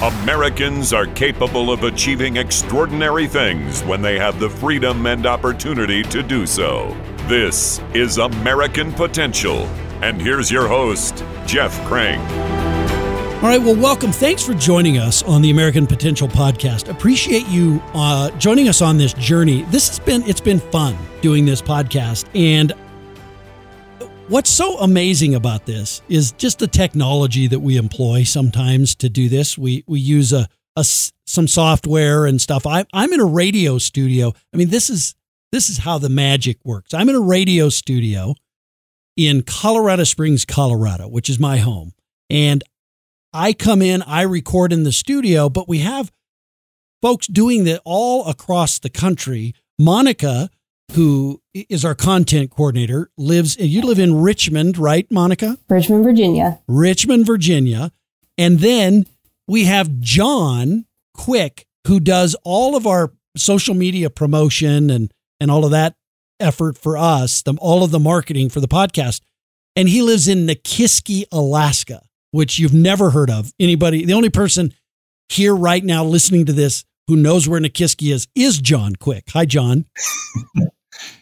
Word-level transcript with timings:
Americans 0.00 0.92
are 0.92 1.06
capable 1.06 1.72
of 1.72 1.82
achieving 1.82 2.36
extraordinary 2.36 3.26
things 3.26 3.82
when 3.82 4.00
they 4.00 4.16
have 4.16 4.38
the 4.38 4.48
freedom 4.48 5.06
and 5.06 5.26
opportunity 5.26 6.04
to 6.04 6.22
do 6.22 6.46
so. 6.46 6.96
This 7.26 7.80
is 7.94 8.18
American 8.18 8.92
Potential. 8.92 9.66
And 10.00 10.22
here's 10.22 10.52
your 10.52 10.68
host, 10.68 11.24
Jeff 11.46 11.76
Crank. 11.88 12.22
All 13.42 13.48
right, 13.48 13.60
well, 13.60 13.74
welcome. 13.74 14.12
Thanks 14.12 14.46
for 14.46 14.54
joining 14.54 14.98
us 14.98 15.24
on 15.24 15.42
the 15.42 15.50
American 15.50 15.84
Potential 15.84 16.28
podcast. 16.28 16.88
Appreciate 16.88 17.48
you 17.48 17.82
uh, 17.92 18.30
joining 18.38 18.68
us 18.68 18.80
on 18.80 18.98
this 18.98 19.14
journey. 19.14 19.62
This 19.62 19.88
has 19.88 19.98
been 19.98 20.22
it's 20.28 20.40
been 20.40 20.60
fun 20.60 20.96
doing 21.22 21.44
this 21.44 21.60
podcast, 21.60 22.28
and 22.36 22.72
what's 24.28 24.50
so 24.50 24.78
amazing 24.78 25.34
about 25.34 25.66
this 25.66 26.02
is 26.08 26.32
just 26.32 26.58
the 26.58 26.66
technology 26.66 27.46
that 27.46 27.60
we 27.60 27.76
employ 27.76 28.22
sometimes 28.24 28.94
to 28.96 29.08
do 29.08 29.28
this. 29.28 29.56
We 29.56 29.84
we 29.86 30.00
use 30.00 30.32
a, 30.32 30.48
a 30.76 30.84
some 30.84 31.48
software 31.48 32.26
and 32.26 32.40
stuff. 32.40 32.66
I, 32.66 32.84
I'm 32.92 33.12
in 33.12 33.20
a 33.20 33.26
radio 33.26 33.78
studio. 33.78 34.32
I 34.52 34.56
mean, 34.56 34.68
this 34.68 34.90
is 34.90 35.14
this 35.50 35.68
is 35.68 35.78
how 35.78 35.98
the 35.98 36.08
magic 36.08 36.58
works. 36.64 36.94
I'm 36.94 37.08
in 37.08 37.14
a 37.14 37.20
radio 37.20 37.68
studio 37.68 38.34
in 39.16 39.42
Colorado 39.42 40.04
Springs, 40.04 40.44
Colorado, 40.44 41.08
which 41.08 41.28
is 41.28 41.40
my 41.40 41.58
home, 41.58 41.92
and 42.30 42.62
I 43.32 43.52
come 43.52 43.82
in, 43.82 44.02
I 44.02 44.22
record 44.22 44.72
in 44.72 44.84
the 44.84 44.92
studio, 44.92 45.48
but 45.48 45.68
we 45.68 45.78
have 45.78 46.12
folks 47.02 47.26
doing 47.26 47.64
that 47.64 47.80
all 47.84 48.26
across 48.26 48.78
the 48.78 48.90
country. 48.90 49.54
Monica, 49.78 50.50
who 50.92 51.40
is 51.54 51.84
our 51.84 51.94
content 51.94 52.50
coordinator, 52.50 53.10
lives, 53.16 53.56
you 53.58 53.82
live 53.82 53.98
in 53.98 54.20
Richmond, 54.20 54.78
right, 54.78 55.10
Monica? 55.10 55.58
Richmond, 55.68 56.04
Virginia. 56.04 56.60
Richmond, 56.66 57.26
Virginia. 57.26 57.92
And 58.36 58.60
then 58.60 59.06
we 59.46 59.64
have 59.64 60.00
John 60.00 60.86
Quick, 61.14 61.66
who 61.86 62.00
does 62.00 62.36
all 62.44 62.76
of 62.76 62.86
our 62.86 63.12
social 63.36 63.74
media 63.74 64.10
promotion 64.10 64.90
and, 64.90 65.12
and 65.40 65.50
all 65.50 65.64
of 65.64 65.70
that 65.72 65.94
effort 66.40 66.78
for 66.78 66.96
us, 66.96 67.42
the, 67.42 67.54
all 67.60 67.82
of 67.82 67.90
the 67.90 67.98
marketing 67.98 68.48
for 68.48 68.60
the 68.60 68.68
podcast. 68.68 69.20
And 69.76 69.88
he 69.88 70.02
lives 70.02 70.28
in 70.28 70.46
Nikiski, 70.46 71.24
Alaska 71.30 72.02
which 72.30 72.58
you've 72.58 72.74
never 72.74 73.10
heard 73.10 73.30
of. 73.30 73.52
Anybody, 73.58 74.04
the 74.04 74.12
only 74.12 74.30
person 74.30 74.74
here 75.28 75.54
right 75.54 75.84
now 75.84 76.04
listening 76.04 76.46
to 76.46 76.52
this 76.52 76.84
who 77.06 77.16
knows 77.16 77.48
where 77.48 77.60
Nikiski 77.60 78.12
is 78.12 78.28
is 78.34 78.60
John 78.60 78.96
Quick. 78.96 79.24
Hi, 79.30 79.44
John. 79.44 79.86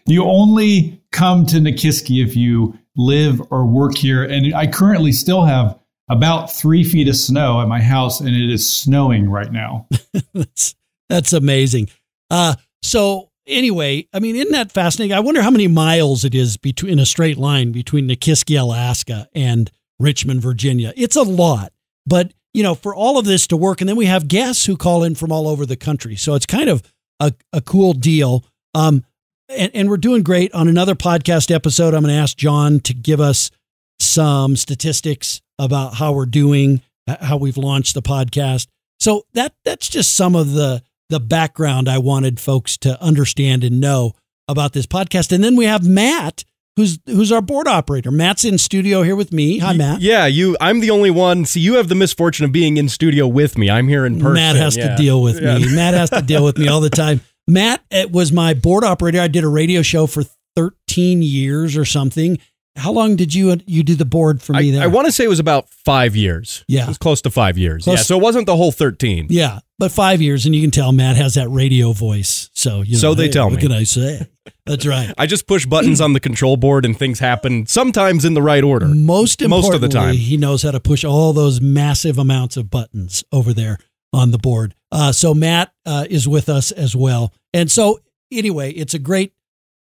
you 0.06 0.25
only 0.25 1.01
come 1.12 1.47
to 1.47 1.56
Nikiski 1.56 2.25
if 2.25 2.37
you 2.37 2.79
live 2.97 3.41
or 3.51 3.67
work 3.67 3.97
here. 3.97 4.25
And 4.25 4.55
I 4.55 4.67
currently 4.67 5.12
still 5.12 5.45
have 5.45 5.79
about 6.09 6.53
three 6.53 6.84
feet 6.84 7.09
of 7.09 7.17
snow 7.17 7.61
at 7.61 7.69
my 7.69 7.81
house, 7.81 8.20
and 8.20 8.29
it 8.29 8.51
is 8.51 8.69
snowing 8.69 9.29
right 9.29 9.51
now. 9.51 9.89
that's, 10.34 10.75
that's 11.09 11.33
amazing. 11.33 11.89
Uh, 12.31 12.55
so, 12.83 13.31
anyway, 13.47 14.07
I 14.12 14.20
mean, 14.20 14.37
isn't 14.37 14.53
that 14.53 14.73
fascinating? 14.73 15.17
I 15.17 15.20
wonder 15.20 15.42
how 15.42 15.51
many 15.51 15.69
miles 15.69 16.25
it 16.25 16.34
is 16.34 16.57
between 16.57 16.92
in 16.92 16.98
a 16.98 17.07
straight 17.07 17.39
line 17.39 17.73
between 17.73 18.09
Nikiski, 18.09 18.61
Alaska, 18.61 19.29
and 19.34 19.70
Richmond, 19.98 20.42
Virginia. 20.42 20.92
It's 20.97 21.17
a 21.17 21.23
lot, 21.23 21.73
but 22.07 22.33
you 22.55 22.62
know, 22.62 22.75
for 22.75 22.95
all 22.95 23.19
of 23.19 23.27
this 23.27 23.47
to 23.48 23.57
work, 23.57 23.83
and 23.83 23.89
then 23.89 23.97
we 23.97 24.07
have 24.07 24.29
guests 24.29 24.64
who 24.64 24.79
call 24.79 25.05
in 25.05 25.14
from 25.14 25.31
all 25.31 25.47
over 25.47 25.67
the 25.67 25.77
country. 25.77 26.17
So 26.17 26.34
it's 26.34 26.47
kind 26.47 26.70
of 26.70 26.83
a, 27.20 27.34
a 27.53 27.61
cool 27.61 27.92
deal. 27.92 28.47
Um, 28.75 29.05
and, 29.48 29.70
and 29.75 29.89
we're 29.89 29.97
doing 29.97 30.22
great 30.22 30.52
on 30.55 30.69
another 30.69 30.94
podcast 30.94 31.55
episode. 31.55 31.94
I'm 31.94 32.02
going 32.02 32.14
to 32.14 32.20
ask 32.20 32.36
John 32.36 32.80
to 32.80 32.94
give 32.94 33.20
us 33.20 33.50
some 33.98 34.56
statistics 34.56 35.41
about 35.58 35.94
how 35.94 36.12
we're 36.12 36.27
doing, 36.27 36.83
uh, 37.06 37.16
how 37.25 37.36
we've 37.36 37.56
launched 37.56 37.94
the 37.94 38.02
podcast. 38.02 38.69
So 38.98 39.24
that 39.34 39.55
that's 39.64 39.89
just 39.89 40.17
some 40.17 40.34
of 40.34 40.52
the 40.52 40.83
the 41.08 41.20
background 41.20 41.89
I 41.89 41.98
wanted 41.98 42.41
folks 42.41 42.77
to 42.78 43.00
understand 43.00 43.62
and 43.62 43.80
know 43.80 44.12
about 44.48 44.72
this 44.72 44.86
podcast. 44.86 45.33
And 45.33 45.42
then 45.42 45.55
we 45.55 45.67
have 45.67 45.86
Matt 45.86 46.45
who's 46.77 46.98
who's 47.07 47.33
our 47.33 47.42
board 47.42 47.67
operator. 47.67 48.11
Matt's 48.11 48.45
in 48.45 48.58
studio 48.58 49.02
here 49.02 49.17
with 49.17 49.33
me. 49.33 49.58
Hi, 49.58 49.73
Matt. 49.73 50.01
Yeah, 50.01 50.27
you. 50.27 50.57
I'm 50.61 50.80
the 50.80 50.90
only 50.90 51.11
one. 51.11 51.45
See, 51.45 51.61
you 51.61 51.74
have 51.74 51.89
the 51.89 51.95
misfortune 51.95 52.45
of 52.45 52.52
being 52.52 52.77
in 52.77 52.89
studio 52.89 53.27
with 53.27 53.58
me. 53.58 53.70
I'm 53.70 53.89
here 53.89 54.07
in 54.07 54.18
person. 54.18 54.34
Matt 54.34 54.57
has 54.57 54.77
yeah. 54.77 54.89
to 54.89 54.96
deal 54.96 55.23
with 55.23 55.40
yeah. 55.40 55.58
me. 55.58 55.74
Matt 55.74 55.95
has 55.95 56.11
to 56.11 56.23
deal 56.23 56.45
with 56.45 56.58
me 56.58 56.68
all 56.68 56.80
the 56.80 56.90
time. 56.90 57.20
Matt 57.48 57.84
it 57.90 58.11
was 58.12 58.33
my 58.33 58.55
board 58.55 58.84
operator. 58.84 59.20
I 59.20 59.29
did 59.29 59.45
a 59.45 59.48
radio 59.48 59.83
show 59.83 60.07
for 60.07 60.24
13 60.57 61.23
years 61.23 61.77
or 61.77 61.84
something. 61.84 62.39
How 62.77 62.92
long 62.92 63.17
did 63.17 63.34
you 63.34 63.57
you 63.67 63.83
do 63.83 63.95
the 63.95 64.05
board 64.05 64.42
for 64.42 64.52
me 64.52 64.68
I, 64.68 64.73
there? 64.73 64.83
I 64.83 64.86
want 64.86 65.07
to 65.07 65.12
say 65.12 65.24
it 65.24 65.29
was 65.29 65.39
about 65.39 65.68
five 65.68 66.14
years. 66.14 66.62
Yeah, 66.68 66.84
it 66.84 66.89
was 66.89 66.98
close 66.98 67.23
to 67.23 67.30
five 67.30 67.57
years. 67.57 67.84
Close 67.84 67.98
yeah, 67.98 68.02
so 68.02 68.18
it 68.18 68.23
wasn't 68.23 68.46
the 68.46 68.57
whole 68.57 68.70
13. 68.70 69.29
Yeah, 69.30 69.61
but 69.79 69.90
five 69.90 70.20
years, 70.20 70.45
and 70.45 70.55
you 70.55 70.61
can 70.61 70.70
tell 70.70 70.92
Matt 70.92 71.17
has 71.17 71.34
that 71.34 71.48
radio 71.48 71.92
voice. 71.92 72.51
So 72.52 72.83
you 72.83 72.92
know, 72.92 72.98
so 72.98 73.14
they 73.14 73.24
hey, 73.24 73.30
tell 73.30 73.46
what 73.46 73.52
me. 73.52 73.57
What 73.57 73.63
can 73.63 73.73
I 73.73 73.84
say? 73.84 74.28
That's 74.67 74.84
right. 74.84 75.13
I 75.18 75.24
just 75.24 75.46
push 75.46 75.64
buttons 75.64 76.02
on 76.02 76.13
the 76.13 76.20
control 76.20 76.58
board 76.58 76.84
and 76.84 76.98
things 76.98 77.18
happen 77.18 77.64
sometimes 77.64 78.27
in 78.27 78.34
the 78.34 78.42
right 78.42 78.63
order. 78.63 78.86
Most 78.86 79.46
most 79.48 79.73
of 79.73 79.80
the 79.80 79.89
time, 79.89 80.14
he 80.14 80.36
knows 80.36 80.63
how 80.63 80.73
to 80.73 80.80
push 80.80 81.02
all 81.02 81.33
those 81.33 81.63
massive 81.63 82.18
amounts 82.18 82.58
of 82.58 82.68
buttons 82.68 83.24
over 83.33 83.55
there 83.55 83.78
on 84.13 84.33
the 84.33 84.39
board. 84.39 84.74
Uh, 84.92 85.13
so 85.13 85.35
Matt 85.35 85.73
uh, 85.85 86.07
is 86.08 86.29
with 86.29 86.48
us 86.48 86.70
as 86.70 86.95
well, 86.95 87.33
and 87.52 87.70
so 87.70 88.01
anyway, 88.30 88.70
it's 88.73 88.95
a 88.95 88.98
great 88.98 89.33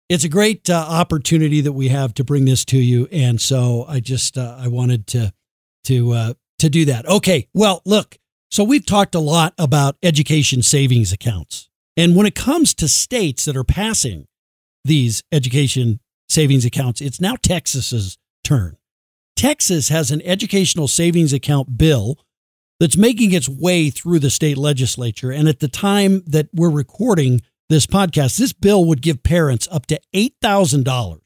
it's 0.09 0.23
a 0.23 0.29
great 0.29 0.69
uh, 0.69 0.85
opportunity 0.89 1.61
that 1.61 1.73
we 1.73 1.89
have 1.89 2.15
to 2.15 2.23
bring 2.23 2.45
this 2.45 2.65
to 2.65 2.79
you, 2.79 3.07
and 3.11 3.39
so 3.39 3.85
I 3.87 3.99
just 3.99 4.37
uh, 4.37 4.57
I 4.59 4.67
wanted 4.67 5.05
to 5.07 5.31
to 5.85 6.11
uh, 6.11 6.33
to 6.59 6.69
do 6.69 6.85
that. 6.85 7.07
Okay, 7.07 7.47
well, 7.53 7.81
look, 7.85 8.17
so 8.49 8.63
we've 8.63 8.85
talked 8.85 9.13
a 9.15 9.19
lot 9.19 9.53
about 9.57 9.97
education 10.01 10.63
savings 10.63 11.13
accounts, 11.13 11.69
and 11.95 12.15
when 12.15 12.25
it 12.25 12.35
comes 12.35 12.73
to 12.75 12.87
states 12.87 13.45
that 13.45 13.55
are 13.55 13.63
passing 13.63 14.27
these 14.83 15.23
education 15.31 15.99
savings 16.27 16.65
accounts, 16.65 17.01
it's 17.01 17.21
now 17.21 17.35
Texas's 17.35 18.17
turn. 18.43 18.77
Texas 19.35 19.89
has 19.89 20.11
an 20.11 20.21
educational 20.23 20.87
savings 20.87 21.31
account 21.31 21.77
bill 21.77 22.17
that's 22.79 22.97
making 22.97 23.33
its 23.33 23.49
way 23.49 23.89
through 23.89 24.19
the 24.19 24.29
state 24.29 24.57
legislature, 24.57 25.31
and 25.31 25.47
at 25.47 25.59
the 25.59 25.67
time 25.67 26.23
that 26.25 26.47
we're 26.53 26.69
recording 26.69 27.41
this 27.67 27.85
podcast, 27.85 28.37
this 28.37 28.53
bill 28.53 28.85
would 28.85 29.01
give 29.01 29.23
parents 29.23 29.67
up 29.71 29.85
to 29.87 29.99
$8,000 30.15 31.19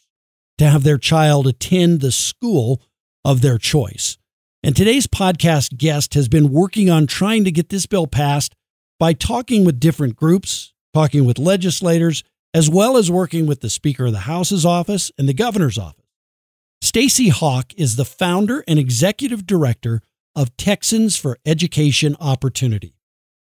to 0.57 0.65
have 0.65 0.83
their 0.83 0.97
child 0.97 1.47
attend 1.47 2.01
the 2.01 2.11
school 2.11 2.81
of 3.23 3.41
their 3.41 3.57
choice. 3.57 4.17
And 4.63 4.75
today's 4.75 5.07
podcast 5.07 5.77
guest 5.77 6.13
has 6.13 6.27
been 6.27 6.51
working 6.51 6.89
on 6.89 7.07
trying 7.07 7.43
to 7.43 7.51
get 7.51 7.69
this 7.69 7.85
bill 7.85 8.07
passed 8.07 8.55
by 8.99 9.13
talking 9.13 9.65
with 9.65 9.79
different 9.79 10.15
groups, 10.15 10.73
talking 10.93 11.25
with 11.25 11.37
legislators, 11.39 12.23
as 12.53 12.69
well 12.69 12.97
as 12.97 13.11
working 13.11 13.45
with 13.45 13.61
the 13.61 13.69
Speaker 13.69 14.05
of 14.05 14.11
the 14.11 14.19
House's 14.19 14.65
office 14.65 15.11
and 15.17 15.27
the 15.27 15.33
governor's 15.33 15.77
office. 15.77 16.05
Stacy 16.81 17.29
Hock 17.29 17.73
is 17.75 17.95
the 17.95 18.05
founder 18.05 18.63
and 18.67 18.77
executive 18.77 19.47
director 19.47 20.01
of 20.35 20.55
Texans 20.57 21.17
for 21.17 21.37
Education 21.45 22.15
Opportunity. 22.19 22.95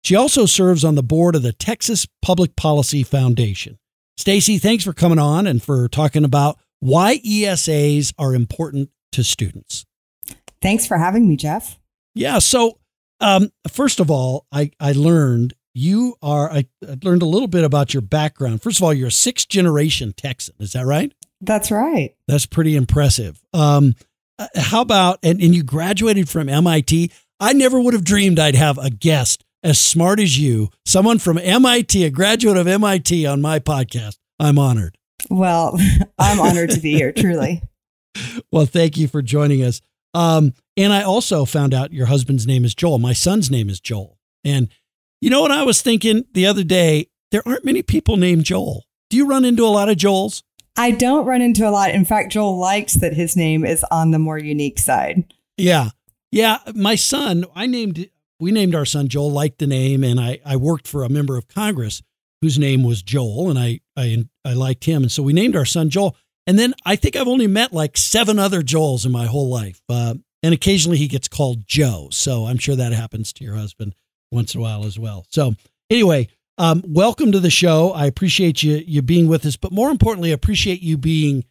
She 0.03 0.15
also 0.15 0.45
serves 0.45 0.83
on 0.83 0.95
the 0.95 1.03
board 1.03 1.35
of 1.35 1.43
the 1.43 1.53
Texas 1.53 2.07
Public 2.21 2.55
Policy 2.55 3.03
Foundation. 3.03 3.77
Stacy, 4.17 4.57
thanks 4.57 4.83
for 4.83 4.93
coming 4.93 5.19
on 5.19 5.47
and 5.47 5.61
for 5.61 5.87
talking 5.87 6.25
about 6.25 6.59
why 6.79 7.19
ESAs 7.19 8.13
are 8.17 8.33
important 8.33 8.89
to 9.11 9.23
students. 9.23 9.85
Thanks 10.61 10.85
for 10.85 10.97
having 10.97 11.27
me, 11.27 11.35
Jeff. 11.35 11.79
Yeah. 12.15 12.39
So, 12.39 12.79
um, 13.19 13.51
first 13.67 13.99
of 13.99 14.09
all, 14.09 14.47
I, 14.51 14.71
I 14.79 14.93
learned 14.93 15.53
you 15.73 16.15
are, 16.21 16.51
I, 16.51 16.65
I 16.87 16.97
learned 17.03 17.21
a 17.21 17.27
little 17.27 17.47
bit 17.47 17.63
about 17.63 17.93
your 17.93 18.01
background. 18.01 18.61
First 18.61 18.79
of 18.79 18.83
all, 18.83 18.93
you're 18.93 19.07
a 19.07 19.11
sixth 19.11 19.47
generation 19.47 20.13
Texan. 20.15 20.55
Is 20.59 20.73
that 20.73 20.85
right? 20.85 21.13
That's 21.39 21.71
right. 21.71 22.15
That's 22.27 22.45
pretty 22.45 22.75
impressive. 22.75 23.41
Um, 23.53 23.95
how 24.55 24.81
about, 24.81 25.19
and, 25.23 25.41
and 25.41 25.55
you 25.55 25.63
graduated 25.63 26.29
from 26.29 26.49
MIT. 26.49 27.11
I 27.39 27.53
never 27.53 27.79
would 27.79 27.93
have 27.93 28.03
dreamed 28.03 28.39
I'd 28.39 28.55
have 28.55 28.77
a 28.77 28.89
guest 28.89 29.43
as 29.63 29.79
smart 29.79 30.19
as 30.19 30.39
you, 30.39 30.69
someone 30.85 31.19
from 31.19 31.37
MIT, 31.37 32.03
a 32.03 32.09
graduate 32.09 32.57
of 32.57 32.67
MIT 32.67 33.25
on 33.25 33.41
my 33.41 33.59
podcast. 33.59 34.17
I'm 34.39 34.57
honored. 34.57 34.97
Well, 35.29 35.77
I'm 36.19 36.39
honored 36.39 36.71
to 36.71 36.79
be 36.79 36.93
here, 36.93 37.11
truly. 37.15 37.61
Well, 38.51 38.65
thank 38.65 38.97
you 38.97 39.07
for 39.07 39.21
joining 39.21 39.63
us. 39.63 39.81
Um, 40.13 40.53
and 40.75 40.91
I 40.91 41.03
also 41.03 41.45
found 41.45 41.73
out 41.73 41.93
your 41.93 42.07
husband's 42.07 42.45
name 42.45 42.65
is 42.65 42.75
Joel. 42.75 42.99
My 42.99 43.13
son's 43.13 43.49
name 43.49 43.69
is 43.69 43.79
Joel. 43.79 44.17
And 44.43 44.69
you 45.21 45.29
know 45.29 45.41
what 45.41 45.51
I 45.51 45.63
was 45.63 45.81
thinking 45.81 46.25
the 46.33 46.47
other 46.47 46.63
day? 46.63 47.07
There 47.31 47.43
aren't 47.45 47.63
many 47.63 47.81
people 47.81 48.17
named 48.17 48.43
Joel. 48.43 48.85
Do 49.09 49.17
you 49.17 49.27
run 49.27 49.45
into 49.45 49.65
a 49.65 49.67
lot 49.67 49.89
of 49.89 49.95
Joels? 49.97 50.41
I 50.77 50.91
don't 50.91 51.25
run 51.25 51.41
into 51.41 51.67
a 51.67 51.71
lot. 51.71 51.91
In 51.91 52.05
fact, 52.05 52.31
Joel 52.31 52.57
likes 52.57 52.95
that 52.95 53.13
his 53.13 53.35
name 53.35 53.65
is 53.65 53.83
on 53.91 54.11
the 54.11 54.19
more 54.19 54.37
unique 54.37 54.79
side. 54.79 55.33
Yeah. 55.57 55.89
Yeah. 56.31 56.59
My 56.73 56.95
son, 56.95 57.45
I 57.55 57.67
named, 57.67 58.09
we 58.39 58.51
named 58.51 58.73
our 58.73 58.85
son 58.85 59.07
Joel, 59.07 59.31
liked 59.31 59.59
the 59.59 59.67
name, 59.67 60.03
and 60.03 60.19
I, 60.19 60.39
I 60.45 60.55
worked 60.55 60.87
for 60.87 61.03
a 61.03 61.09
member 61.09 61.37
of 61.37 61.47
Congress 61.47 62.01
whose 62.41 62.57
name 62.57 62.83
was 62.83 63.03
Joel, 63.03 63.49
and 63.49 63.59
I, 63.59 63.81
I, 63.95 64.25
I 64.43 64.53
liked 64.53 64.85
him. 64.85 65.03
And 65.03 65.11
so 65.11 65.21
we 65.21 65.33
named 65.33 65.55
our 65.55 65.65
son 65.65 65.89
Joel. 65.89 66.15
And 66.47 66.57
then 66.57 66.73
I 66.85 66.95
think 66.95 67.15
I've 67.15 67.27
only 67.27 67.47
met 67.47 67.71
like 67.71 67.97
seven 67.97 68.39
other 68.39 68.61
Joels 68.61 69.05
in 69.05 69.11
my 69.11 69.27
whole 69.27 69.49
life. 69.49 69.81
Uh, 69.87 70.15
and 70.41 70.53
occasionally 70.53 70.97
he 70.97 71.07
gets 71.07 71.27
called 71.27 71.67
Joe. 71.67 72.07
So 72.11 72.45
I'm 72.45 72.57
sure 72.57 72.75
that 72.75 72.93
happens 72.93 73.31
to 73.33 73.43
your 73.43 73.55
husband 73.55 73.93
once 74.31 74.55
in 74.55 74.59
a 74.59 74.63
while 74.63 74.85
as 74.85 74.97
well. 74.97 75.25
So 75.29 75.53
anyway, 75.89 76.29
um, 76.61 76.83
welcome 76.85 77.31
to 77.31 77.39
the 77.39 77.49
show. 77.49 77.91
I 77.91 78.05
appreciate 78.05 78.61
you 78.61 78.83
you 78.85 79.01
being 79.01 79.27
with 79.27 79.47
us, 79.47 79.55
but 79.55 79.71
more 79.71 79.89
importantly, 79.89 80.29
I 80.29 80.33
appreciate 80.33 80.83
you 80.83 80.95
being 80.95 81.43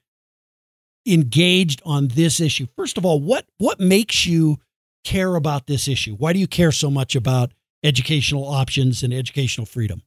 engaged 1.04 1.82
on 1.84 2.08
this 2.08 2.38
issue. 2.38 2.68
First 2.76 2.96
of 2.96 3.04
all, 3.04 3.20
what 3.20 3.44
what 3.58 3.80
makes 3.80 4.24
you 4.24 4.58
care 5.02 5.34
about 5.34 5.66
this 5.66 5.88
issue? 5.88 6.14
Why 6.14 6.32
do 6.32 6.38
you 6.38 6.46
care 6.46 6.70
so 6.70 6.92
much 6.92 7.16
about 7.16 7.50
educational 7.82 8.46
options 8.46 9.02
and 9.02 9.12
educational 9.12 9.66
freedom? 9.66 10.02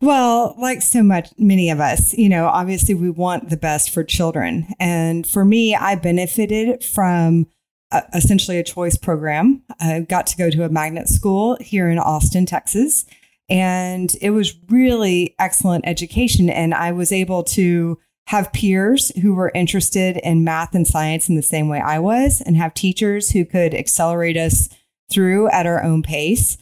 Well, 0.00 0.56
like 0.58 0.82
so 0.82 1.04
much, 1.04 1.30
many 1.38 1.70
of 1.70 1.78
us, 1.78 2.12
you 2.14 2.28
know, 2.28 2.46
obviously 2.46 2.96
we 2.96 3.10
want 3.10 3.48
the 3.48 3.56
best 3.56 3.90
for 3.90 4.02
children. 4.02 4.66
And 4.80 5.24
for 5.24 5.44
me, 5.44 5.76
I 5.76 5.94
benefited 5.94 6.82
from 6.82 7.46
uh, 7.92 8.00
essentially 8.12 8.58
a 8.58 8.64
choice 8.64 8.96
program. 8.96 9.62
I 9.78 10.00
got 10.00 10.26
to 10.28 10.36
go 10.36 10.50
to 10.50 10.64
a 10.64 10.68
magnet 10.68 11.08
school 11.08 11.56
here 11.60 11.88
in 11.88 12.00
Austin, 12.00 12.44
Texas. 12.44 13.06
And 13.48 14.14
it 14.20 14.30
was 14.30 14.58
really 14.68 15.34
excellent 15.38 15.86
education. 15.86 16.48
And 16.48 16.72
I 16.74 16.92
was 16.92 17.12
able 17.12 17.42
to 17.44 17.98
have 18.28 18.52
peers 18.52 19.10
who 19.20 19.34
were 19.34 19.52
interested 19.54 20.16
in 20.18 20.44
math 20.44 20.74
and 20.74 20.86
science 20.86 21.28
in 21.28 21.34
the 21.34 21.42
same 21.42 21.68
way 21.68 21.80
I 21.80 21.98
was, 21.98 22.40
and 22.40 22.56
have 22.56 22.72
teachers 22.72 23.30
who 23.30 23.44
could 23.44 23.74
accelerate 23.74 24.36
us 24.36 24.68
through 25.10 25.50
at 25.50 25.66
our 25.66 25.82
own 25.82 26.02
pace. 26.02 26.56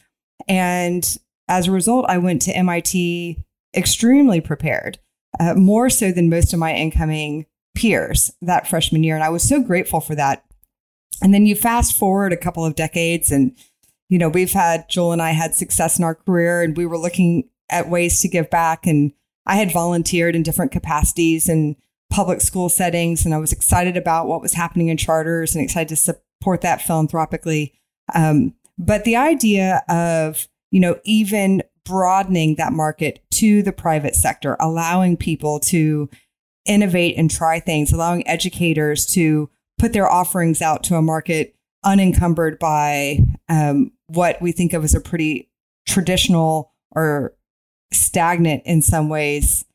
And 0.47 1.17
as 1.47 1.67
a 1.67 1.71
result, 1.71 2.05
I 2.09 2.17
went 2.17 2.41
to 2.43 2.55
MIT 2.55 3.37
extremely 3.75 4.41
prepared, 4.41 4.99
uh, 5.39 5.53
more 5.53 5.89
so 5.89 6.11
than 6.11 6.29
most 6.29 6.51
of 6.51 6.59
my 6.59 6.73
incoming 6.73 7.45
peers 7.75 8.31
that 8.41 8.67
freshman 8.67 9.03
year. 9.03 9.15
And 9.15 9.23
I 9.23 9.29
was 9.29 9.47
so 9.47 9.61
grateful 9.61 10.01
for 10.01 10.15
that. 10.15 10.43
And 11.21 11.33
then 11.33 11.45
you 11.45 11.55
fast 11.55 11.95
forward 11.95 12.33
a 12.33 12.37
couple 12.37 12.65
of 12.65 12.75
decades, 12.75 13.31
and 13.31 13.55
you 14.11 14.19
know, 14.19 14.27
we've 14.27 14.51
had 14.51 14.89
Joel 14.89 15.13
and 15.13 15.21
I 15.21 15.31
had 15.31 15.55
success 15.55 15.97
in 15.97 16.03
our 16.03 16.15
career, 16.15 16.61
and 16.61 16.75
we 16.75 16.85
were 16.85 16.97
looking 16.97 17.45
at 17.69 17.89
ways 17.89 18.19
to 18.19 18.27
give 18.27 18.49
back. 18.49 18.85
And 18.85 19.13
I 19.45 19.55
had 19.55 19.71
volunteered 19.71 20.35
in 20.35 20.43
different 20.43 20.73
capacities 20.73 21.47
in 21.47 21.77
public 22.11 22.41
school 22.41 22.67
settings, 22.67 23.23
and 23.23 23.33
I 23.33 23.37
was 23.37 23.53
excited 23.53 23.95
about 23.95 24.27
what 24.27 24.41
was 24.41 24.53
happening 24.53 24.89
in 24.89 24.97
charters 24.97 25.55
and 25.55 25.63
excited 25.63 25.87
to 25.87 25.95
support 25.95 26.59
that 26.59 26.81
philanthropically. 26.81 27.73
Um, 28.13 28.53
but 28.77 29.05
the 29.05 29.15
idea 29.15 29.81
of, 29.87 30.49
you 30.71 30.81
know, 30.81 30.99
even 31.05 31.63
broadening 31.85 32.55
that 32.55 32.73
market 32.73 33.23
to 33.31 33.63
the 33.63 33.71
private 33.71 34.15
sector, 34.15 34.57
allowing 34.59 35.15
people 35.15 35.61
to 35.61 36.09
innovate 36.65 37.17
and 37.17 37.31
try 37.31 37.61
things, 37.61 37.93
allowing 37.93 38.27
educators 38.27 39.05
to 39.05 39.49
put 39.79 39.93
their 39.93 40.11
offerings 40.11 40.61
out 40.61 40.83
to 40.83 40.95
a 40.95 41.01
market 41.01 41.55
unencumbered 41.83 42.59
by 42.59 43.19
um, 43.49 43.91
what 44.13 44.41
we 44.41 44.51
think 44.51 44.73
of 44.73 44.83
as 44.83 44.93
a 44.93 45.01
pretty 45.01 45.49
traditional 45.87 46.73
or 46.91 47.33
stagnant 47.93 48.63
in 48.65 48.81
some 48.81 49.09
ways 49.09 49.65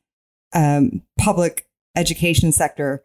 um, 0.53 1.01
public 1.19 1.67
education 1.95 2.51
sector. 2.51 3.03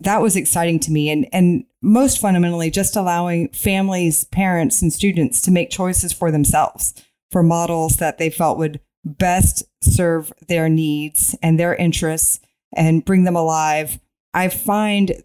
That 0.00 0.22
was 0.22 0.36
exciting 0.36 0.80
to 0.80 0.92
me 0.92 1.10
and 1.10 1.26
and 1.32 1.64
most 1.82 2.20
fundamentally 2.20 2.70
just 2.70 2.96
allowing 2.96 3.48
families 3.50 4.24
parents 4.24 4.80
and 4.80 4.92
students 4.92 5.40
to 5.42 5.50
make 5.50 5.70
choices 5.70 6.12
for 6.12 6.30
themselves 6.30 6.94
for 7.30 7.42
models 7.42 7.96
that 7.96 8.18
they 8.18 8.30
felt 8.30 8.58
would 8.58 8.80
best 9.04 9.64
serve 9.82 10.32
their 10.48 10.68
needs 10.68 11.36
and 11.42 11.58
their 11.58 11.74
interests 11.74 12.40
and 12.74 13.04
bring 13.04 13.24
them 13.24 13.36
alive. 13.36 14.00
I 14.32 14.48
find 14.48 15.22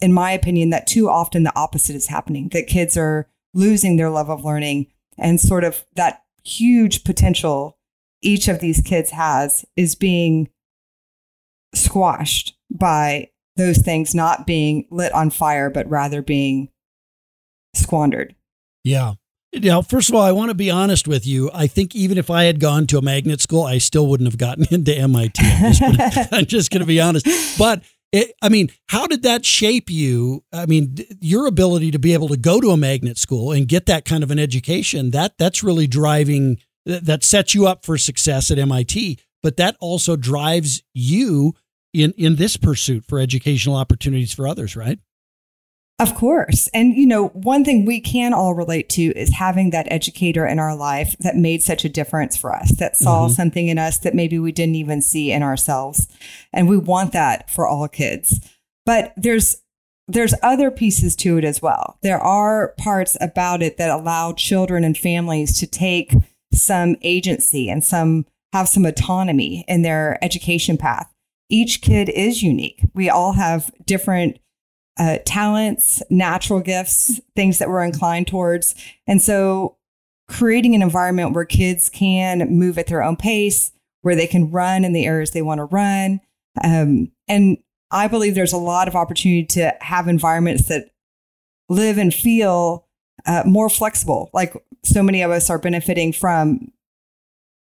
in 0.00 0.12
my 0.12 0.32
opinion 0.32 0.70
that 0.70 0.86
too 0.86 1.08
often 1.08 1.44
the 1.44 1.58
opposite 1.58 1.96
is 1.96 2.08
happening 2.08 2.48
that 2.50 2.66
kids 2.66 2.96
are 2.96 3.28
losing 3.54 3.96
their 3.96 4.10
love 4.10 4.28
of 4.28 4.44
learning 4.44 4.86
and 5.18 5.40
sort 5.40 5.64
of 5.64 5.84
that 5.94 6.22
huge 6.44 7.04
potential 7.04 7.78
each 8.22 8.48
of 8.48 8.60
these 8.60 8.80
kids 8.80 9.10
has 9.10 9.64
is 9.76 9.94
being 9.94 10.48
squashed 11.74 12.56
by 12.70 13.28
those 13.56 13.78
things 13.78 14.14
not 14.14 14.46
being 14.46 14.86
lit 14.90 15.12
on 15.12 15.30
fire, 15.30 15.70
but 15.70 15.88
rather 15.88 16.22
being 16.22 16.68
squandered. 17.74 18.34
Yeah. 18.82 19.14
Now, 19.54 19.82
first 19.82 20.08
of 20.08 20.16
all, 20.16 20.22
I 20.22 20.32
want 20.32 20.50
to 20.50 20.54
be 20.54 20.70
honest 20.70 21.06
with 21.06 21.26
you. 21.26 21.50
I 21.54 21.68
think 21.68 21.94
even 21.94 22.18
if 22.18 22.28
I 22.28 22.44
had 22.44 22.58
gone 22.58 22.88
to 22.88 22.98
a 22.98 23.02
magnet 23.02 23.40
school, 23.40 23.62
I 23.62 23.78
still 23.78 24.06
wouldn't 24.08 24.28
have 24.28 24.38
gotten 24.38 24.66
into 24.70 24.96
MIT. 24.96 25.40
I'm 26.32 26.46
just, 26.46 26.70
going 26.72 26.80
to 26.80 26.86
be 26.86 27.00
honest. 27.00 27.26
But 27.56 27.82
it, 28.14 28.32
I 28.40 28.48
mean, 28.48 28.70
how 28.88 29.08
did 29.08 29.24
that 29.24 29.44
shape 29.44 29.90
you? 29.90 30.44
I 30.52 30.66
mean, 30.66 30.96
your 31.20 31.48
ability 31.48 31.90
to 31.90 31.98
be 31.98 32.14
able 32.14 32.28
to 32.28 32.36
go 32.36 32.60
to 32.60 32.70
a 32.70 32.76
magnet 32.76 33.18
school 33.18 33.50
and 33.50 33.66
get 33.66 33.86
that 33.86 34.04
kind 34.04 34.22
of 34.22 34.30
an 34.30 34.38
education 34.38 35.10
that 35.10 35.34
that's 35.36 35.64
really 35.64 35.88
driving 35.88 36.58
that 36.86 37.24
sets 37.24 37.56
you 37.56 37.66
up 37.66 37.84
for 37.84 37.98
success 37.98 38.52
at 38.52 38.58
MIT. 38.58 39.18
But 39.42 39.56
that 39.56 39.76
also 39.80 40.14
drives 40.14 40.84
you 40.94 41.54
in 41.92 42.12
in 42.16 42.36
this 42.36 42.56
pursuit 42.56 43.04
for 43.04 43.18
educational 43.18 43.74
opportunities 43.74 44.32
for 44.32 44.46
others, 44.46 44.76
right? 44.76 45.00
Of 46.00 46.16
course. 46.16 46.68
And, 46.74 46.94
you 46.94 47.06
know, 47.06 47.28
one 47.28 47.64
thing 47.64 47.84
we 47.84 48.00
can 48.00 48.34
all 48.34 48.54
relate 48.54 48.88
to 48.90 49.02
is 49.02 49.32
having 49.32 49.70
that 49.70 49.86
educator 49.90 50.44
in 50.44 50.58
our 50.58 50.74
life 50.74 51.14
that 51.20 51.36
made 51.36 51.62
such 51.62 51.84
a 51.84 51.88
difference 51.88 52.36
for 52.36 52.52
us, 52.52 52.74
that 52.78 52.96
saw 52.96 53.26
mm-hmm. 53.26 53.34
something 53.34 53.68
in 53.68 53.78
us 53.78 53.98
that 53.98 54.14
maybe 54.14 54.38
we 54.38 54.50
didn't 54.50 54.74
even 54.74 55.00
see 55.00 55.30
in 55.30 55.44
ourselves. 55.44 56.08
And 56.52 56.68
we 56.68 56.76
want 56.76 57.12
that 57.12 57.48
for 57.48 57.68
all 57.68 57.86
kids. 57.86 58.40
But 58.84 59.12
there's 59.16 59.60
there's 60.06 60.34
other 60.42 60.70
pieces 60.70 61.16
to 61.16 61.38
it 61.38 61.44
as 61.44 61.62
well. 61.62 61.96
There 62.02 62.20
are 62.20 62.74
parts 62.76 63.16
about 63.22 63.62
it 63.62 63.78
that 63.78 63.88
allow 63.88 64.34
children 64.34 64.84
and 64.84 64.98
families 64.98 65.58
to 65.60 65.66
take 65.66 66.12
some 66.52 66.96
agency 67.00 67.70
and 67.70 67.82
some 67.82 68.26
have 68.52 68.68
some 68.68 68.84
autonomy 68.84 69.64
in 69.66 69.80
their 69.80 70.22
education 70.22 70.76
path 70.76 71.14
each 71.48 71.80
kid 71.80 72.08
is 72.08 72.42
unique. 72.42 72.84
We 72.94 73.10
all 73.10 73.34
have 73.34 73.70
different 73.84 74.38
uh, 74.98 75.18
talents, 75.24 76.02
natural 76.10 76.60
gifts, 76.60 77.20
things 77.34 77.58
that 77.58 77.68
we're 77.68 77.82
inclined 77.82 78.26
towards. 78.26 78.74
And 79.06 79.20
so, 79.20 79.76
creating 80.28 80.74
an 80.74 80.82
environment 80.82 81.34
where 81.34 81.44
kids 81.44 81.90
can 81.90 82.48
move 82.50 82.78
at 82.78 82.86
their 82.86 83.02
own 83.02 83.16
pace, 83.16 83.72
where 84.02 84.16
they 84.16 84.26
can 84.26 84.50
run 84.50 84.84
in 84.84 84.92
the 84.92 85.04
areas 85.04 85.32
they 85.32 85.42
want 85.42 85.58
to 85.58 85.64
run. 85.64 86.20
Um, 86.62 87.10
and 87.28 87.58
I 87.90 88.08
believe 88.08 88.34
there's 88.34 88.52
a 88.52 88.58
lot 88.58 88.88
of 88.88 88.96
opportunity 88.96 89.44
to 89.46 89.74
have 89.80 90.08
environments 90.08 90.68
that 90.68 90.90
live 91.68 91.98
and 91.98 92.12
feel 92.12 92.86
uh, 93.26 93.42
more 93.44 93.68
flexible, 93.68 94.30
like 94.32 94.54
so 94.84 95.02
many 95.02 95.22
of 95.22 95.30
us 95.30 95.50
are 95.50 95.58
benefiting 95.58 96.12
from 96.12 96.70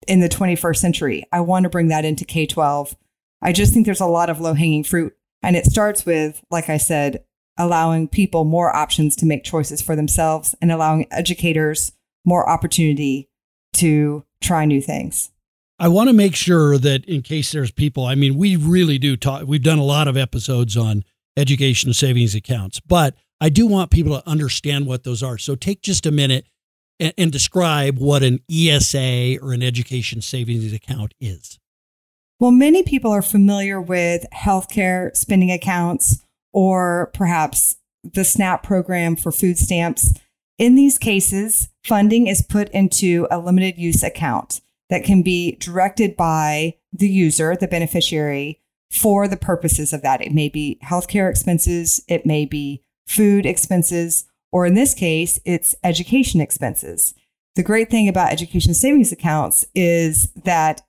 in 0.07 0.21
the 0.21 0.29
21st 0.29 0.77
century. 0.77 1.25
I 1.33 1.41
want 1.41 1.65
to 1.65 1.71
bring 1.71 1.89
that 1.89 2.05
into 2.05 2.25
K 2.25 2.47
12 2.47 2.97
I 3.41 3.53
just 3.53 3.73
think 3.73 3.87
there's 3.87 4.01
a 4.01 4.07
lot 4.07 4.31
of 4.31 4.41
low 4.41 4.55
hanging 4.55 4.85
fruit. 4.85 5.15
And 5.43 5.57
it 5.57 5.67
starts 5.67 6.05
with, 6.05 6.43
like 6.51 6.69
I 6.69 6.77
said, 6.77 7.25
allowing 7.57 8.09
people 8.09 8.45
more 8.45 8.75
options 8.75 9.17
to 9.17 9.27
make 9.27 9.45
choices 9.45 9.83
for 9.83 9.97
themselves 9.97 10.55
and 10.61 10.71
allowing 10.71 11.07
educators 11.11 11.93
more 12.25 12.49
opportunity 12.49 13.29
to 13.75 14.25
try 14.41 14.65
new 14.65 14.81
things. 14.81 15.31
I 15.79 15.89
want 15.89 16.09
to 16.09 16.13
make 16.15 16.35
sure 16.35 16.77
that 16.79 17.05
in 17.05 17.23
case 17.23 17.53
there's 17.53 17.71
people, 17.71 18.05
I 18.05 18.15
mean, 18.15 18.37
we 18.37 18.57
really 18.57 18.99
do 18.99 19.17
talk, 19.17 19.47
we've 19.47 19.63
done 19.63 19.79
a 19.79 19.85
lot 19.85 20.09
of 20.09 20.17
episodes 20.17 20.77
on 20.77 21.05
education 21.37 21.93
savings 21.93 22.35
accounts, 22.35 22.81
but 22.81 23.15
I 23.41 23.49
do 23.49 23.67
want 23.67 23.93
people 23.93 24.21
to 24.21 24.29
understand 24.29 24.87
what 24.87 25.05
those 25.05 25.23
are. 25.23 25.39
So 25.39 25.55
take 25.55 25.83
just 25.83 26.07
a 26.07 26.11
minute 26.11 26.47
and, 26.99 27.15
and 27.17 27.33
describe 27.33 27.99
what 27.99 28.25
an 28.25 28.41
ESA 28.51 29.39
or 29.41 29.53
an 29.53 29.63
education 29.63 30.21
savings 30.21 30.73
account 30.73 31.15
is. 31.21 31.59
Well, 32.41 32.53
many 32.53 32.85
people 32.85 33.11
are 33.11 33.23
familiar 33.23 33.81
with 33.81 34.25
healthcare 34.33 35.17
spending 35.17 35.51
accounts 35.51 36.25
or 36.53 37.11
perhaps 37.13 37.77
the 38.05 38.25
SNAP 38.25 38.63
program 38.63 39.17
for 39.17 39.33
food 39.33 39.59
stamps. 39.59 40.15
In 40.57 40.77
these 40.77 40.99
cases, 40.99 41.69
funding 41.85 42.29
is 42.29 42.43
put 42.43 42.69
into 42.71 43.27
a 43.31 43.39
limited 43.39 43.77
use 43.77 44.05
account 44.05 44.61
that 44.89 45.05
can 45.05 45.23
be 45.23 45.57
directed 45.57 46.17
by 46.17 46.75
the 46.93 47.09
user, 47.09 47.57
the 47.57 47.69
beneficiary, 47.69 48.61
for 48.91 49.27
the 49.27 49.37
purposes 49.37 49.93
of 49.93 50.03
that. 50.03 50.23
It 50.23 50.33
may 50.33 50.49
be 50.49 50.79
healthcare 50.85 51.29
expenses, 51.29 52.03
it 52.09 52.25
may 52.25 52.47
be 52.47 52.83
food 53.07 53.47
expenses, 53.47 54.25
or 54.53 54.65
in 54.65 54.75
this 54.75 54.95
case, 54.95 55.41
it's 55.45 55.75
education 55.83 56.41
expenses. 56.41 57.15
The 57.57 57.63
great 57.63 57.91
thing 57.91 58.09
about 58.09 58.33
education 58.33 58.75
savings 58.75 59.11
accounts 59.11 59.65
is 59.75 60.31
that 60.45 60.83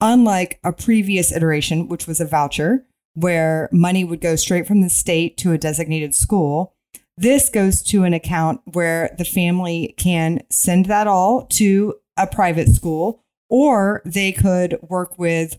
unlike 0.00 0.58
a 0.64 0.72
previous 0.72 1.32
iteration, 1.32 1.88
which 1.88 2.06
was 2.06 2.20
a 2.20 2.26
voucher 2.26 2.84
where 3.14 3.68
money 3.72 4.04
would 4.04 4.20
go 4.20 4.36
straight 4.36 4.66
from 4.66 4.80
the 4.80 4.88
state 4.88 5.36
to 5.38 5.52
a 5.52 5.58
designated 5.58 6.14
school. 6.14 6.74
This 7.16 7.48
goes 7.48 7.82
to 7.84 8.04
an 8.04 8.14
account 8.14 8.60
where 8.72 9.14
the 9.18 9.24
family 9.24 9.94
can 9.96 10.42
send 10.48 10.86
that 10.86 11.06
all 11.06 11.46
to 11.46 11.94
a 12.16 12.26
private 12.26 12.68
school, 12.68 13.22
or 13.48 14.00
they 14.04 14.32
could 14.32 14.78
work 14.82 15.18
with 15.18 15.58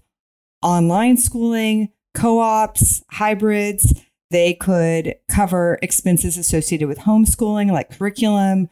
online 0.64 1.18
schooling, 1.18 1.90
co 2.14 2.40
ops, 2.40 3.04
hybrids. 3.12 3.94
They 4.32 4.54
could 4.54 5.16
cover 5.28 5.78
expenses 5.82 6.38
associated 6.38 6.88
with 6.88 7.00
homeschooling, 7.00 7.72
like 7.72 7.98
curriculum, 7.98 8.70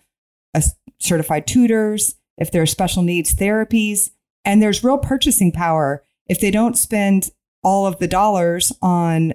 certified 1.00 1.48
tutors, 1.48 2.16
if 2.38 2.52
there 2.52 2.62
are 2.62 2.68
special 2.68 3.04
needs 3.04 3.36
therapies. 3.36 4.12
And 4.46 4.62
there's 4.62 4.84
real 4.84 4.98
purchasing 4.98 5.52
power. 5.52 6.04
If 6.28 6.40
they 6.40 6.52
don't 6.52 6.78
spend 6.78 7.32
all 7.64 7.86
of 7.86 8.00
the 8.00 8.08
dollars 8.08 8.72
on 8.82 9.34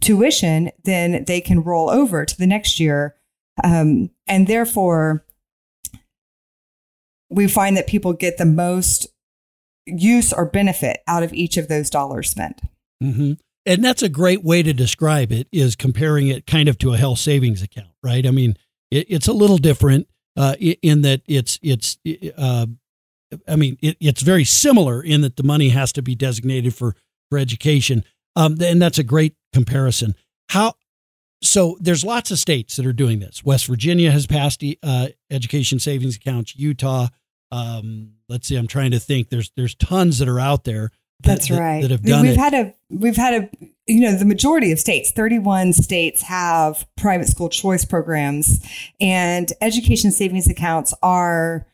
tuition, 0.00 0.70
then 0.84 1.24
they 1.26 1.40
can 1.40 1.62
roll 1.62 1.90
over 1.90 2.24
to 2.24 2.38
the 2.38 2.46
next 2.46 2.80
year. 2.80 3.16
Um, 3.62 4.10
and 4.26 4.46
therefore, 4.46 5.24
we 7.30 7.48
find 7.48 7.76
that 7.76 7.86
people 7.86 8.12
get 8.12 8.38
the 8.38 8.44
most 8.44 9.06
use 9.86 10.32
or 10.32 10.46
benefit 10.46 11.00
out 11.06 11.22
of 11.22 11.32
each 11.32 11.56
of 11.56 11.68
those 11.68 11.90
dollars 11.90 12.30
spent. 12.30 12.60
Mm-hmm. 13.02 13.32
And 13.64 13.84
that's 13.84 14.02
a 14.02 14.08
great 14.08 14.42
way 14.42 14.62
to 14.62 14.72
describe 14.72 15.32
it 15.32 15.46
is 15.52 15.76
comparing 15.76 16.28
it 16.28 16.46
kind 16.46 16.68
of 16.68 16.78
to 16.78 16.92
a 16.92 16.96
health 16.96 17.18
savings 17.18 17.62
account, 17.62 17.90
right? 18.02 18.26
I 18.26 18.30
mean, 18.30 18.56
it, 18.90 19.06
it's 19.08 19.28
a 19.28 19.32
little 19.32 19.58
different 19.58 20.08
uh, 20.36 20.56
in 20.58 21.02
that 21.02 21.22
it's 21.26 21.58
it's 21.62 21.98
uh, 22.36 22.66
I 23.48 23.56
mean, 23.56 23.78
it, 23.80 23.96
it's 24.00 24.22
very 24.22 24.44
similar 24.44 25.02
in 25.02 25.20
that 25.22 25.36
the 25.36 25.42
money 25.42 25.70
has 25.70 25.92
to 25.92 26.02
be 26.02 26.14
designated 26.14 26.74
for 26.74 26.94
for 27.30 27.38
education, 27.38 28.04
um, 28.36 28.56
and 28.60 28.80
that's 28.80 28.98
a 28.98 29.04
great 29.04 29.34
comparison. 29.52 30.14
How 30.48 30.74
so? 31.42 31.76
There's 31.80 32.04
lots 32.04 32.30
of 32.30 32.38
states 32.38 32.76
that 32.76 32.86
are 32.86 32.92
doing 32.92 33.20
this. 33.20 33.44
West 33.44 33.66
Virginia 33.66 34.10
has 34.10 34.26
passed 34.26 34.62
uh, 34.82 35.08
education 35.30 35.78
savings 35.78 36.16
accounts. 36.16 36.56
Utah. 36.56 37.08
Um, 37.50 38.14
let's 38.28 38.48
see. 38.48 38.56
I'm 38.56 38.66
trying 38.66 38.92
to 38.92 38.98
think. 38.98 39.28
There's 39.28 39.50
there's 39.56 39.74
tons 39.74 40.18
that 40.18 40.28
are 40.28 40.40
out 40.40 40.64
there. 40.64 40.90
That, 41.22 41.38
That's 41.38 41.50
right. 41.50 41.82
That, 41.82 41.88
that 41.88 41.90
have 41.92 42.02
done 42.02 42.22
we've 42.22 42.32
it. 42.32 42.38
had 42.38 42.54
a 42.54 42.74
we've 42.90 43.16
had 43.16 43.34
a 43.34 43.50
you 43.86 44.00
know 44.00 44.16
the 44.16 44.24
majority 44.24 44.72
of 44.72 44.78
states 44.78 45.10
31 45.10 45.72
states 45.72 46.22
have 46.22 46.86
private 46.96 47.28
school 47.28 47.48
choice 47.48 47.84
programs 47.84 48.64
and 49.00 49.52
education 49.60 50.12
savings 50.12 50.48
accounts 50.48 50.94
are 51.02 51.66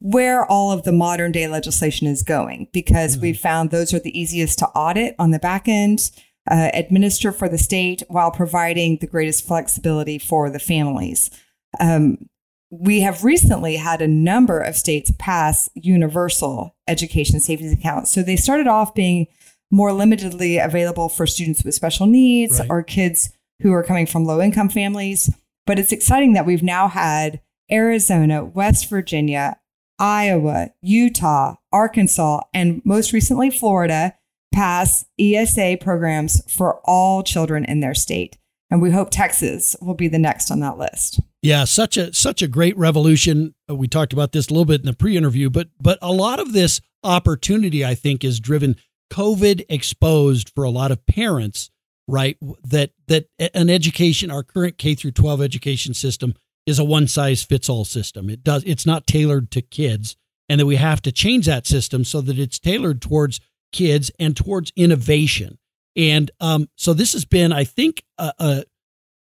where 0.00 0.44
all 0.46 0.72
of 0.72 0.82
the 0.82 0.92
modern 0.92 1.32
day 1.32 1.46
legislation 1.48 2.06
is 2.06 2.22
going 2.22 2.68
because 2.72 3.14
mm-hmm. 3.14 3.22
we 3.22 3.32
found 3.32 3.70
those 3.70 3.94
are 3.94 4.00
the 4.00 4.18
easiest 4.18 4.58
to 4.58 4.66
audit 4.68 5.14
on 5.18 5.30
the 5.30 5.38
back 5.38 5.68
end, 5.68 6.10
uh, 6.50 6.70
administer 6.74 7.32
for 7.32 7.48
the 7.48 7.58
state 7.58 8.02
while 8.08 8.30
providing 8.30 8.98
the 8.98 9.06
greatest 9.06 9.46
flexibility 9.46 10.18
for 10.18 10.50
the 10.50 10.58
families. 10.58 11.30
Um, 11.78 12.28
we 12.70 13.00
have 13.00 13.24
recently 13.24 13.76
had 13.76 14.00
a 14.00 14.08
number 14.08 14.60
of 14.60 14.76
states 14.76 15.12
pass 15.18 15.68
universal 15.74 16.76
education 16.86 17.40
savings 17.40 17.72
accounts. 17.72 18.12
So 18.12 18.22
they 18.22 18.36
started 18.36 18.68
off 18.68 18.94
being 18.94 19.26
more 19.70 19.90
limitedly 19.90 20.64
available 20.64 21.08
for 21.08 21.26
students 21.26 21.64
with 21.64 21.74
special 21.74 22.06
needs 22.06 22.58
right. 22.60 22.68
or 22.70 22.82
kids 22.82 23.30
who 23.62 23.72
are 23.72 23.82
coming 23.82 24.06
from 24.06 24.24
low 24.24 24.40
income 24.40 24.68
families. 24.68 25.32
But 25.66 25.78
it's 25.78 25.92
exciting 25.92 26.32
that 26.32 26.46
we've 26.46 26.62
now 26.62 26.88
had 26.88 27.40
Arizona, 27.70 28.44
West 28.44 28.88
Virginia, 28.88 29.59
Iowa, 30.00 30.70
Utah, 30.80 31.56
Arkansas, 31.70 32.40
and 32.54 32.80
most 32.84 33.12
recently 33.12 33.50
Florida 33.50 34.14
pass 34.52 35.04
ESA 35.18 35.78
programs 35.80 36.42
for 36.52 36.80
all 36.84 37.22
children 37.22 37.64
in 37.64 37.80
their 37.80 37.94
state. 37.94 38.38
And 38.70 38.80
we 38.80 38.90
hope 38.90 39.10
Texas 39.10 39.76
will 39.80 39.94
be 39.94 40.08
the 40.08 40.18
next 40.18 40.50
on 40.50 40.60
that 40.60 40.78
list. 40.78 41.20
Yeah, 41.42 41.64
such 41.64 41.96
a 41.96 42.12
such 42.14 42.42
a 42.42 42.48
great 42.48 42.76
revolution. 42.76 43.54
Uh, 43.68 43.74
we 43.74 43.88
talked 43.88 44.12
about 44.12 44.32
this 44.32 44.48
a 44.48 44.52
little 44.52 44.64
bit 44.64 44.80
in 44.80 44.86
the 44.86 44.92
pre-interview, 44.92 45.50
but 45.50 45.68
but 45.80 45.98
a 46.02 46.12
lot 46.12 46.38
of 46.38 46.52
this 46.52 46.80
opportunity 47.02 47.84
I 47.84 47.94
think 47.94 48.24
is 48.24 48.40
driven 48.40 48.76
COVID 49.10 49.64
exposed 49.68 50.50
for 50.54 50.64
a 50.64 50.70
lot 50.70 50.92
of 50.92 51.04
parents, 51.06 51.70
right? 52.06 52.36
That 52.62 52.92
that 53.08 53.26
an 53.54 53.70
education, 53.70 54.30
our 54.30 54.42
current 54.42 54.78
K 54.78 54.94
through 54.94 55.12
12 55.12 55.42
education 55.42 55.94
system 55.94 56.34
is 56.66 56.78
a 56.78 56.84
one 56.84 57.08
size 57.08 57.42
fits 57.42 57.68
all 57.68 57.84
system. 57.84 58.30
It 58.30 58.44
does 58.44 58.62
it's 58.64 58.86
not 58.86 59.06
tailored 59.06 59.50
to 59.52 59.62
kids 59.62 60.16
and 60.48 60.60
that 60.60 60.66
we 60.66 60.76
have 60.76 61.00
to 61.02 61.12
change 61.12 61.46
that 61.46 61.66
system 61.66 62.04
so 62.04 62.20
that 62.20 62.38
it's 62.38 62.58
tailored 62.58 63.00
towards 63.00 63.40
kids 63.72 64.10
and 64.18 64.36
towards 64.36 64.72
innovation. 64.74 65.58
And 65.96 66.30
um, 66.40 66.68
so 66.76 66.92
this 66.92 67.12
has 67.12 67.24
been, 67.24 67.52
I 67.52 67.62
think, 67.62 68.02
a, 68.18 68.64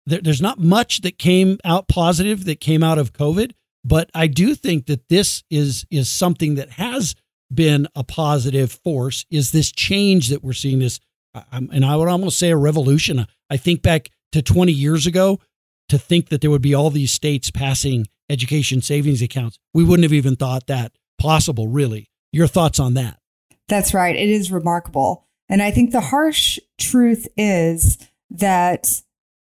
there, 0.05 0.19
there's 0.21 0.41
not 0.41 0.59
much 0.59 1.01
that 1.01 1.19
came 1.19 1.59
out 1.63 1.87
positive 1.87 2.45
that 2.45 2.59
came 2.59 2.83
out 2.83 2.97
of 2.97 3.13
COVID, 3.13 3.51
but 3.83 4.09
I 4.13 4.27
do 4.27 4.55
think 4.55 4.87
that 4.87 5.09
this 5.09 5.43
is 5.49 5.85
is 5.89 6.09
something 6.09 6.55
that 6.55 6.71
has 6.71 7.15
been 7.53 7.87
a 7.95 8.03
positive 8.03 8.79
force. 8.83 9.25
Is 9.29 9.51
this 9.51 9.71
change 9.71 10.29
that 10.29 10.43
we're 10.43 10.53
seeing? 10.53 10.79
This, 10.79 10.99
and 11.51 11.85
I 11.85 11.95
would 11.95 12.07
almost 12.07 12.39
say 12.39 12.49
a 12.49 12.57
revolution. 12.57 13.25
I 13.49 13.57
think 13.57 13.81
back 13.81 14.09
to 14.31 14.41
20 14.41 14.71
years 14.71 15.07
ago, 15.07 15.39
to 15.91 15.97
think 15.97 16.29
that 16.29 16.39
there 16.39 16.49
would 16.49 16.61
be 16.61 16.73
all 16.73 16.89
these 16.89 17.11
states 17.11 17.51
passing 17.51 18.07
education 18.29 18.81
savings 18.81 19.21
accounts. 19.21 19.59
We 19.73 19.83
wouldn't 19.83 20.05
have 20.05 20.13
even 20.13 20.37
thought 20.37 20.67
that 20.67 20.93
possible, 21.19 21.67
really. 21.67 22.09
Your 22.31 22.47
thoughts 22.47 22.79
on 22.79 22.93
that? 22.93 23.19
That's 23.67 23.93
right. 23.93 24.15
It 24.15 24.29
is 24.29 24.53
remarkable. 24.53 25.27
And 25.49 25.61
I 25.61 25.69
think 25.69 25.91
the 25.91 25.99
harsh 25.99 26.59
truth 26.79 27.27
is 27.35 27.97
that 28.29 29.01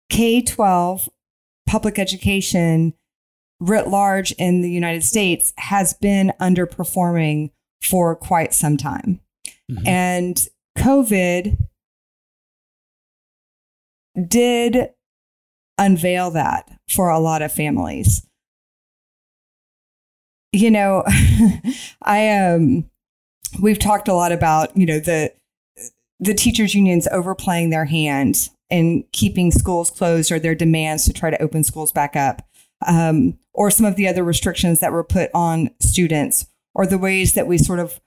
K 0.08 0.40
12 0.40 1.10
public 1.66 1.98
education 1.98 2.94
writ 3.60 3.88
large 3.88 4.32
in 4.32 4.62
the 4.62 4.70
United 4.70 5.04
States 5.04 5.52
has 5.58 5.92
been 5.92 6.32
underperforming 6.40 7.50
for 7.82 8.16
quite 8.16 8.54
some 8.54 8.78
time. 8.78 9.20
Mm-hmm. 9.70 9.86
And 9.86 10.48
COVID 10.78 11.58
did 14.26 14.92
unveil 15.78 16.30
that 16.32 16.70
for 16.88 17.10
a 17.10 17.18
lot 17.18 17.42
of 17.42 17.52
families. 17.52 18.26
You 20.52 20.70
know, 20.70 21.04
I 22.02 22.30
um 22.30 22.90
we've 23.60 23.78
talked 23.78 24.08
a 24.08 24.14
lot 24.14 24.32
about, 24.32 24.76
you 24.76 24.86
know, 24.86 24.98
the 24.98 25.32
the 26.20 26.34
teachers 26.34 26.74
unions 26.74 27.06
overplaying 27.12 27.70
their 27.70 27.84
hand 27.84 28.50
and 28.70 29.04
keeping 29.12 29.50
schools 29.50 29.90
closed 29.90 30.32
or 30.32 30.38
their 30.38 30.54
demands 30.54 31.04
to 31.04 31.12
try 31.12 31.30
to 31.30 31.42
open 31.42 31.64
schools 31.64 31.92
back 31.92 32.16
up. 32.16 32.42
Um, 32.86 33.38
or 33.54 33.70
some 33.70 33.86
of 33.86 33.96
the 33.96 34.06
other 34.06 34.22
restrictions 34.22 34.78
that 34.80 34.92
were 34.92 35.04
put 35.04 35.30
on 35.34 35.70
students 35.80 36.46
or 36.74 36.86
the 36.86 36.98
ways 36.98 37.34
that 37.34 37.46
we 37.46 37.58
sort 37.58 37.80
of 37.80 38.00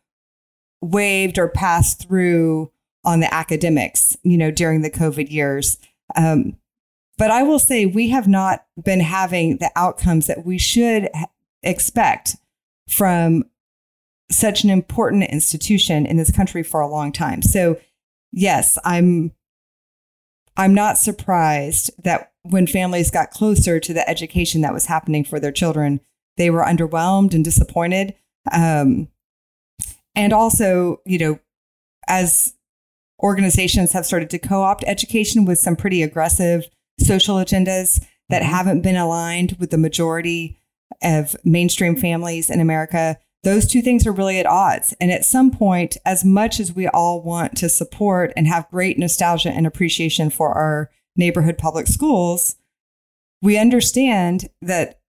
waived 0.81 1.37
or 1.37 1.49
passed 1.49 2.07
through 2.07 2.71
on 3.03 3.19
the 3.19 3.33
academics, 3.33 4.15
you 4.23 4.37
know, 4.37 4.51
during 4.51 4.81
the 4.81 4.89
COVID 4.89 5.29
years. 5.29 5.77
Um, 6.15 6.57
but 7.21 7.29
I 7.29 7.43
will 7.43 7.59
say 7.59 7.85
we 7.85 8.09
have 8.09 8.27
not 8.27 8.65
been 8.83 8.99
having 8.99 9.57
the 9.57 9.69
outcomes 9.75 10.25
that 10.25 10.43
we 10.43 10.57
should 10.57 11.07
expect 11.61 12.35
from 12.89 13.43
such 14.31 14.63
an 14.63 14.71
important 14.71 15.25
institution 15.25 16.07
in 16.07 16.17
this 16.17 16.31
country 16.31 16.63
for 16.63 16.81
a 16.81 16.87
long 16.87 17.11
time. 17.11 17.43
So, 17.43 17.79
yes, 18.31 18.79
I'm 18.83 19.33
I'm 20.57 20.73
not 20.73 20.97
surprised 20.97 21.91
that 22.03 22.31
when 22.41 22.65
families 22.65 23.11
got 23.11 23.29
closer 23.29 23.79
to 23.79 23.93
the 23.93 24.09
education 24.09 24.61
that 24.61 24.73
was 24.73 24.87
happening 24.87 25.23
for 25.23 25.39
their 25.39 25.51
children, 25.51 26.01
they 26.37 26.49
were 26.49 26.63
underwhelmed 26.63 27.35
and 27.35 27.45
disappointed. 27.45 28.15
Um, 28.51 29.09
and 30.15 30.33
also, 30.33 31.01
you 31.05 31.19
know, 31.19 31.39
as 32.07 32.55
organizations 33.21 33.91
have 33.91 34.07
started 34.07 34.31
to 34.31 34.39
co-opt 34.39 34.83
education 34.87 35.45
with 35.45 35.59
some 35.59 35.75
pretty 35.75 36.01
aggressive 36.01 36.67
social 37.05 37.35
agendas 37.35 38.03
that 38.29 38.41
mm-hmm. 38.41 38.51
haven't 38.51 38.81
been 38.81 38.95
aligned 38.95 39.57
with 39.59 39.71
the 39.71 39.77
majority 39.77 40.57
of 41.03 41.35
mainstream 41.43 41.95
families 41.95 42.49
in 42.49 42.59
America, 42.59 43.17
those 43.43 43.67
two 43.67 43.81
things 43.81 44.05
are 44.05 44.11
really 44.11 44.39
at 44.39 44.45
odds. 44.45 44.93
And 45.01 45.11
at 45.11 45.25
some 45.25 45.51
point, 45.51 45.97
as 46.05 46.23
much 46.23 46.59
as 46.59 46.73
we 46.73 46.87
all 46.87 47.21
want 47.23 47.57
to 47.57 47.69
support 47.69 48.31
and 48.35 48.47
have 48.47 48.69
great 48.69 48.99
nostalgia 48.99 49.49
and 49.49 49.65
appreciation 49.65 50.29
for 50.29 50.53
our 50.53 50.91
neighborhood 51.15 51.57
public 51.57 51.87
schools, 51.87 52.55
we 53.41 53.57
understand 53.57 54.49
that 54.61 54.99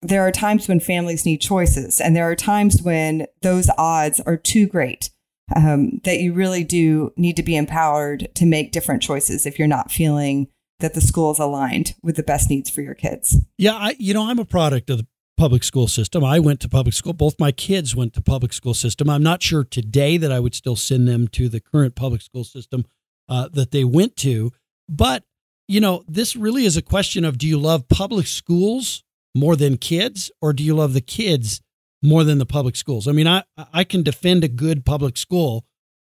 there 0.00 0.22
are 0.22 0.32
times 0.32 0.68
when 0.68 0.80
families 0.80 1.24
need 1.24 1.40
choices, 1.40 2.00
and 2.00 2.14
there 2.14 2.28
are 2.28 2.36
times 2.36 2.82
when 2.82 3.26
those 3.40 3.70
odds 3.78 4.20
are 4.20 4.36
too 4.36 4.66
great 4.66 5.10
um, 5.54 6.00
that 6.04 6.20
you 6.20 6.32
really 6.32 6.64
do 6.64 7.12
need 7.16 7.36
to 7.36 7.42
be 7.42 7.56
empowered 7.56 8.28
to 8.34 8.46
make 8.46 8.72
different 8.72 9.02
choices 9.02 9.46
if 9.46 9.58
you're 9.58 9.68
not 9.68 9.92
feeling 9.92 10.48
that 10.80 10.94
the 10.94 11.00
school 11.00 11.30
is 11.30 11.38
aligned 11.38 11.94
with 12.02 12.16
the 12.16 12.22
best 12.22 12.50
needs 12.50 12.70
for 12.70 12.82
your 12.82 12.94
kids. 12.94 13.38
Yeah, 13.58 13.74
I, 13.74 13.96
you 13.98 14.14
know, 14.14 14.28
I'm 14.28 14.38
a 14.38 14.44
product 14.44 14.90
of 14.90 14.98
the 14.98 15.06
public 15.36 15.64
school 15.64 15.88
system. 15.88 16.24
I 16.24 16.38
went 16.38 16.60
to 16.60 16.68
public 16.68 16.94
school. 16.94 17.12
Both 17.12 17.40
my 17.40 17.52
kids 17.52 17.94
went 17.94 18.14
to 18.14 18.22
public 18.22 18.52
school 18.52 18.74
system. 18.74 19.10
I'm 19.10 19.22
not 19.22 19.42
sure 19.42 19.64
today 19.64 20.16
that 20.16 20.32
I 20.32 20.40
would 20.40 20.54
still 20.54 20.76
send 20.76 21.08
them 21.08 21.28
to 21.28 21.48
the 21.48 21.60
current 21.60 21.94
public 21.94 22.22
school 22.22 22.44
system 22.44 22.84
uh, 23.28 23.48
that 23.52 23.70
they 23.70 23.84
went 23.84 24.16
to. 24.18 24.52
But, 24.88 25.24
you 25.68 25.80
know, 25.80 26.04
this 26.08 26.36
really 26.36 26.64
is 26.64 26.76
a 26.76 26.82
question 26.82 27.24
of 27.24 27.38
do 27.38 27.48
you 27.48 27.58
love 27.58 27.88
public 27.88 28.26
schools 28.26 29.02
more 29.34 29.56
than 29.56 29.76
kids 29.76 30.30
or 30.40 30.52
do 30.52 30.62
you 30.62 30.74
love 30.74 30.92
the 30.92 31.00
kids 31.00 31.60
more 32.04 32.22
than 32.22 32.38
the 32.38 32.46
public 32.46 32.76
schools. 32.76 33.08
I 33.08 33.12
mean, 33.12 33.26
I 33.26 33.44
I 33.56 33.84
can 33.84 34.02
defend 34.02 34.44
a 34.44 34.48
good 34.48 34.84
public 34.84 35.16
school, 35.16 35.64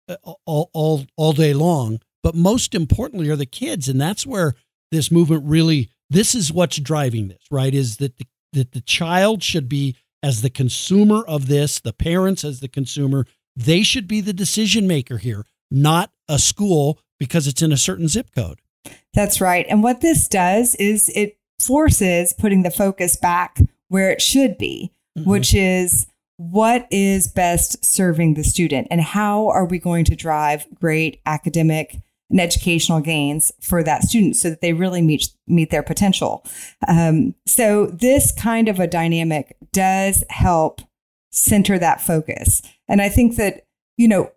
uh, 0.09 0.17
all 0.45 0.71
all 0.73 1.07
all 1.17 1.33
day 1.33 1.55
long, 1.55 2.01
but 2.23 2.35
most 2.35 2.75
importantly 2.75 3.31
are 3.31 3.37
the 3.37 3.47
kids, 3.47 3.89
and 3.89 4.01
that's 4.01 4.27
where 4.27 4.55
this 4.91 5.11
movement 5.11 5.45
really. 5.47 5.91
This 6.11 6.35
is 6.35 6.53
what's 6.53 6.77
driving 6.77 7.29
this, 7.29 7.43
right? 7.51 7.75
Is 7.75 7.97
that 7.97 8.19
the, 8.19 8.27
that 8.53 8.73
the 8.73 8.83
child 8.83 9.43
should 9.43 9.69
be 9.69 9.97
as 10.23 10.43
the 10.43 10.51
consumer 10.51 11.23
of 11.27 11.49
this, 11.49 11.81
the 11.81 11.93
parents 11.93 12.45
as 12.45 12.61
the 12.61 12.69
consumer, 12.69 13.27
they 13.55 13.83
should 13.83 14.09
be 14.09 14.21
the 14.21 14.33
decision 14.33 14.87
maker 14.87 15.19
here, 15.19 15.45
not 15.71 16.11
a 16.29 16.39
school 16.39 16.99
because 17.19 17.47
it's 17.47 17.63
in 17.63 17.73
a 17.73 17.77
certain 17.77 18.09
zip 18.09 18.31
code. 18.35 18.61
That's 19.13 19.41
right. 19.41 19.67
And 19.69 19.83
what 19.83 20.01
this 20.01 20.27
does 20.29 20.75
is 20.77 21.11
it 21.15 21.39
forces 21.61 22.33
putting 22.33 22.63
the 22.63 22.71
focus 22.71 23.17
back 23.17 23.59
where 23.89 24.11
it 24.11 24.23
should 24.23 24.57
be, 24.57 24.93
mm-hmm. 25.16 25.28
which 25.28 25.54
is 25.54 26.06
what 26.37 26.87
is 26.90 27.28
best 27.28 27.85
serving 27.85 28.35
the 28.35 28.42
student 28.42 28.88
and 28.90 29.00
how 29.00 29.49
are 29.49 29.64
we 29.64 29.78
going 29.78 30.04
to 30.04 30.16
drive 30.16 30.66
great 30.75 31.21
academic 31.26 32.00
and 32.30 32.40
educational 32.40 33.00
gains 33.00 33.52
for 33.61 33.83
that 33.85 34.02
student 34.02 34.35
so 34.35 34.50
that 34.50 34.61
they 34.61 34.73
really 34.73 35.02
meet 35.02 35.28
meet 35.47 35.71
their 35.71 35.83
potential. 35.83 36.44
Um, 36.88 37.35
so 37.47 37.87
this 37.87 38.33
kind 38.33 38.68
of 38.68 38.80
a 38.80 38.87
dynamic 38.87 39.56
does 39.73 40.25
help 40.30 40.80
center 41.30 41.78
that 41.78 42.00
focus, 42.00 42.62
and 42.88 43.00
I 43.00 43.09
think 43.09 43.37
that 43.37 43.66
you 43.97 44.09
know 44.09 44.33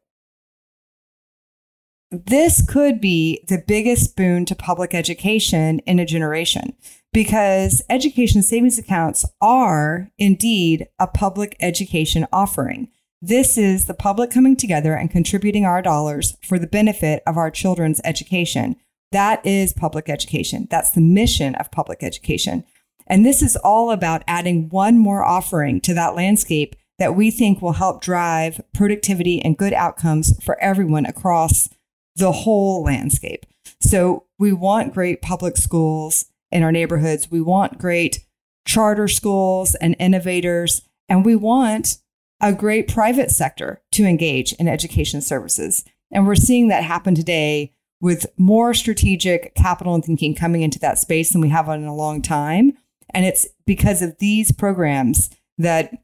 this 2.12 2.64
could 2.68 3.02
be 3.02 3.44
the 3.48 3.64
biggest 3.66 4.16
boon 4.16 4.46
to 4.46 4.56
public 4.56 4.94
education 4.94 5.80
in 5.80 6.00
a 6.00 6.06
generation 6.06 6.74
because 7.14 7.82
education 7.90 8.42
savings 8.42 8.78
accounts 8.78 9.26
are 9.42 10.10
indeed 10.18 10.88
a 11.00 11.08
public 11.08 11.56
education 11.60 12.28
offering. 12.32 12.90
This 13.22 13.58
is 13.58 13.86
the 13.86 13.96
public 13.96 14.30
coming 14.30 14.56
together 14.56 14.94
and 14.94 15.10
contributing 15.10 15.66
our 15.66 15.82
dollars 15.82 16.38
for 16.44 16.60
the 16.60 16.68
benefit 16.68 17.24
of 17.26 17.38
our 17.38 17.50
children's 17.50 18.00
education. 18.04 18.76
That 19.12 19.44
is 19.46 19.74
public 19.74 20.10
education. 20.10 20.68
That's 20.70 20.92
the 20.92 21.02
mission 21.02 21.56
of 21.56 21.72
public 21.72 22.04
education. 22.04 22.64
And 23.08 23.26
this 23.26 23.42
is 23.42 23.56
all 23.56 23.90
about 23.90 24.24
adding 24.28 24.70
one 24.70 24.98
more 24.98 25.24
offering 25.24 25.82
to 25.82 25.94
that 25.94 26.16
landscape 26.16 26.76
that 27.00 27.16
we 27.16 27.32
think 27.32 27.62
will 27.62 27.74
help 27.74 28.02
drive 28.02 28.62
productivity 28.74 29.42
and 29.42 29.58
good 29.58 29.74
outcomes 29.74 30.34
for 30.44 30.60
everyone 30.62 31.06
across 31.06 31.70
the 32.16 32.32
whole 32.32 32.84
landscape. 32.84 33.46
So 33.80 34.26
we 34.38 34.52
want 34.52 34.94
great 34.94 35.22
public 35.22 35.58
schools 35.58 36.26
in 36.52 36.64
our 36.64 36.72
neighborhoods. 36.72 37.30
We 37.30 37.42
want 37.42 37.78
great 37.78 38.26
charter 38.66 39.08
schools 39.08 39.76
and 39.76 39.96
innovators, 40.00 40.82
and 41.08 41.26
we 41.26 41.36
want 41.36 41.98
a 42.42 42.54
great 42.54 42.88
private 42.88 43.32
sector 43.32 43.82
to 43.92 44.06
engage 44.06 44.54
in 44.54 44.68
education 44.68 45.22
services. 45.22 45.84
And 46.12 46.28
we're 46.28 46.36
seeing 46.36 46.68
that 46.68 46.84
happen 46.84 47.16
today 47.16 47.74
with 48.00 48.28
more 48.38 48.74
strategic 48.74 49.56
capital 49.56 49.96
and 49.96 50.06
thinking 50.06 50.36
coming 50.36 50.62
into 50.62 50.80
that 50.80 51.00
space 51.00 51.32
than 51.32 51.42
we 51.42 51.50
have 51.50 51.68
in 51.70 51.86
a 51.86 51.96
long 51.96 52.22
time. 52.22 52.74
And 53.10 53.26
it's 53.26 53.48
because 53.66 54.02
of 54.02 54.18
these 54.20 54.52
programs 54.52 55.30
that 55.58 56.04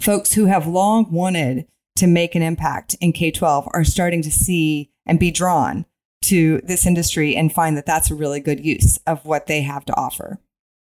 folks 0.00 0.34
who 0.34 0.46
have 0.46 0.66
long 0.66 1.10
wanted 1.10 1.66
to 1.96 2.06
make 2.06 2.34
an 2.34 2.42
impact 2.42 2.96
in 3.00 3.12
K 3.12 3.30
12 3.30 3.68
are 3.72 3.84
starting 3.84 4.22
to 4.22 4.30
see 4.30 4.90
and 5.06 5.18
be 5.18 5.30
drawn 5.30 5.86
to 6.22 6.60
this 6.64 6.86
industry 6.86 7.36
and 7.36 7.52
find 7.52 7.76
that 7.76 7.86
that's 7.86 8.10
a 8.10 8.14
really 8.14 8.40
good 8.40 8.64
use 8.64 8.98
of 9.06 9.24
what 9.24 9.46
they 9.46 9.62
have 9.62 9.84
to 9.86 9.96
offer. 9.96 10.38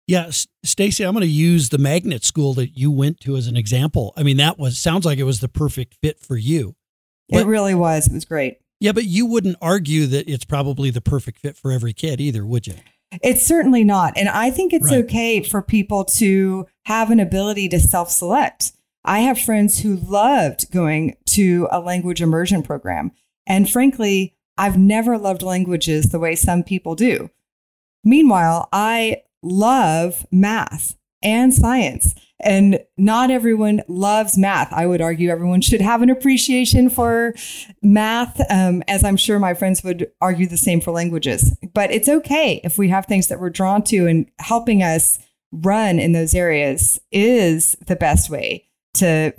Yeah, 0.07 0.31
Stacy, 0.65 1.05
I'm 1.05 1.15
going 1.15 1.23
to 1.23 1.29
use 1.29 1.69
the 1.69 1.79
magnet 1.79 2.25
school 2.25 2.53
that 2.55 2.77
you 2.77 2.91
went 2.91 3.21
to 3.21 3.37
as 3.37 3.47
an 3.47 3.57
example. 3.57 4.13
I 4.17 4.25
mean, 4.25 4.39
that 4.39 4.59
was 4.59 4.79
sounds 4.79 5.05
like 5.05 5.19
it 5.19 5.25
was 5.25 5.41
the 5.41 5.49
perfect 5.49 5.95
fit 6.03 6.19
for 6.19 6.37
you. 6.37 6.75
But, 7.29 7.43
it 7.43 7.47
really 7.47 7.77
was. 7.77 8.09
It 8.09 8.13
was 8.13 8.25
great. 8.25 8.59
Yeah, 8.81 8.93
but 8.93 9.05
you 9.05 9.27
wouldn't 9.27 9.57
argue 9.63 10.07
that 10.07 10.29
it's 10.29 10.45
probably 10.45 10.91
the 10.91 11.01
perfect 11.01 11.39
fit 11.39 11.57
for 11.57 11.71
every 11.71 11.93
kid 11.93 12.21
either, 12.21 12.45
would 12.45 12.67
you? 12.67 12.75
It's 13.23 13.47
certainly 13.47 13.85
not. 13.85 14.17
And 14.17 14.29
I 14.29 14.51
think 14.51 14.73
it's 14.73 14.91
right. 14.91 15.05
okay 15.05 15.43
for 15.43 15.63
people 15.63 16.05
to 16.05 16.67
have 16.87 17.11
an 17.11 17.21
ability 17.21 17.69
to 17.69 17.81
self 17.81 18.11
select. 18.11 18.73
I 19.05 19.21
have 19.21 19.39
friends 19.39 19.81
who 19.81 19.97
loved 19.97 20.71
going 20.71 21.17
to 21.27 21.69
a 21.71 21.81
language 21.81 22.21
immersion 22.21 22.63
program. 22.63 23.13
And 23.47 23.69
frankly, 23.69 24.35
I've 24.61 24.77
never 24.77 25.17
loved 25.17 25.43
languages 25.43 26.11
the 26.11 26.19
way 26.19 26.37
some 26.37 26.63
people 26.63 26.95
do. 26.95 27.31
Meanwhile, 28.05 28.69
I 28.75 29.23
love 29.43 30.27
math 30.31 30.97
and 31.23 31.55
science. 31.55 32.15
And 32.43 32.81
not 32.99 33.31
everyone 33.31 33.83
loves 33.89 34.37
math. 34.37 34.71
I 34.71 34.87
would 34.87 35.01
argue 35.01 35.31
everyone 35.31 35.63
should 35.63 35.81
have 35.81 36.03
an 36.03 36.11
appreciation 36.11 36.91
for 36.91 37.35
math, 37.83 38.39
um, 38.51 38.83
as 38.87 39.03
I'm 39.03 39.17
sure 39.17 39.39
my 39.39 39.55
friends 39.55 39.83
would 39.83 40.11
argue 40.21 40.47
the 40.47 40.59
same 40.59 40.83
for 40.83 40.91
languages. 40.91 41.57
But 41.73 41.91
it's 41.91 42.09
okay 42.09 42.61
if 42.63 42.77
we 42.77 42.91
have 42.91 43.07
things 43.07 43.29
that 43.29 43.41
we're 43.41 43.49
drawn 43.49 43.83
to 43.85 44.07
and 44.07 44.31
helping 44.41 44.83
us 44.83 45.19
run 45.53 45.99
in 45.99 46.13
those 46.13 46.35
areas 46.35 47.01
is 47.11 47.77
the 47.87 47.97
best 47.97 48.29
way 48.29 48.69
to 48.95 49.33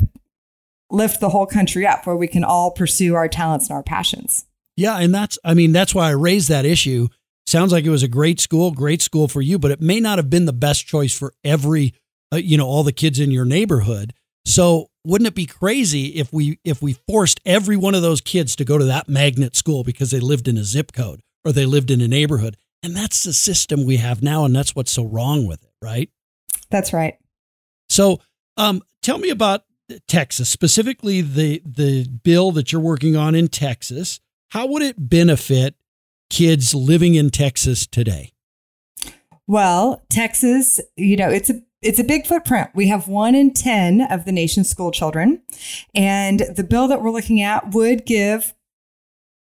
lift 0.90 1.20
the 1.20 1.30
whole 1.30 1.46
country 1.46 1.86
up 1.86 2.08
where 2.08 2.16
we 2.16 2.28
can 2.28 2.44
all 2.44 2.72
pursue 2.72 3.14
our 3.14 3.28
talents 3.28 3.70
and 3.70 3.76
our 3.76 3.84
passions. 3.84 4.46
Yeah, 4.78 4.98
and 4.98 5.14
that's 5.14 5.38
I 5.44 5.54
mean 5.54 5.72
that's 5.72 5.94
why 5.94 6.08
I 6.08 6.12
raised 6.12 6.50
that 6.50 6.66
issue. 6.66 7.08
Sounds 7.46 7.72
like 7.72 7.86
it 7.86 7.90
was 7.90 8.04
a 8.04 8.08
great 8.08 8.40
school, 8.40 8.72
great 8.72 9.02
school 9.02 9.28
for 9.28 9.42
you, 9.42 9.60
but 9.60 9.72
it 9.72 9.82
may 9.82 10.00
not 10.00 10.18
have 10.18 10.30
been 10.30 10.46
the 10.46 10.54
best 10.54 10.86
choice 10.86 11.18
for 11.18 11.34
every 11.44 11.94
uh, 12.34 12.38
you 12.38 12.58
know 12.58 12.68
all 12.68 12.84
the 12.84 12.92
kids 12.92 13.20
in 13.20 13.32
your 13.32 13.46
neighborhood. 13.46 14.14
So 14.46 14.88
wouldn't 15.06 15.28
it 15.28 15.36
be 15.36 15.46
crazy 15.46 16.08
if 16.18 16.32
we 16.32 16.60
if 16.64 16.82
we 16.82 16.94
forced 17.08 17.40
every 17.46 17.78
one 17.78 17.96
of 17.96 18.02
those 18.02 18.22
kids 18.22 18.56
to 18.58 18.66
go 18.66 18.78
to 18.78 18.86
that 18.86 19.10
magnet 19.10 19.56
school 19.56 19.84
because 19.84 20.12
they 20.12 20.20
lived 20.20 20.48
in 20.48 20.58
a 20.58 20.64
zip 20.64 20.92
code 20.94 21.22
or 21.44 21.52
they 21.52 21.66
lived 21.66 21.92
in 21.92 22.02
a 22.02 22.08
neighborhood? 22.08 22.58
And 22.84 22.96
that's 22.96 23.24
the 23.24 23.34
system 23.34 23.86
we 23.86 23.98
have 23.98 24.24
now, 24.24 24.44
and 24.44 24.56
that's 24.56 24.76
what's 24.76 24.92
so 24.92 25.06
wrong 25.06 25.46
with 25.46 25.64
it, 25.64 25.70
right? 25.84 26.10
That's 26.72 26.94
right. 26.94 27.16
So, 27.90 28.20
um, 28.58 28.82
tell 29.04 29.20
me 29.20 29.30
about 29.30 29.66
Texas, 30.08 30.50
specifically 30.50 31.22
the 31.22 31.62
the 31.66 32.08
bill 32.08 32.52
that 32.54 32.72
you're 32.72 32.82
working 32.82 33.16
on 33.16 33.36
in 33.36 33.50
Texas. 33.50 34.20
How 34.52 34.66
would 34.66 34.82
it 34.82 35.10
benefit 35.10 35.76
kids 36.30 36.76
living 36.76 37.16
in 37.16 37.30
Texas 37.30 37.88
today? 37.88 38.34
Well, 39.48 40.04
Texas, 40.10 40.82
you 40.98 41.16
know, 41.16 41.30
it's 41.30 41.50
a 41.50 41.62
it's 41.82 42.00
a 42.00 42.04
big 42.04 42.28
footprint. 42.28 42.70
We 42.76 42.88
have 42.90 43.08
one 43.08 43.34
in 43.34 43.54
10 43.54 44.02
of 44.02 44.26
the 44.26 44.32
nation's 44.32 44.70
school 44.70 44.92
children. 44.92 45.42
And 45.96 46.42
the 46.56 46.66
bill 46.66 46.88
that 46.90 47.02
we're 47.02 47.12
looking 47.12 47.42
at 47.42 47.74
would 47.74 48.06
give 48.06 48.54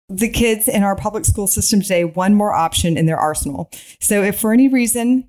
the 0.08 0.28
kids 0.28 0.68
in 0.68 0.82
our 0.82 0.96
public 0.96 1.24
school 1.24 1.46
system 1.46 1.80
today 1.80 2.04
one 2.04 2.34
more 2.34 2.52
option 2.52 2.98
in 2.98 3.06
their 3.06 3.16
arsenal. 3.16 3.70
So 4.00 4.22
if 4.22 4.38
for 4.38 4.52
any 4.52 4.68
reason 4.68 5.28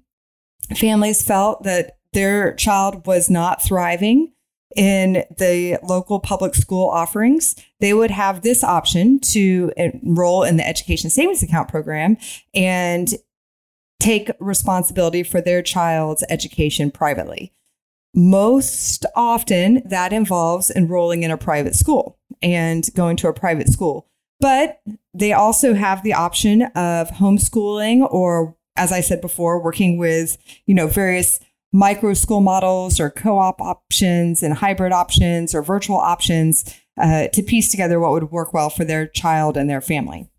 families 0.75 1.23
felt 1.23 1.63
that 1.63 1.99
their 2.13 2.53
child 2.55 3.05
was 3.05 3.29
not 3.29 3.63
thriving 3.63 4.33
in 4.75 5.23
the 5.37 5.79
local 5.83 6.19
public 6.19 6.55
school 6.55 6.89
offerings, 6.89 7.55
they 7.79 7.93
would 7.93 8.11
have 8.11 8.41
this 8.41 8.63
option 8.63 9.19
to 9.19 9.71
enroll 9.75 10.43
in 10.43 10.57
the 10.57 10.67
education 10.67 11.09
savings 11.09 11.41
account 11.41 11.69
program 11.69 12.17
and 12.53 13.13
take 13.99 14.29
responsibility 14.39 15.23
for 15.23 15.41
their 15.41 15.61
child's 15.61 16.23
education 16.29 16.91
privately. 16.91 17.51
Most 18.15 19.05
often, 19.15 19.81
that 19.85 20.13
involves 20.13 20.71
enrolling 20.71 21.23
in 21.23 21.31
a 21.31 21.37
private 21.37 21.75
school 21.75 22.17
and 22.41 22.87
going 22.95 23.17
to 23.17 23.27
a 23.27 23.33
private 23.33 23.69
school. 23.69 24.07
But 24.39 24.81
they 25.13 25.33
also 25.33 25.73
have 25.73 26.01
the 26.01 26.13
option 26.13 26.63
of 26.63 27.09
homeschooling 27.09 28.11
or, 28.11 28.55
as 28.77 28.91
I 28.91 29.01
said 29.01 29.21
before, 29.21 29.61
working 29.61 29.97
with, 29.97 30.37
you 30.65 30.73
know, 30.73 30.87
various 30.87 31.39
micro 31.71 32.13
school 32.13 32.41
models 32.41 32.99
or 32.99 33.09
co-op 33.09 33.61
options 33.61 34.41
and 34.41 34.55
hybrid 34.55 34.91
options 34.91 35.53
or 35.53 35.61
virtual 35.61 35.97
options 35.97 36.75
uh, 36.99 37.27
to 37.27 37.43
piece 37.43 37.69
together 37.69 37.99
what 37.99 38.11
would 38.11 38.31
work 38.31 38.53
well 38.53 38.69
for 38.69 38.83
their 38.83 39.07
child 39.07 39.55
and 39.55 39.69
their 39.69 39.81
family. 39.81 40.29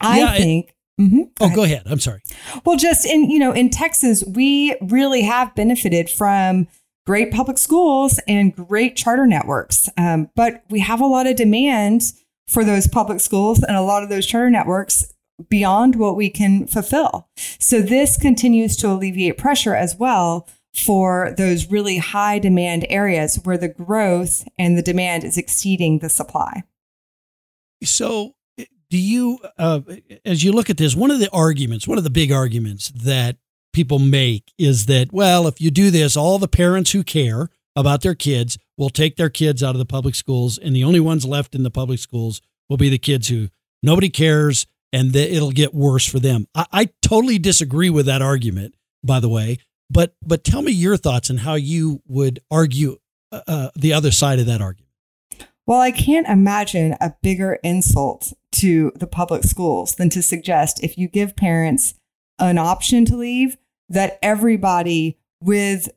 I 0.00 0.20
yeah, 0.20 0.34
think. 0.34 0.74
It, 0.98 1.02
mm-hmm, 1.02 1.22
go 1.22 1.30
oh, 1.40 1.44
ahead. 1.46 1.56
go 1.56 1.64
ahead. 1.64 1.82
I'm 1.86 2.00
sorry. 2.00 2.22
Well, 2.64 2.76
just 2.76 3.06
in 3.06 3.30
you 3.30 3.38
know 3.38 3.52
in 3.52 3.70
Texas, 3.70 4.24
we 4.26 4.76
really 4.80 5.22
have 5.22 5.54
benefited 5.54 6.08
from 6.08 6.68
great 7.06 7.32
public 7.32 7.58
schools 7.58 8.20
and 8.28 8.54
great 8.54 8.96
charter 8.96 9.26
networks, 9.26 9.88
um, 9.96 10.30
but 10.36 10.64
we 10.70 10.80
have 10.80 11.00
a 11.00 11.06
lot 11.06 11.26
of 11.26 11.36
demand 11.36 12.02
for 12.48 12.64
those 12.64 12.86
public 12.86 13.20
schools 13.20 13.62
and 13.62 13.76
a 13.76 13.82
lot 13.82 14.02
of 14.02 14.08
those 14.08 14.26
charter 14.26 14.50
networks 14.50 15.11
beyond 15.48 15.96
what 15.96 16.16
we 16.16 16.30
can 16.30 16.66
fulfill. 16.66 17.28
So 17.58 17.80
this 17.80 18.16
continues 18.16 18.76
to 18.78 18.88
alleviate 18.88 19.38
pressure 19.38 19.74
as 19.74 19.96
well 19.96 20.48
for 20.74 21.34
those 21.36 21.70
really 21.70 21.98
high 21.98 22.38
demand 22.38 22.86
areas 22.88 23.38
where 23.44 23.58
the 23.58 23.68
growth 23.68 24.46
and 24.58 24.76
the 24.76 24.82
demand 24.82 25.24
is 25.24 25.36
exceeding 25.36 25.98
the 25.98 26.08
supply. 26.08 26.62
So 27.84 28.34
do 28.92 28.98
you 28.98 29.38
uh, 29.58 29.80
as 30.24 30.44
you 30.44 30.52
look 30.52 30.68
at 30.68 30.76
this 30.76 30.94
one 30.94 31.10
of 31.10 31.18
the 31.18 31.30
arguments 31.30 31.88
one 31.88 31.96
of 31.96 32.04
the 32.04 32.10
big 32.10 32.30
arguments 32.30 32.90
that 32.90 33.38
people 33.72 33.98
make 33.98 34.52
is 34.58 34.84
that 34.84 35.10
well 35.12 35.46
if 35.46 35.62
you 35.62 35.70
do 35.70 35.90
this 35.90 36.14
all 36.14 36.38
the 36.38 36.46
parents 36.46 36.92
who 36.92 37.02
care 37.02 37.48
about 37.74 38.02
their 38.02 38.14
kids 38.14 38.58
will 38.76 38.90
take 38.90 39.16
their 39.16 39.30
kids 39.30 39.62
out 39.62 39.74
of 39.74 39.78
the 39.78 39.86
public 39.86 40.14
schools 40.14 40.58
and 40.58 40.76
the 40.76 40.84
only 40.84 41.00
ones 41.00 41.24
left 41.24 41.54
in 41.54 41.62
the 41.62 41.70
public 41.70 41.98
schools 41.98 42.42
will 42.68 42.76
be 42.76 42.90
the 42.90 42.98
kids 42.98 43.28
who 43.28 43.48
nobody 43.82 44.10
cares 44.10 44.66
and 44.92 45.12
that 45.12 45.34
it'll 45.34 45.52
get 45.52 45.74
worse 45.74 46.06
for 46.06 46.18
them. 46.20 46.46
I, 46.54 46.66
I 46.72 46.88
totally 47.02 47.38
disagree 47.38 47.90
with 47.90 48.06
that 48.06 48.22
argument, 48.22 48.74
by 49.02 49.20
the 49.20 49.28
way. 49.28 49.58
But 49.90 50.14
but 50.24 50.44
tell 50.44 50.62
me 50.62 50.72
your 50.72 50.96
thoughts 50.96 51.30
on 51.30 51.38
how 51.38 51.54
you 51.54 52.02
would 52.06 52.40
argue 52.50 52.96
uh, 53.30 53.40
uh, 53.46 53.70
the 53.74 53.92
other 53.92 54.10
side 54.10 54.38
of 54.38 54.46
that 54.46 54.60
argument. 54.60 54.88
Well, 55.66 55.80
I 55.80 55.92
can't 55.92 56.26
imagine 56.28 56.96
a 57.00 57.14
bigger 57.22 57.58
insult 57.62 58.32
to 58.52 58.92
the 58.96 59.06
public 59.06 59.44
schools 59.44 59.94
than 59.94 60.10
to 60.10 60.22
suggest 60.22 60.82
if 60.82 60.98
you 60.98 61.08
give 61.08 61.36
parents 61.36 61.94
an 62.38 62.58
option 62.58 63.04
to 63.06 63.16
leave, 63.16 63.56
that 63.88 64.18
everybody 64.22 65.18
with 65.40 65.88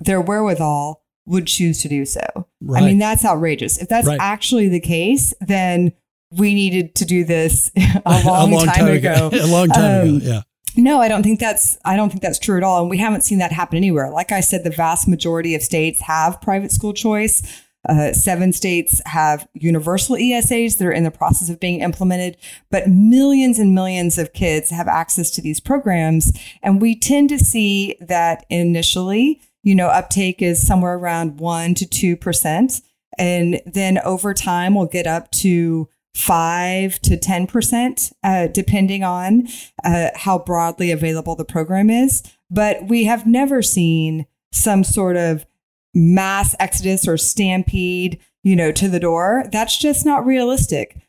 their 0.00 0.20
wherewithal 0.20 1.02
would 1.26 1.46
choose 1.46 1.80
to 1.82 1.88
do 1.88 2.04
so. 2.04 2.20
Right. 2.60 2.82
I 2.82 2.86
mean, 2.86 2.98
that's 2.98 3.24
outrageous. 3.24 3.78
If 3.78 3.88
that's 3.88 4.06
Right. 4.06 4.18
actually 4.20 4.68
the 4.68 4.80
case, 4.80 5.32
then 5.40 5.92
we 6.36 6.54
needed 6.54 6.94
to 6.96 7.04
do 7.04 7.24
this 7.24 7.70
a 7.76 8.22
long, 8.24 8.66
time, 8.66 8.88
ago. 8.88 9.30
a 9.32 9.46
long 9.46 9.68
time 9.68 10.08
Um, 10.08 10.16
ago. 10.16 10.26
Yeah. 10.26 10.40
No, 10.76 11.00
I 11.00 11.06
don't 11.08 11.22
think 11.22 11.38
that's 11.38 11.78
I 11.84 11.94
don't 11.96 12.10
think 12.10 12.20
that's 12.22 12.38
true 12.38 12.56
at 12.56 12.64
all. 12.64 12.80
And 12.80 12.90
we 12.90 12.98
haven't 12.98 13.22
seen 13.22 13.38
that 13.38 13.52
happen 13.52 13.76
anywhere. 13.76 14.10
Like 14.10 14.32
I 14.32 14.40
said, 14.40 14.64
the 14.64 14.70
vast 14.70 15.06
majority 15.06 15.54
of 15.54 15.62
states 15.62 16.00
have 16.02 16.40
private 16.40 16.72
school 16.72 16.92
choice. 16.92 17.42
Uh, 17.88 18.12
seven 18.14 18.50
states 18.52 19.00
have 19.04 19.46
universal 19.52 20.16
ESAs 20.16 20.78
that 20.78 20.86
are 20.86 20.90
in 20.92 21.04
the 21.04 21.10
process 21.10 21.50
of 21.50 21.60
being 21.60 21.80
implemented, 21.80 22.36
but 22.70 22.88
millions 22.88 23.58
and 23.58 23.74
millions 23.74 24.16
of 24.18 24.32
kids 24.32 24.70
have 24.70 24.88
access 24.88 25.30
to 25.30 25.42
these 25.42 25.60
programs. 25.60 26.32
And 26.62 26.80
we 26.80 26.98
tend 26.98 27.28
to 27.28 27.38
see 27.38 27.96
that 28.00 28.46
initially, 28.48 29.42
you 29.62 29.74
know, 29.74 29.88
uptake 29.88 30.40
is 30.40 30.66
somewhere 30.66 30.94
around 30.94 31.38
one 31.38 31.74
to 31.74 31.84
2%. 31.84 32.80
And 33.18 33.60
then 33.66 33.98
over 33.98 34.32
time, 34.32 34.74
we'll 34.74 34.86
get 34.86 35.06
up 35.06 35.30
to 35.32 35.88
five 36.14 37.00
to 37.00 37.16
10%, 37.16 38.12
uh, 38.22 38.46
depending 38.48 39.02
on 39.02 39.48
uh, 39.84 40.10
how 40.14 40.38
broadly 40.38 40.90
available 40.90 41.34
the 41.34 41.44
program 41.44 41.90
is. 41.90 42.22
But 42.50 42.88
we 42.88 43.04
have 43.04 43.26
never 43.26 43.62
seen 43.62 44.26
some 44.52 44.84
sort 44.84 45.16
of 45.16 45.44
mass 45.92 46.54
exodus 46.60 47.08
or 47.08 47.16
stampede, 47.16 48.20
you 48.42 48.54
know, 48.54 48.70
to 48.72 48.88
the 48.88 49.00
door. 49.00 49.44
That's 49.50 49.76
just 49.76 50.06
not 50.06 50.24
realistic. 50.24 51.00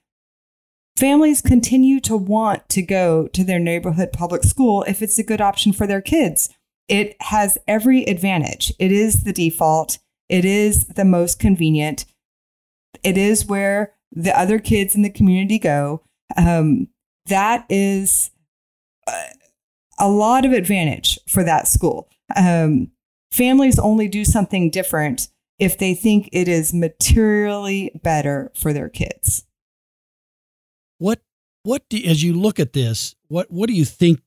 Families 0.98 1.42
continue 1.42 2.00
to 2.02 2.16
want 2.16 2.68
to 2.70 2.82
go 2.82 3.28
to 3.28 3.44
their 3.44 3.60
neighborhood 3.60 4.14
public 4.14 4.44
school 4.44 4.84
if 4.88 5.02
it's 5.02 5.20
a 5.20 5.24
good 5.24 5.42
option 5.42 5.74
for 5.74 5.86
their 5.86 6.02
kids. 6.02 6.50
It 6.88 7.16
has 7.20 7.58
every 7.68 8.04
advantage. 8.04 8.72
It 8.80 8.92
is 8.92 9.24
the 9.24 9.34
default. 9.34 9.98
It 10.30 10.46
is 10.46 10.86
the 10.88 11.06
most 11.06 11.38
convenient. 11.38 12.06
It 13.04 13.18
is 13.18 13.46
where 13.46 13.95
the 14.16 14.38
other 14.38 14.60
kids 14.60 14.96
in 14.96 15.02
the 15.02 15.10
community 15.10 15.60
go. 15.60 16.02
Um, 16.38 16.88
that 17.28 17.66
is 17.70 18.32
uh, 19.08 19.24
a 20.00 20.10
lot 20.10 20.46
of 20.46 20.52
advantage 20.52 21.20
for 21.28 21.44
that 21.44 21.68
school. 21.68 22.10
Um, 22.36 22.92
families 23.32 23.78
only 23.78 24.08
do 24.08 24.26
something 24.26 24.70
different 24.70 25.28
if 25.60 25.78
they 25.78 25.94
think 25.94 26.30
it 26.32 26.48
is 26.48 26.74
materially 26.74 27.92
better 28.04 28.52
for 28.56 28.74
their 28.74 28.90
kids. 28.90 29.46
What 30.98 31.22
what 31.64 31.84
do, 31.90 32.02
as 32.04 32.24
you 32.24 32.34
look 32.34 32.60
at 32.60 32.74
this, 32.74 33.16
what 33.28 33.50
what 33.52 33.68
do 33.68 33.74
you 33.74 33.86
think 33.86 34.22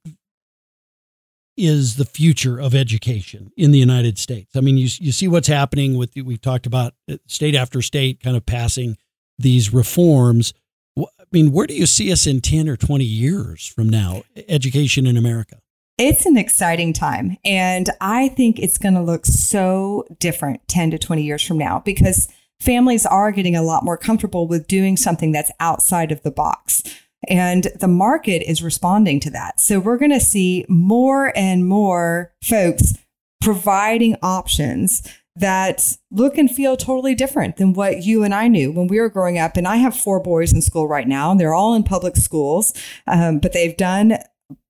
is 1.56 1.96
the 1.96 2.04
future 2.04 2.58
of 2.58 2.74
education 2.74 3.50
in 3.56 3.72
the 3.72 3.78
United 3.78 4.18
States? 4.18 4.54
I 4.56 4.60
mean, 4.60 4.76
you 4.76 4.88
you 5.00 5.12
see 5.12 5.28
what's 5.28 5.48
happening 5.48 5.96
with 5.96 6.14
we've 6.16 6.40
talked 6.40 6.66
about 6.66 6.94
uh, 7.10 7.16
state 7.26 7.54
after 7.54 7.82
state 7.82 8.20
kind 8.22 8.36
of 8.36 8.46
passing 8.46 8.96
these 9.38 9.72
reforms. 9.72 10.52
I 10.98 11.04
mean, 11.32 11.52
where 11.52 11.66
do 11.66 11.74
you 11.74 11.86
see 11.86 12.10
us 12.10 12.26
in 12.26 12.40
10 12.40 12.68
or 12.68 12.76
20 12.76 13.04
years 13.04 13.66
from 13.66 13.88
now, 13.88 14.22
education 14.48 15.06
in 15.06 15.16
America? 15.16 15.60
It's 15.98 16.26
an 16.26 16.36
exciting 16.36 16.92
time. 16.92 17.36
And 17.44 17.90
I 18.00 18.28
think 18.28 18.58
it's 18.58 18.78
going 18.78 18.94
to 18.94 19.02
look 19.02 19.26
so 19.26 20.06
different 20.20 20.66
10 20.68 20.92
to 20.92 20.98
20 20.98 21.22
years 21.22 21.42
from 21.42 21.58
now 21.58 21.80
because 21.84 22.28
families 22.60 23.04
are 23.04 23.32
getting 23.32 23.56
a 23.56 23.62
lot 23.62 23.84
more 23.84 23.96
comfortable 23.96 24.46
with 24.46 24.68
doing 24.68 24.96
something 24.96 25.32
that's 25.32 25.50
outside 25.58 26.12
of 26.12 26.22
the 26.22 26.30
box. 26.30 26.82
And 27.28 27.66
the 27.78 27.88
market 27.88 28.48
is 28.48 28.62
responding 28.62 29.18
to 29.20 29.30
that. 29.30 29.60
So 29.60 29.80
we're 29.80 29.98
going 29.98 30.12
to 30.12 30.20
see 30.20 30.64
more 30.68 31.36
and 31.36 31.66
more 31.66 32.32
folks 32.42 32.94
providing 33.40 34.16
options 34.22 35.02
that 35.38 35.82
look 36.10 36.36
and 36.36 36.50
feel 36.50 36.76
totally 36.76 37.14
different 37.14 37.56
than 37.56 37.72
what 37.72 38.02
you 38.02 38.24
and 38.24 38.34
I 38.34 38.48
knew 38.48 38.72
when 38.72 38.88
we 38.88 39.00
were 39.00 39.08
growing 39.08 39.38
up. 39.38 39.56
And 39.56 39.66
I 39.66 39.76
have 39.76 39.96
four 39.96 40.20
boys 40.20 40.52
in 40.52 40.62
school 40.62 40.88
right 40.88 41.08
now, 41.08 41.30
and 41.30 41.40
they're 41.40 41.54
all 41.54 41.74
in 41.74 41.82
public 41.82 42.16
schools, 42.16 42.72
um, 43.06 43.38
but 43.38 43.52
they've 43.52 43.76
done 43.76 44.18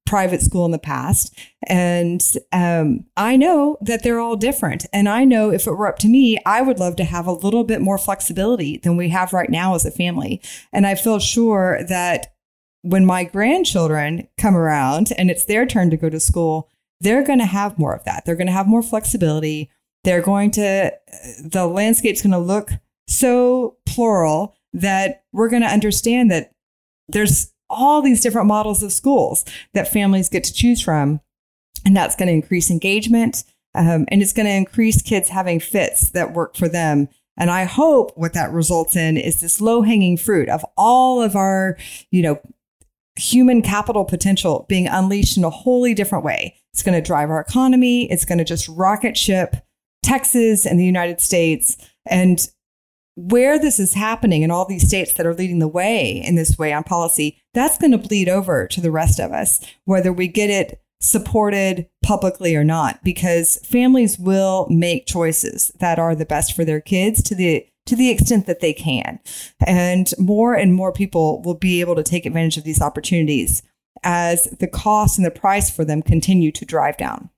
private 0.09 0.41
school 0.41 0.65
in 0.65 0.71
the 0.71 0.79
past. 0.79 1.39
And 1.67 2.23
um, 2.53 3.05
I 3.17 3.37
know 3.37 3.77
that 3.83 4.03
they're 4.03 4.21
all 4.21 4.37
different. 4.37 4.87
And 4.93 5.09
I 5.09 5.25
know 5.25 5.51
if 5.51 5.67
it 5.67 5.73
were 5.73 5.87
up 5.87 5.99
to 5.99 6.09
me, 6.09 6.39
I 6.47 6.63
would 6.63 6.79
love 6.79 6.97
to 6.97 7.05
have 7.05 7.27
a 7.27 7.33
little 7.33 7.63
bit 7.63 7.83
more 7.83 7.99
flexibility 7.99 8.79
than 8.79 8.97
we 8.97 9.11
have 9.11 9.35
right 9.35 9.51
now 9.51 9.75
as 9.75 9.85
a 9.85 9.91
family. 9.91 10.41
And 10.73 10.87
I 10.87 10.95
feel 10.95 11.19
sure 11.19 11.85
that 11.89 12.33
when 12.83 13.05
my 13.05 13.25
grandchildren 13.25 14.29
come 14.39 14.57
around 14.57 15.13
and 15.19 15.31
it's 15.31 15.45
their 15.45 15.67
turn 15.67 15.91
to 15.91 15.97
go 15.97 16.09
to 16.09 16.21
school, 16.21 16.71
they're 17.01 17.25
going 17.25 17.39
to 17.39 17.45
have 17.45 17.79
more 17.79 17.95
of 17.95 18.05
that. 18.05 18.25
They're 18.25 18.37
going 18.37 18.47
to 18.47 18.53
have 18.53 18.67
more 18.67 18.83
flexibility. 18.83 19.71
They're 20.05 20.23
going 20.23 20.51
to, 20.53 20.93
the 21.43 21.67
landscape's 21.67 22.23
going 22.23 22.33
to 22.33 22.39
look 22.39 22.71
so 23.07 23.77
plural 23.87 24.55
that 24.73 25.25
we're 25.33 25.49
going 25.49 25.63
to 25.63 25.69
understand 25.69 26.31
that 26.31 26.53
there's 27.09 27.53
all 27.71 28.01
these 28.03 28.23
different 28.23 28.47
models 28.47 28.83
of 28.83 28.93
schools 28.93 29.45
that 29.75 29.93
families 29.93 30.29
get 30.29 30.45
to 30.45 30.53
choose 30.53 30.81
from. 30.81 31.21
And 31.85 31.97
that's 31.97 32.17
going 32.17 32.29
to 32.29 32.35
increase 32.35 32.71
engagement 32.71 33.45
um, 33.75 34.07
and 34.09 34.23
it's 34.23 34.33
going 34.33 34.47
to 34.47 34.53
increase 34.53 35.03
kids 35.03 35.29
having 35.29 35.61
fits 35.61 36.11
that 36.11 36.35
work 36.35 36.57
for 36.57 36.69
them. 36.69 37.09
And 37.37 37.51
I 37.51 37.65
hope 37.65 38.13
what 38.17 38.33
that 38.33 38.51
results 38.51 38.97
in 38.97 39.17
is 39.17 39.41
this 39.41 39.61
low 39.61 39.83
hanging 39.83 40.17
fruit 40.17 40.49
of 40.49 40.65
all 40.77 41.23
of 41.23 41.37
our, 41.37 41.77
you 42.11 42.23
know, 42.23 42.41
human 43.17 43.63
capital 43.63 44.05
potential 44.05 44.67
being 44.69 44.89
unleashed 44.89 45.37
in 45.37 45.45
a 45.45 45.51
wholly 45.51 45.95
different 45.95 46.25
way. 46.25 46.57
It's 46.73 46.83
going 46.83 47.01
to 47.01 47.07
drive 47.07 47.31
our 47.31 47.41
economy. 47.41 48.11
It's 48.11 48.25
going 48.25 48.39
to 48.39 48.45
just 48.45 48.69
rocket 48.69 49.17
ship 49.17 49.57
Texas 50.09 50.65
and 50.65 50.81
the 50.81 50.87
United 50.87 51.21
States. 51.21 51.77
And 52.07 52.49
where 53.15 53.59
this 53.59 53.79
is 53.79 53.95
happening 53.95 54.43
in 54.43 54.51
all 54.51 54.65
these 54.65 54.87
states 54.87 55.13
that 55.15 55.27
are 55.27 55.35
leading 55.35 55.59
the 55.59 55.69
way 55.69 56.23
in 56.25 56.35
this 56.35 56.57
way 56.57 56.73
on 56.73 56.85
policy, 56.85 57.37
that's 57.53 57.77
going 57.77 57.91
to 57.91 57.99
bleed 57.99 58.29
over 58.29 58.67
to 58.69 58.81
the 58.81 58.91
rest 58.91 59.19
of 59.19 59.33
us, 59.33 59.61
whether 59.85 60.13
we 60.13 60.29
get 60.29 60.49
it 60.49 60.81
supported 61.01 61.89
publicly 62.03 62.57
or 62.57 62.65
not, 62.65 63.03
because 63.05 63.59
families 63.59 64.19
will 64.19 64.67
make 64.71 65.07
choices 65.07 65.71
that 65.79 65.99
are 65.99 66.15
the 66.15 66.25
best 66.25 66.57
for 66.57 66.65
their 66.65 66.81
kids 66.81 67.23
to 67.25 67.35
the 67.35 67.67
to 67.87 67.97
the 67.97 68.11
extent 68.11 68.47
that 68.47 68.61
they 68.61 68.73
can. 68.73 69.19
And 69.67 70.13
more 70.19 70.55
and 70.55 70.75
more 70.75 70.93
people 70.93 71.43
will 71.43 71.55
be 71.55 71.81
able 71.81 71.97
to 71.97 72.03
take 72.03 72.27
advantage 72.27 72.59
of 72.59 72.65
these 72.65 72.83
opportunities 72.83 73.63
as 74.03 74.45
the 74.61 74.69
cost 74.69 75.19
and 75.19 75.27
the 75.27 75.31
price 75.31 75.71
for 75.71 75.85
them 75.85 76.03
continue 76.03 76.53
to 76.53 76.67
drive 76.67 76.99
down. 76.99 77.31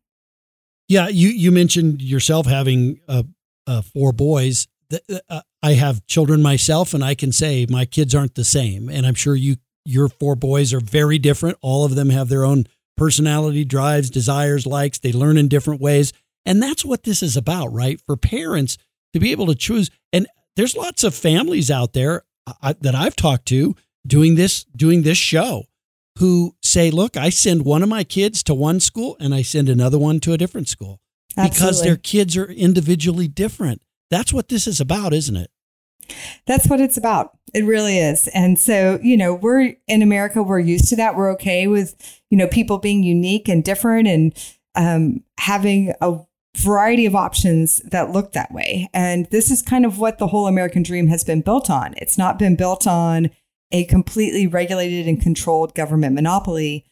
Yeah, 0.91 1.07
you 1.07 1.29
you 1.29 1.53
mentioned 1.53 2.03
yourself 2.03 2.47
having 2.47 2.99
uh, 3.07 3.23
uh, 3.65 3.81
four 3.81 4.13
boys. 4.13 4.67
The- 4.89 5.23
uh, 5.29 5.43
I 5.63 5.75
have 5.75 6.05
children 6.09 6.43
myself, 6.43 6.95
and 6.95 7.05
I 7.05 7.15
can 7.15 7.31
say 7.31 7.65
my 7.71 7.85
kids 7.85 8.13
aren't 8.13 8.35
the 8.35 8.45
same. 8.45 8.89
And 8.89 9.07
I'm 9.07 9.15
sure 9.15 9.37
you 9.37 9.57
your 9.85 10.09
four 10.09 10.35
boys 10.35 10.75
are 10.75 10.81
very 10.81 11.21
different. 11.21 11.59
All 11.63 11.85
of 11.85 11.95
them 11.95 12.11
have 12.11 12.29
their 12.29 12.45
own 12.45 12.65
personality, 12.97 13.65
drives, 13.65 14.11
desires, 14.11 14.67
likes. 14.67 14.99
They 14.99 15.13
learn 15.13 15.37
in 15.37 15.47
different 15.47 15.81
ways, 15.81 16.13
and 16.45 16.61
that's 16.61 16.85
what 16.85 17.05
this 17.05 17.23
is 17.23 17.37
about, 17.37 17.73
right? 17.73 18.01
For 18.05 18.17
parents 18.17 18.77
to 19.13 19.21
be 19.21 19.31
able 19.31 19.47
to 19.47 19.55
choose. 19.55 19.93
And 20.13 20.27
there's 20.57 20.77
lots 20.77 21.05
of 21.05 21.15
families 21.15 21.71
out 21.71 21.93
there 21.93 22.25
uh, 22.49 22.75
that 22.81 22.97
I've 22.97 23.15
talked 23.15 23.47
to 23.47 23.77
doing 24.05 24.35
this 24.35 24.65
doing 24.75 25.03
this 25.03 25.19
show 25.19 25.67
who 26.21 26.55
say, 26.63 26.91
"Look, 26.91 27.17
I 27.17 27.29
send 27.31 27.65
one 27.65 27.83
of 27.83 27.89
my 27.89 28.05
kids 28.05 28.43
to 28.45 28.55
one 28.55 28.79
school 28.81 29.17
and 29.19 29.35
I 29.35 29.43
send 29.43 29.69
another 29.69 29.99
one 29.99 30.21
to 30.21 30.33
a 30.33 30.39
different 30.39 30.69
school 30.69 31.01
because 31.37 31.83
their 31.83 31.97
kids 31.97 32.37
are 32.37 32.47
individually 32.47 33.29
different." 33.29 33.83
That's 34.11 34.33
what 34.33 34.49
this 34.49 34.67
is 34.67 34.81
about, 34.81 35.13
isn't 35.13 35.37
it? 35.37 35.51
That's 36.47 36.69
what 36.69 36.81
it's 36.81 36.97
about. 36.97 37.37
It 37.55 37.65
really 37.65 37.99
is. 37.99 38.29
And 38.29 38.59
so, 38.59 38.99
you 39.03 39.17
know, 39.17 39.35
we're 39.35 39.75
in 39.87 40.03
America, 40.03 40.43
we're 40.43 40.59
used 40.59 40.89
to 40.89 40.97
that. 40.97 41.17
We're 41.17 41.33
okay 41.33 41.67
with, 41.67 42.21
you 42.31 42.37
know, 42.37 42.47
people 42.47 42.79
being 42.79 43.03
unique 43.03 43.49
and 43.49 43.65
different 43.65 44.09
and 44.09 44.55
um, 44.75 45.23
having 45.39 45.95
a 46.01 46.19
variety 46.57 47.07
of 47.07 47.15
options 47.15 47.79
that 47.79 48.11
look 48.11 48.33
that 48.33 48.53
way. 48.53 48.89
And 48.93 49.27
this 49.31 49.51
is 49.51 49.63
kind 49.63 49.87
of 49.87 49.99
what 49.99 50.19
the 50.19 50.29
whole 50.29 50.47
American 50.47 50.83
dream 50.83 51.07
has 51.09 51.23
been 51.23 51.43
built 51.43 51.71
on. 51.71 51.95
It's 51.97 52.19
not 52.19 52.39
been 52.39 52.57
built 52.57 52.87
on 52.87 53.31
a 53.73 53.85
completely 53.85 54.47
regulated 54.47 55.07
and 55.07 55.21
controlled 55.21 55.75
government 55.75 56.15
monopoly. 56.15 56.85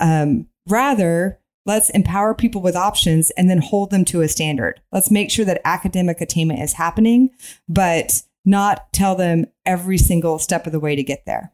Um, 0.00 0.48
rather, 0.68 1.40
let's 1.64 1.90
empower 1.90 2.34
people 2.34 2.62
with 2.62 2.76
options 2.76 3.30
and 3.30 3.50
then 3.50 3.58
hold 3.58 3.90
them 3.90 4.04
to 4.06 4.22
a 4.22 4.28
standard. 4.28 4.80
Let's 4.92 5.10
make 5.10 5.30
sure 5.30 5.44
that 5.44 5.60
academic 5.64 6.20
attainment 6.20 6.60
is 6.60 6.74
happening, 6.74 7.30
but 7.68 8.22
not 8.44 8.92
tell 8.92 9.14
them 9.14 9.46
every 9.64 9.98
single 9.98 10.38
step 10.38 10.66
of 10.66 10.72
the 10.72 10.80
way 10.80 10.94
to 10.94 11.02
get 11.02 11.24
there. 11.26 11.52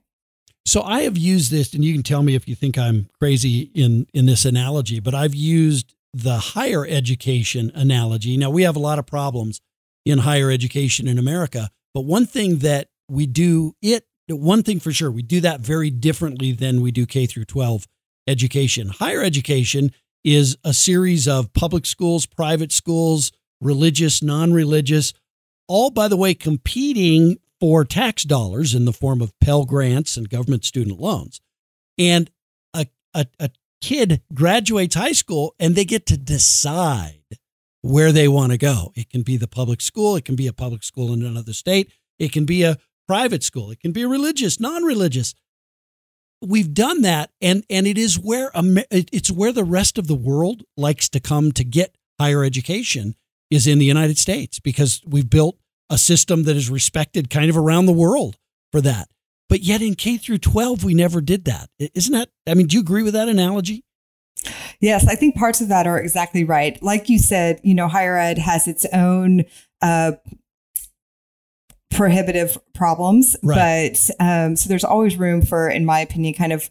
So 0.65 0.83
I 0.83 1.03
have 1.03 1.19
used 1.19 1.51
this, 1.51 1.75
and 1.75 1.85
you 1.85 1.93
can 1.93 2.05
tell 2.05 2.23
me 2.23 2.35
if 2.35 2.47
you 2.47 2.55
think 2.55 2.79
I'm 2.79 3.09
crazy 3.19 3.71
in 3.75 4.07
in 4.15 4.27
this 4.27 4.45
analogy, 4.45 5.01
but 5.01 5.15
I've 5.15 5.35
used 5.35 5.95
the 6.15 6.39
higher 6.39 6.87
education 6.87 7.73
analogy. 7.75 8.37
Now 8.37 8.51
we 8.51 8.63
have 8.63 8.77
a 8.77 8.81
lot 8.81 8.99
of 8.99 9.07
problems 9.07 9.61
in 10.05 10.19
higher 10.19 10.51
education 10.51 11.09
in 11.09 11.19
America, 11.19 11.71
but 11.95 12.03
one 12.03 12.27
thing 12.27 12.59
that 12.59 12.89
we 13.09 13.27
do 13.27 13.75
it 13.83 14.05
one 14.33 14.63
thing 14.63 14.81
for 14.81 14.93
sure, 14.93 15.11
we 15.11 15.23
do 15.23 15.41
that 15.41 15.61
very 15.61 15.91
differently 15.91 16.53
than 16.53 16.81
we 16.81 16.91
do 16.91 17.07
K 17.07 17.27
through 17.27 17.47
12 17.47 17.87
education. 18.27 18.89
Higher 18.89 19.23
education 19.23 19.93
is 20.25 20.57
a 20.65 20.73
series 20.73 21.27
of 21.27 21.53
public 21.53 21.87
schools, 21.87 22.27
private 22.27 22.73
schools, 22.73 23.33
religious, 23.61 24.23
non-religious, 24.23 25.13
all 25.69 25.91
by 25.91 26.09
the 26.09 26.17
way 26.17 26.35
competing 26.35 27.39
for 27.61 27.85
tax 27.85 28.25
dollars 28.25 28.75
in 28.75 28.85
the 28.85 28.93
form 28.93 29.21
of 29.21 29.39
Pell 29.41 29.65
Grants 29.65 30.17
and 30.17 30.29
government 30.29 30.65
student 30.65 31.01
loans. 31.01 31.41
And 31.99 32.31
a, 32.75 32.87
a, 33.15 33.27
a 33.39 33.51
kid 33.81 34.23
graduates 34.35 34.95
high 34.95 35.13
school 35.13 35.55
and 35.59 35.75
they 35.75 35.85
get 35.85 36.07
to 36.07 36.17
decide 36.17 37.23
where 37.83 38.13
they 38.13 38.29
want 38.29 38.53
to 38.53 38.59
go. 38.59 38.93
It 38.95 39.11
can 39.11 39.23
be 39.23 39.37
the 39.37 39.49
public 39.49 39.81
school, 39.81 40.17
it 40.17 40.25
can 40.25 40.37
be 40.37 40.47
a 40.47 40.53
public 40.53 40.83
school 40.83 41.13
in 41.13 41.25
another 41.25 41.53
state, 41.53 41.93
it 42.19 42.33
can 42.33 42.45
be 42.45 42.63
a 42.63 42.79
private 43.13 43.43
school, 43.43 43.71
it 43.71 43.79
can 43.79 43.93
be 43.93 44.07
religious, 44.07 44.59
non-religious. 44.59 45.35
We've 46.41 46.73
done 46.73 47.03
that 47.03 47.31
and 47.43 47.63
and 47.69 47.87
it 47.87 47.99
is 47.99 48.19
where 48.19 48.51
it's 48.91 49.31
where 49.31 49.53
the 49.53 49.65
rest 49.65 49.99
of 49.99 50.07
the 50.07 50.15
world 50.15 50.63
likes 50.79 51.11
to 51.11 51.21
come 51.21 51.53
to 51.53 51.63
get 51.63 51.95
higher 52.19 52.43
education 52.43 53.15
is 53.51 53.67
in 53.67 53.79
the 53.79 53.85
United 53.85 54.17
States 54.17 54.59
because 54.61 55.03
we've 55.07 55.29
built 55.29 55.59
a 55.91 55.99
system 55.99 56.45
that 56.45 56.57
is 56.57 56.71
respected 56.71 57.29
kind 57.29 57.51
of 57.51 57.57
around 57.59 57.85
the 57.85 57.93
world 57.93 58.39
for 58.73 58.81
that. 58.81 59.11
But 59.47 59.61
yet 59.61 59.83
in 59.83 59.95
K 59.95 60.17
through 60.17 60.39
12, 60.39 60.83
we 60.83 60.95
never 60.95 61.21
did 61.21 61.45
that. 61.45 61.69
Isn't 61.79 62.15
that, 62.15 62.31
I 62.49 62.55
mean, 62.55 62.67
do 62.67 62.77
you 62.77 62.81
agree 62.81 63.03
with 63.03 63.13
that 63.13 63.29
analogy? 63.29 63.85
Yes, 64.81 65.07
I 65.07 65.17
think 65.17 65.37
parts 65.37 65.61
of 65.61 65.69
that 65.69 65.87
are 65.87 66.01
exactly 66.01 66.45
right. 66.45 66.83
Like 66.83 67.11
you 67.11 67.19
said, 67.19 67.61
you 67.63 67.75
know, 67.75 67.89
higher 67.89 68.17
ed 68.17 68.39
has 68.39 68.67
its 68.67 68.87
own 68.91 69.45
uh, 69.83 70.13
prohibitive 71.93 72.59
problems, 72.75 73.37
right. 73.43 73.99
but 74.19 74.25
um, 74.25 74.57
so 74.57 74.69
there's 74.69 74.85
always 74.85 75.17
room 75.17 75.43
for, 75.43 75.69
in 75.69 75.85
my 75.85 76.01
opinion, 76.01 76.35
kind 76.35 76.53
of 76.53 76.71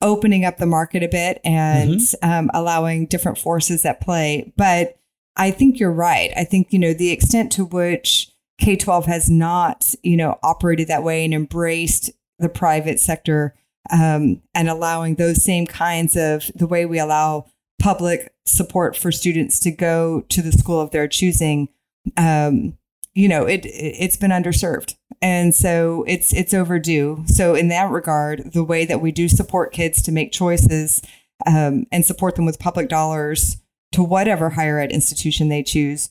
opening 0.00 0.44
up 0.44 0.58
the 0.58 0.66
market 0.66 1.02
a 1.02 1.08
bit 1.08 1.40
and 1.44 2.00
mm-hmm. 2.00 2.30
um, 2.30 2.50
allowing 2.52 3.06
different 3.06 3.38
forces 3.38 3.84
at 3.84 4.00
play. 4.00 4.52
But 4.56 4.98
I 5.36 5.50
think 5.50 5.78
you're 5.78 5.92
right. 5.92 6.32
I 6.36 6.44
think, 6.44 6.72
you 6.72 6.78
know, 6.78 6.92
the 6.92 7.10
extent 7.10 7.52
to 7.52 7.64
which 7.64 8.30
K 8.58 8.76
12 8.76 9.06
has 9.06 9.30
not, 9.30 9.94
you 10.02 10.16
know, 10.16 10.38
operated 10.42 10.88
that 10.88 11.04
way 11.04 11.24
and 11.24 11.32
embraced 11.32 12.10
the 12.38 12.48
private 12.48 13.00
sector 13.00 13.54
um, 13.90 14.42
and 14.54 14.68
allowing 14.68 15.14
those 15.14 15.44
same 15.44 15.66
kinds 15.66 16.16
of 16.16 16.50
the 16.54 16.66
way 16.66 16.84
we 16.84 16.98
allow 16.98 17.46
public 17.80 18.32
support 18.44 18.96
for 18.96 19.10
students 19.10 19.58
to 19.60 19.70
go 19.70 20.24
to 20.28 20.42
the 20.42 20.52
school 20.52 20.80
of 20.80 20.90
their 20.90 21.08
choosing. 21.08 21.68
Um, 22.16 22.76
you 23.14 23.28
know, 23.28 23.44
it 23.44 23.62
it's 23.64 24.16
been 24.16 24.30
underserved, 24.30 24.96
and 25.20 25.54
so 25.54 26.04
it's 26.06 26.32
it's 26.32 26.54
overdue. 26.54 27.24
So 27.26 27.54
in 27.54 27.68
that 27.68 27.90
regard, 27.90 28.52
the 28.52 28.64
way 28.64 28.84
that 28.84 29.00
we 29.00 29.12
do 29.12 29.28
support 29.28 29.72
kids 29.72 30.02
to 30.02 30.12
make 30.12 30.32
choices 30.32 31.02
um, 31.46 31.86
and 31.92 32.04
support 32.04 32.36
them 32.36 32.46
with 32.46 32.58
public 32.58 32.88
dollars 32.88 33.58
to 33.92 34.02
whatever 34.02 34.50
higher 34.50 34.78
ed 34.78 34.92
institution 34.92 35.48
they 35.48 35.62
choose 35.62 36.10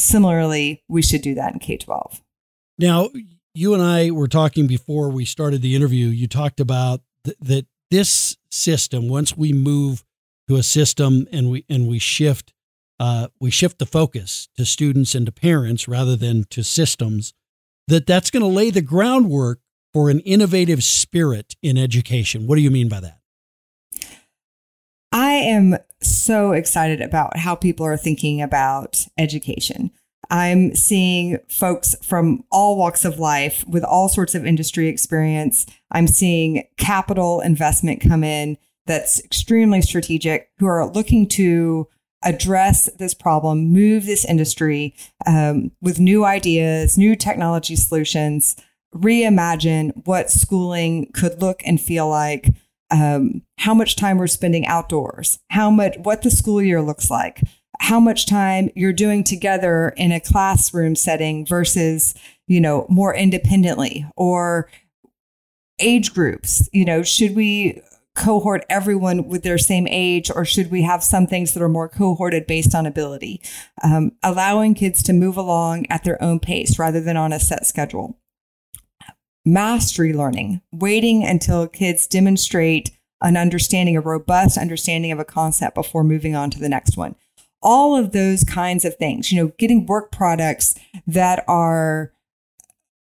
similarly, 0.00 0.82
we 0.88 1.02
should 1.02 1.22
do 1.22 1.34
that 1.34 1.52
in 1.52 1.58
K 1.58 1.76
12. 1.76 2.22
Now, 2.78 3.10
you 3.54 3.74
and 3.74 3.82
I 3.82 4.10
were 4.10 4.28
talking 4.28 4.66
before 4.66 5.10
we 5.10 5.24
started 5.24 5.62
the 5.62 5.74
interview. 5.74 6.06
You 6.06 6.26
talked 6.26 6.60
about 6.60 7.02
th- 7.24 7.36
that 7.40 7.66
this 7.90 8.36
system, 8.50 9.08
once 9.08 9.36
we 9.36 9.52
move 9.52 10.04
to 10.48 10.56
a 10.56 10.62
system 10.62 11.26
and 11.32 11.50
we 11.50 11.64
and 11.68 11.88
we 11.88 11.98
shift 11.98 12.52
uh, 13.00 13.28
we 13.40 13.50
shift 13.50 13.78
the 13.78 13.86
focus 13.86 14.48
to 14.58 14.64
students 14.66 15.14
and 15.14 15.24
to 15.24 15.32
parents 15.32 15.88
rather 15.88 16.16
than 16.16 16.44
to 16.50 16.62
systems, 16.62 17.32
that 17.88 18.06
that's 18.06 18.30
going 18.30 18.42
to 18.42 18.46
lay 18.46 18.70
the 18.70 18.82
groundwork 18.82 19.60
for 19.94 20.10
an 20.10 20.20
innovative 20.20 20.84
spirit 20.84 21.56
in 21.62 21.78
education. 21.78 22.46
What 22.46 22.56
do 22.56 22.60
you 22.60 22.70
mean 22.70 22.90
by 22.90 23.00
that? 23.00 23.18
I 25.12 25.32
am 25.32 25.78
so 26.02 26.52
excited 26.52 27.00
about 27.00 27.38
how 27.38 27.54
people 27.54 27.86
are 27.86 27.96
thinking 27.96 28.42
about 28.42 28.98
education. 29.18 29.90
I'm 30.28 30.76
seeing 30.76 31.38
folks 31.48 31.96
from 32.04 32.44
all 32.52 32.76
walks 32.76 33.04
of 33.04 33.18
life 33.18 33.64
with 33.66 33.82
all 33.82 34.08
sorts 34.08 34.34
of 34.34 34.46
industry 34.46 34.88
experience. 34.88 35.66
I'm 35.90 36.06
seeing 36.06 36.64
capital 36.76 37.40
investment 37.40 38.00
come 38.00 38.22
in 38.22 38.58
that's 38.86 39.24
extremely 39.24 39.82
strategic, 39.82 40.50
who 40.58 40.66
are 40.66 40.86
looking 40.86 41.26
to 41.28 41.88
address 42.22 42.88
this 42.98 43.14
problem, 43.14 43.68
move 43.72 44.06
this 44.06 44.24
industry 44.24 44.94
um, 45.26 45.70
with 45.80 45.98
new 45.98 46.24
ideas, 46.24 46.98
new 46.98 47.16
technology 47.16 47.76
solutions, 47.76 48.56
reimagine 48.94 49.92
what 50.06 50.30
schooling 50.30 51.10
could 51.12 51.40
look 51.40 51.62
and 51.64 51.80
feel 51.80 52.08
like 52.08 52.48
um, 52.90 53.42
how 53.58 53.72
much 53.72 53.96
time 53.96 54.18
we're 54.18 54.26
spending 54.26 54.66
outdoors, 54.66 55.38
how 55.50 55.70
much, 55.70 55.96
what 55.98 56.22
the 56.22 56.30
school 56.30 56.60
year 56.60 56.82
looks 56.82 57.10
like, 57.10 57.40
how 57.80 58.00
much 58.00 58.26
time 58.26 58.68
you're 58.74 58.92
doing 58.92 59.24
together 59.24 59.94
in 59.96 60.12
a 60.12 60.20
classroom 60.20 60.96
setting 60.96 61.46
versus, 61.46 62.14
you 62.46 62.60
know, 62.60 62.86
more 62.88 63.14
independently 63.14 64.04
or 64.16 64.68
age 65.78 66.12
groups. 66.12 66.68
You 66.72 66.84
know, 66.84 67.02
should 67.02 67.34
we 67.34 67.80
cohort 68.16 68.64
everyone 68.68 69.28
with 69.28 69.42
their 69.42 69.58
same 69.58 69.86
age, 69.88 70.30
or 70.34 70.44
should 70.44 70.70
we 70.70 70.82
have 70.82 71.02
some 71.02 71.26
things 71.26 71.54
that 71.54 71.62
are 71.62 71.68
more 71.68 71.88
cohorted 71.88 72.46
based 72.46 72.74
on 72.74 72.86
ability? 72.86 73.40
Um, 73.82 74.12
allowing 74.22 74.74
kids 74.74 75.02
to 75.04 75.12
move 75.12 75.36
along 75.36 75.86
at 75.88 76.04
their 76.04 76.22
own 76.22 76.40
pace 76.40 76.78
rather 76.78 77.00
than 77.00 77.16
on 77.16 77.32
a 77.32 77.40
set 77.40 77.66
schedule 77.66 78.20
mastery 79.44 80.12
learning, 80.12 80.60
waiting 80.72 81.24
until 81.24 81.66
kids 81.66 82.06
demonstrate 82.06 82.90
an 83.22 83.36
understanding, 83.36 83.96
a 83.96 84.00
robust 84.00 84.56
understanding 84.56 85.12
of 85.12 85.18
a 85.18 85.24
concept 85.24 85.74
before 85.74 86.04
moving 86.04 86.34
on 86.34 86.50
to 86.50 86.58
the 86.58 86.68
next 86.68 86.96
one. 86.96 87.14
All 87.62 87.96
of 87.96 88.12
those 88.12 88.44
kinds 88.44 88.84
of 88.84 88.96
things, 88.96 89.30
you 89.30 89.42
know, 89.42 89.52
getting 89.58 89.86
work 89.86 90.10
products 90.10 90.74
that 91.06 91.44
are 91.46 92.12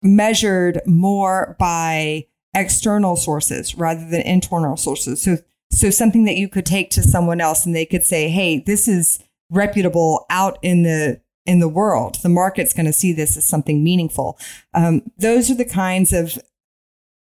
measured 0.03 0.81
more 0.87 1.57
by 1.59 2.27
external 2.55 3.17
sources 3.17 3.75
rather 3.75 4.09
than 4.09 4.23
internal 4.23 4.77
sources. 4.77 5.23
So, 5.23 5.38
so 5.71 5.90
something 5.90 6.25
that 6.25 6.37
you 6.37 6.49
could 6.49 6.67
take 6.67 6.90
to 6.90 7.03
someone 7.03 7.40
else 7.40 7.67
and 7.67 7.75
they 7.75 7.87
could 7.87 8.05
say, 8.05 8.29
"Hey, 8.29 8.59
this 8.59 8.87
is 8.88 9.19
reputable 9.51 10.27
out 10.31 10.59
in 10.62 10.83
the 10.83 11.21
in 11.47 11.61
the 11.61 11.69
world. 11.69 12.17
The 12.23 12.29
market's 12.29 12.73
going 12.73 12.87
to 12.87 12.93
see 12.93 13.12
this 13.12 13.37
as 13.37 13.47
something 13.47 13.85
meaningful. 13.85 14.38
Um, 14.73 15.03
those 15.19 15.51
are 15.51 15.55
the 15.55 15.64
kinds 15.64 16.12
of 16.12 16.38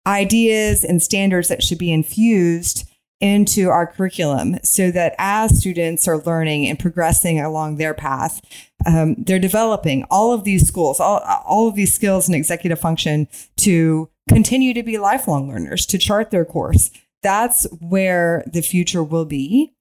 ideas 0.05 0.83
and 0.83 1.01
standards 1.01 1.47
that 1.47 1.63
should 1.63 1.77
be 1.77 1.93
infused 1.93 2.89
into 3.21 3.69
our 3.69 3.85
curriculum 3.85 4.57
so 4.63 4.91
that 4.91 5.13
as 5.17 5.59
students 5.59 6.07
are 6.07 6.19
learning 6.19 6.67
and 6.67 6.79
progressing 6.79 7.39
along 7.39 7.75
their 7.75 7.93
path, 7.93 8.41
um, 8.85 9.15
they're 9.17 9.39
developing 9.39 10.05
all 10.09 10.31
of 10.31 10.45
these 10.45 10.65
schools, 10.65 10.99
all, 10.99 11.19
all 11.45 11.67
of 11.67 11.75
these 11.75 11.93
skills 11.93 12.27
and 12.27 12.35
executive 12.35 12.79
function 12.79 13.27
to 13.57 14.09
continue 14.29 14.73
to 14.73 14.83
be 14.83 14.97
lifelong 14.97 15.49
learners, 15.49 15.85
to 15.87 15.97
chart 15.97 16.31
their 16.31 16.45
course. 16.45 16.91
That's 17.21 17.67
where 17.79 18.43
the 18.47 18.61
future 18.61 19.03
will 19.03 19.25
be. 19.25 19.73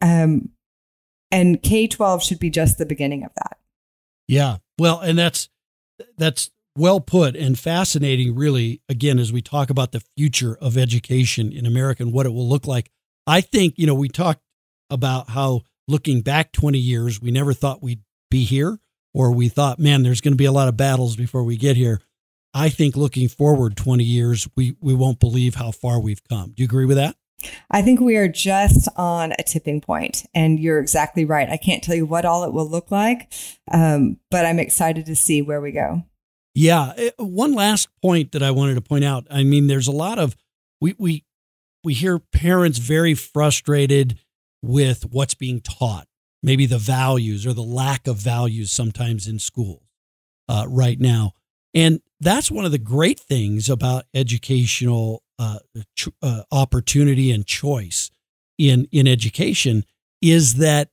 Um, 0.00 0.50
and 1.30 1.62
K 1.62 1.86
12 1.86 2.22
should 2.22 2.38
be 2.38 2.50
just 2.50 2.78
the 2.78 2.86
beginning 2.86 3.24
of 3.24 3.32
that. 3.34 3.58
Yeah. 4.28 4.56
Well, 4.78 5.00
and 5.00 5.18
that's 5.18 5.48
that's 6.16 6.50
well 6.76 7.00
put 7.00 7.36
and 7.36 7.58
fascinating 7.58 8.34
really 8.34 8.82
again 8.88 9.18
as 9.18 9.32
we 9.32 9.40
talk 9.40 9.70
about 9.70 9.92
the 9.92 10.02
future 10.16 10.56
of 10.60 10.76
education 10.76 11.50
in 11.52 11.64
America 11.64 12.02
and 12.02 12.12
what 12.12 12.26
it 12.26 12.32
will 12.32 12.48
look 12.48 12.66
like. 12.66 12.90
I 13.26 13.40
think, 13.40 13.74
you 13.76 13.86
know, 13.86 13.94
we 13.94 14.08
talked 14.08 14.40
about 14.90 15.30
how 15.30 15.62
looking 15.88 16.20
back 16.20 16.52
20 16.52 16.78
years, 16.78 17.20
we 17.20 17.30
never 17.30 17.52
thought 17.52 17.82
we'd 17.82 18.02
be 18.30 18.44
here 18.44 18.78
or 19.14 19.32
we 19.32 19.48
thought, 19.48 19.78
man, 19.78 20.02
there's 20.02 20.20
going 20.20 20.32
to 20.32 20.38
be 20.38 20.44
a 20.44 20.52
lot 20.52 20.68
of 20.68 20.76
battles 20.76 21.16
before 21.16 21.42
we 21.42 21.56
get 21.56 21.76
here. 21.76 22.00
I 22.56 22.70
think 22.70 22.96
looking 22.96 23.28
forward 23.28 23.76
20 23.76 24.02
years, 24.02 24.48
we 24.56 24.76
we 24.80 24.94
won't 24.94 25.20
believe 25.20 25.56
how 25.56 25.72
far 25.72 26.00
we've 26.00 26.24
come. 26.24 26.52
Do 26.56 26.62
you 26.62 26.64
agree 26.64 26.86
with 26.86 26.96
that? 26.96 27.16
I 27.70 27.82
think 27.82 28.00
we 28.00 28.16
are 28.16 28.28
just 28.28 28.88
on 28.96 29.32
a 29.38 29.42
tipping 29.42 29.82
point, 29.82 30.24
and 30.34 30.58
you're 30.58 30.78
exactly 30.78 31.26
right. 31.26 31.50
I 31.50 31.58
can't 31.58 31.84
tell 31.84 31.94
you 31.94 32.06
what 32.06 32.24
all 32.24 32.44
it 32.44 32.54
will 32.54 32.68
look 32.68 32.90
like, 32.90 33.30
um, 33.70 34.16
but 34.30 34.46
I'm 34.46 34.58
excited 34.58 35.04
to 35.04 35.14
see 35.14 35.42
where 35.42 35.60
we 35.60 35.70
go. 35.70 36.04
Yeah, 36.54 36.94
eh, 36.96 37.10
one 37.18 37.52
last 37.52 37.88
point 38.00 38.32
that 38.32 38.42
I 38.42 38.52
wanted 38.52 38.76
to 38.76 38.80
point 38.80 39.04
out. 39.04 39.26
I 39.30 39.44
mean, 39.44 39.66
there's 39.66 39.86
a 39.86 39.92
lot 39.92 40.18
of 40.18 40.34
we 40.80 40.94
we 40.98 41.24
we 41.84 41.92
hear 41.92 42.18
parents 42.18 42.78
very 42.78 43.12
frustrated 43.12 44.18
with 44.62 45.04
what's 45.10 45.34
being 45.34 45.60
taught, 45.60 46.08
maybe 46.42 46.64
the 46.64 46.78
values 46.78 47.46
or 47.46 47.52
the 47.52 47.60
lack 47.60 48.06
of 48.06 48.16
values 48.16 48.72
sometimes 48.72 49.28
in 49.28 49.38
schools 49.38 49.82
uh, 50.48 50.64
right 50.70 50.98
now. 50.98 51.32
And 51.74 52.00
that's 52.20 52.50
one 52.50 52.64
of 52.64 52.72
the 52.72 52.78
great 52.78 53.20
things 53.20 53.68
about 53.68 54.04
educational 54.14 55.22
uh, 55.38 55.58
ch- 55.94 56.08
uh, 56.22 56.42
opportunity 56.50 57.30
and 57.30 57.46
choice 57.46 58.10
in 58.58 58.88
in 58.90 59.06
education 59.06 59.84
is 60.22 60.54
that 60.54 60.90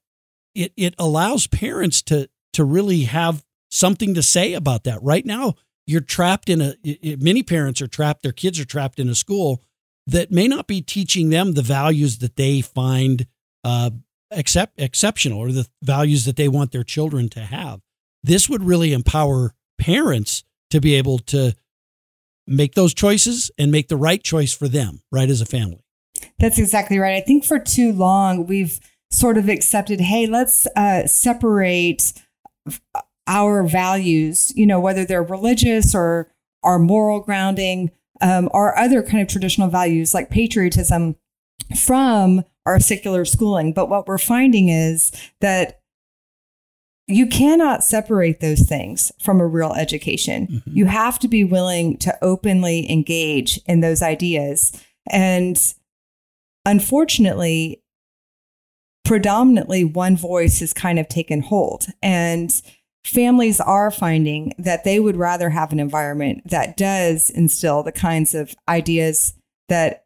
it 0.53 0.73
it 0.75 0.95
allows 0.97 1.47
parents 1.47 2.01
to 2.03 2.29
to 2.53 2.63
really 2.63 3.03
have 3.03 3.43
something 3.71 4.13
to 4.13 4.23
say 4.23 4.53
about 4.53 4.83
that. 4.83 5.01
Right 5.01 5.25
now, 5.25 5.55
you're 5.87 6.01
trapped 6.01 6.49
in 6.49 6.61
a. 6.61 6.75
It, 6.83 7.21
many 7.21 7.43
parents 7.43 7.81
are 7.81 7.87
trapped. 7.87 8.23
Their 8.23 8.31
kids 8.31 8.59
are 8.59 8.65
trapped 8.65 8.99
in 8.99 9.09
a 9.09 9.15
school 9.15 9.61
that 10.07 10.31
may 10.31 10.47
not 10.47 10.67
be 10.67 10.81
teaching 10.81 11.29
them 11.29 11.53
the 11.53 11.61
values 11.61 12.17
that 12.19 12.35
they 12.35 12.61
find 12.61 13.25
uh, 13.63 13.91
except 14.31 14.79
exceptional 14.79 15.39
or 15.39 15.51
the 15.51 15.67
values 15.81 16.25
that 16.25 16.35
they 16.35 16.47
want 16.47 16.71
their 16.71 16.83
children 16.83 17.29
to 17.29 17.39
have. 17.41 17.81
This 18.23 18.49
would 18.49 18.63
really 18.63 18.93
empower 18.93 19.53
parents 19.77 20.43
to 20.73 20.81
be 20.81 20.95
able 20.95 21.19
to 21.19 21.53
make 22.47 22.73
those 22.73 22.95
choices 22.95 23.51
and 23.59 23.71
make 23.71 23.89
the 23.89 23.95
right 23.95 24.23
choice 24.23 24.51
for 24.51 24.67
them, 24.67 25.01
right, 25.11 25.29
as 25.29 25.39
a 25.39 25.45
family. 25.45 25.85
That's 26.39 26.57
exactly 26.57 26.97
right. 26.97 27.15
I 27.15 27.21
think 27.21 27.45
for 27.45 27.59
too 27.59 27.93
long, 27.93 28.47
we've 28.47 28.79
sort 29.11 29.37
of 29.37 29.49
accepted, 29.49 30.01
hey, 30.01 30.25
let's 30.25 30.65
uh, 30.75 31.05
separate 31.05 32.13
our 33.27 33.63
values, 33.63 34.51
you 34.55 34.65
know, 34.65 34.79
whether 34.79 35.05
they're 35.05 35.21
religious 35.21 35.93
or 35.93 36.31
our 36.63 36.79
moral 36.79 37.19
grounding 37.19 37.91
um, 38.21 38.49
other 38.51 39.03
kind 39.03 39.21
of 39.21 39.27
traditional 39.27 39.67
values 39.67 40.15
like 40.15 40.31
patriotism 40.31 41.15
from 41.77 42.43
our 42.65 42.79
secular 42.79 43.25
schooling. 43.25 43.73
But 43.73 43.89
what 43.89 44.07
we're 44.07 44.17
finding 44.17 44.69
is 44.69 45.11
that 45.39 45.82
you 47.07 47.27
cannot 47.27 47.83
separate 47.83 48.39
those 48.39 48.61
things 48.61 49.11
from 49.21 49.41
a 49.41 49.47
real 49.47 49.73
education. 49.73 50.47
Mm-hmm. 50.47 50.77
You 50.77 50.85
have 50.85 51.19
to 51.19 51.27
be 51.27 51.43
willing 51.43 51.97
to 51.97 52.17
openly 52.21 52.89
engage 52.89 53.59
in 53.65 53.81
those 53.81 54.01
ideas. 54.01 54.71
And 55.09 55.57
unfortunately, 56.65 57.81
predominantly 59.03 59.83
one 59.83 60.15
voice 60.15 60.61
has 60.61 60.73
kind 60.73 60.97
of 60.97 61.09
taken 61.09 61.41
hold. 61.41 61.87
And 62.01 62.53
families 63.03 63.59
are 63.59 63.91
finding 63.91 64.53
that 64.57 64.85
they 64.85 64.99
would 64.99 65.17
rather 65.17 65.49
have 65.49 65.73
an 65.73 65.79
environment 65.79 66.49
that 66.49 66.77
does 66.77 67.29
instill 67.29 67.83
the 67.83 67.91
kinds 67.91 68.33
of 68.33 68.55
ideas 68.69 69.33
that 69.67 70.05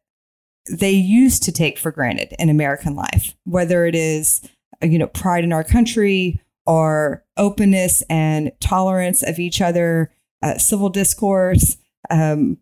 they 0.70 0.92
used 0.92 1.44
to 1.44 1.52
take 1.52 1.78
for 1.78 1.92
granted 1.92 2.34
in 2.40 2.50
American 2.50 2.96
life, 2.96 3.36
whether 3.46 3.86
it 3.86 3.94
is, 3.94 4.42
you 4.82 4.98
know, 4.98 5.08
pride 5.08 5.44
in 5.44 5.54
our 5.54 5.64
country 5.64 6.42
or 6.68 7.24
openness 7.38 8.04
and 8.10 8.52
tolerance 8.60 9.24
of 9.24 9.40
each 9.40 9.62
other, 9.62 10.14
uh, 10.44 10.58
civil 10.58 10.90
discourse, 10.90 11.78
um, 12.10 12.58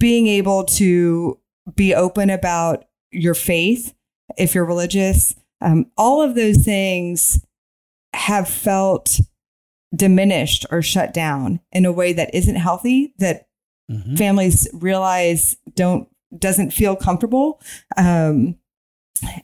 being 0.00 0.26
able 0.26 0.64
to 0.64 1.38
be 1.74 1.94
open 1.94 2.30
about 2.30 2.84
your 3.10 3.34
faith 3.34 3.94
if 4.36 4.54
you're 4.54 4.64
religious. 4.64 5.34
Um, 5.60 5.86
all 5.96 6.20
of 6.20 6.34
those 6.34 6.64
things 6.64 7.44
have 8.12 8.48
felt 8.48 9.20
diminished 9.94 10.66
or 10.70 10.82
shut 10.82 11.14
down 11.14 11.60
in 11.72 11.86
a 11.86 11.92
way 11.92 12.12
that 12.12 12.34
isn't 12.34 12.56
healthy 12.56 13.14
that 13.18 13.48
mm-hmm. 13.90 14.16
families 14.16 14.68
realize 14.74 15.56
don't 15.74 16.08
doesn't 16.38 16.72
feel 16.72 16.94
comfortable 16.94 17.58
um, 17.96 18.54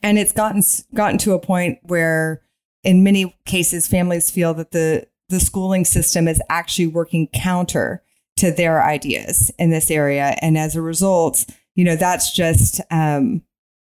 and 0.03 0.19
it's 0.19 0.33
gotten 0.33 0.63
gotten 0.93 1.17
to 1.17 1.33
a 1.33 1.41
point 1.41 1.79
where 1.83 2.43
in 2.85 3.03
many 3.03 3.37
cases 3.47 3.89
families 3.89 4.31
feel 4.31 4.55
that 4.55 4.73
the 4.73 5.07
the 5.29 5.41
schooling 5.41 5.85
system 5.85 6.29
is 6.29 6.41
actually 6.51 6.87
working 6.87 7.29
counter 7.29 8.03
to 8.37 8.51
their 8.51 8.83
ideas 8.83 9.51
in 9.59 9.71
this 9.71 9.91
area. 9.91 10.37
And 10.41 10.59
as 10.59 10.77
a 10.77 10.83
result 10.83 11.47
you 11.75 11.85
know 11.85 11.97
that's 11.97 12.33
just 12.33 12.81
um, 12.91 13.43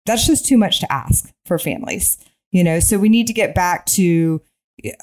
that's 0.05 0.27
just 0.27 0.45
too 0.45 0.57
much 0.57 0.79
to 0.79 0.91
ask 0.91 1.31
for 1.45 1.57
families 1.57 2.17
you 2.51 2.63
know? 2.63 2.79
So 2.79 2.99
we 2.99 3.09
need 3.09 3.27
to 3.27 3.33
get 3.33 3.55
back 3.55 3.85
to 3.87 4.41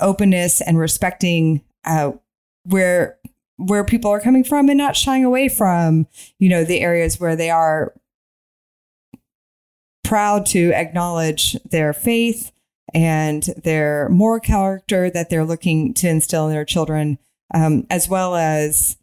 openness 0.01 0.61
and 0.61 0.79
respecting 0.79 1.63
uh, 1.85 2.13
where 2.65 3.19
where 3.57 3.85
people 3.85 4.11
are 4.11 4.21
coming 4.21 4.45
from 4.45 4.69
and 4.69 4.79
not 4.79 4.95
shying 4.95 5.25
away 5.25 5.49
from 5.49 6.07
you 6.39 6.49
know 6.49 6.65
the 6.65 6.81
areas 6.81 7.19
where 7.19 7.37
they 7.37 7.51
are 7.51 7.95
proud 10.05 10.47
to 10.47 10.73
acknowledge 10.73 11.55
their 11.65 11.93
faith 11.93 12.53
and 12.95 13.45
their 13.63 14.09
moral 14.09 14.41
character 14.41 15.11
that 15.11 15.31
they're 15.31 15.45
looking 15.45 15.95
to 15.95 16.09
instill 16.09 16.47
in 16.47 16.53
their 16.53 16.65
children 16.65 17.19
um, 17.55 17.87
as 17.91 18.09
well 18.09 18.35
as 18.37 18.97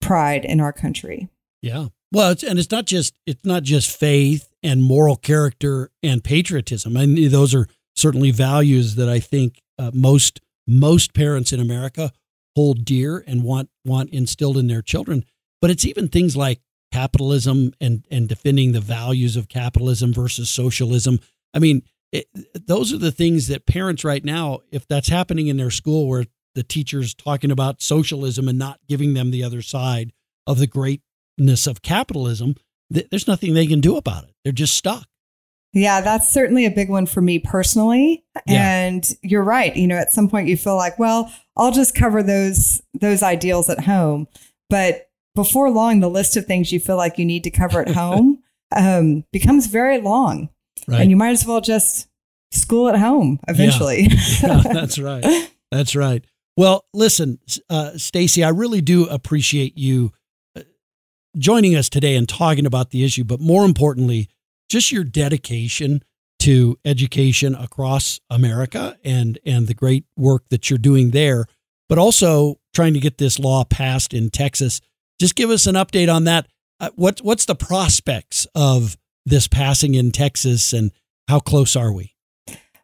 pride 0.00 0.44
in 0.44 0.60
our 0.60 0.72
country 0.72 1.28
yeah 1.62 1.86
well 2.12 2.30
it's, 2.30 2.42
and 2.42 2.58
it's 2.58 2.70
not 2.70 2.86
just 2.86 3.14
it's 3.26 3.44
not 3.44 3.62
just 3.62 3.94
faith 3.94 4.52
and 4.62 4.82
moral 4.82 5.16
character 5.16 5.90
and 6.02 6.24
patriotism 6.24 6.96
I 6.96 7.06
mean, 7.06 7.30
those 7.30 7.54
are 7.54 7.66
certainly 7.94 8.30
values 8.30 8.94
that 8.96 9.08
i 9.08 9.18
think 9.18 9.60
uh, 9.78 9.90
most 9.94 10.40
most 10.66 11.14
parents 11.14 11.52
in 11.52 11.60
America 11.60 12.12
hold 12.54 12.84
dear 12.84 13.24
and 13.26 13.42
want 13.42 13.70
want 13.84 14.10
instilled 14.10 14.56
in 14.56 14.68
their 14.68 14.82
children. 14.82 15.24
But 15.60 15.70
it's 15.70 15.84
even 15.84 16.08
things 16.08 16.36
like 16.36 16.60
capitalism 16.92 17.72
and 17.80 18.06
and 18.10 18.28
defending 18.28 18.72
the 18.72 18.80
values 18.80 19.36
of 19.36 19.48
capitalism 19.48 20.12
versus 20.12 20.48
socialism. 20.48 21.18
I 21.52 21.58
mean, 21.58 21.82
it, 22.12 22.26
those 22.66 22.92
are 22.92 22.98
the 22.98 23.12
things 23.12 23.48
that 23.48 23.66
parents 23.66 24.04
right 24.04 24.24
now, 24.24 24.60
if 24.70 24.86
that's 24.88 25.08
happening 25.08 25.46
in 25.46 25.56
their 25.56 25.70
school 25.70 26.08
where 26.08 26.24
the 26.54 26.62
teacher's 26.62 27.14
talking 27.14 27.50
about 27.50 27.80
socialism 27.80 28.48
and 28.48 28.58
not 28.58 28.80
giving 28.88 29.14
them 29.14 29.30
the 29.30 29.44
other 29.44 29.62
side 29.62 30.12
of 30.46 30.58
the 30.58 30.66
greatness 30.66 31.66
of 31.66 31.82
capitalism, 31.82 32.54
th- 32.92 33.08
there's 33.10 33.28
nothing 33.28 33.54
they 33.54 33.66
can 33.66 33.80
do 33.80 33.96
about 33.96 34.24
it. 34.24 34.34
They're 34.44 34.52
just 34.52 34.74
stuck. 34.74 35.06
Yeah, 35.72 36.00
that's 36.00 36.32
certainly 36.32 36.66
a 36.66 36.70
big 36.70 36.90
one 36.90 37.06
for 37.06 37.20
me 37.20 37.38
personally. 37.38 38.24
Yeah. 38.46 38.86
And 38.86 39.08
you're 39.22 39.44
right. 39.44 39.74
You 39.76 39.86
know, 39.86 39.96
at 39.96 40.12
some 40.12 40.28
point 40.28 40.48
you 40.48 40.56
feel 40.56 40.76
like, 40.76 40.98
well, 40.98 41.32
I'll 41.56 41.70
just 41.70 41.94
cover 41.94 42.22
those 42.22 42.82
those 42.94 43.22
ideals 43.22 43.70
at 43.70 43.84
home. 43.84 44.26
But 44.68 45.10
before 45.36 45.70
long, 45.70 46.00
the 46.00 46.10
list 46.10 46.36
of 46.36 46.46
things 46.46 46.72
you 46.72 46.80
feel 46.80 46.96
like 46.96 47.18
you 47.18 47.24
need 47.24 47.44
to 47.44 47.50
cover 47.50 47.82
at 47.82 47.94
home 47.94 48.42
um, 48.76 49.24
becomes 49.32 49.68
very 49.68 50.00
long. 50.00 50.48
Right. 50.88 51.00
And 51.00 51.10
you 51.10 51.16
might 51.16 51.30
as 51.30 51.46
well 51.46 51.60
just 51.60 52.08
school 52.52 52.88
at 52.88 52.98
home 52.98 53.40
eventually. 53.48 54.08
Yeah. 54.42 54.62
yeah 54.64 54.72
that's 54.72 54.98
right. 54.98 55.50
That's 55.70 55.94
right. 55.94 56.24
Well, 56.56 56.84
listen, 56.92 57.38
uh, 57.68 57.96
Stacy, 57.96 58.44
I 58.44 58.50
really 58.50 58.80
do 58.80 59.06
appreciate 59.06 59.78
you 59.78 60.12
uh, 60.56 60.62
joining 61.38 61.76
us 61.76 61.88
today 61.88 62.16
and 62.16 62.28
talking 62.28 62.66
about 62.66 62.90
the 62.90 63.04
issue, 63.04 63.24
but 63.24 63.40
more 63.40 63.64
importantly, 63.64 64.28
just 64.68 64.92
your 64.92 65.04
dedication 65.04 66.02
to 66.40 66.78
education 66.84 67.54
across 67.54 68.18
America 68.30 68.96
and 69.04 69.38
and 69.44 69.66
the 69.66 69.74
great 69.74 70.04
work 70.16 70.44
that 70.48 70.70
you're 70.70 70.78
doing 70.78 71.10
there, 71.10 71.46
but 71.88 71.98
also 71.98 72.58
trying 72.74 72.94
to 72.94 73.00
get 73.00 73.18
this 73.18 73.38
law 73.38 73.62
passed 73.64 74.14
in 74.14 74.30
Texas. 74.30 74.80
Just 75.20 75.34
give 75.36 75.50
us 75.50 75.66
an 75.66 75.74
update 75.74 76.12
on 76.12 76.24
that. 76.24 76.46
Uh, 76.80 76.90
what 76.94 77.20
what's 77.20 77.44
the 77.44 77.54
prospects 77.54 78.46
of 78.54 78.96
this 79.30 79.48
passing 79.48 79.94
in 79.94 80.12
Texas, 80.12 80.72
and 80.72 80.92
how 81.28 81.40
close 81.40 81.74
are 81.76 81.92
we? 81.92 82.14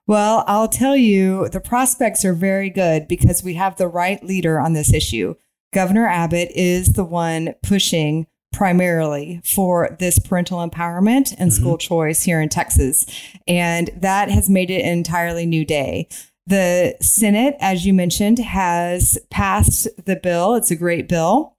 Well, 0.06 0.44
I'll 0.46 0.68
tell 0.68 0.96
you, 0.96 1.48
the 1.48 1.60
prospects 1.60 2.24
are 2.24 2.32
very 2.32 2.70
good 2.70 3.08
because 3.08 3.42
we 3.42 3.54
have 3.54 3.76
the 3.76 3.88
right 3.88 4.22
leader 4.22 4.60
on 4.60 4.72
this 4.72 4.94
issue. 4.94 5.34
Governor 5.72 6.06
Abbott 6.06 6.50
is 6.54 6.92
the 6.92 7.04
one 7.04 7.54
pushing 7.62 8.26
primarily 8.52 9.40
for 9.44 9.96
this 9.98 10.18
parental 10.20 10.66
empowerment 10.66 11.34
and 11.38 11.50
mm-hmm. 11.50 11.60
school 11.60 11.76
choice 11.76 12.22
here 12.22 12.40
in 12.40 12.48
Texas. 12.48 13.04
And 13.46 13.90
that 13.96 14.30
has 14.30 14.48
made 14.48 14.70
it 14.70 14.82
an 14.82 14.98
entirely 14.98 15.44
new 15.44 15.64
day. 15.64 16.08
The 16.46 16.96
Senate, 17.00 17.56
as 17.58 17.84
you 17.84 17.92
mentioned, 17.92 18.38
has 18.38 19.18
passed 19.30 19.88
the 20.04 20.16
bill. 20.16 20.54
It's 20.54 20.70
a 20.70 20.76
great 20.76 21.08
bill, 21.08 21.55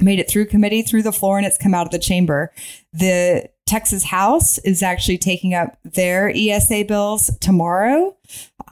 made 0.00 0.18
it 0.18 0.28
through 0.28 0.46
committee, 0.46 0.82
through 0.82 1.02
the 1.02 1.12
floor, 1.12 1.38
and 1.38 1.46
it's 1.46 1.58
come 1.58 1.74
out 1.74 1.86
of 1.86 1.92
the 1.92 1.98
chamber. 1.98 2.52
The 2.92 3.48
Texas 3.66 4.04
House 4.04 4.58
is 4.58 4.82
actually 4.82 5.18
taking 5.18 5.54
up 5.54 5.78
their 5.84 6.32
ESA 6.34 6.84
bills 6.86 7.30
tomorrow 7.40 8.16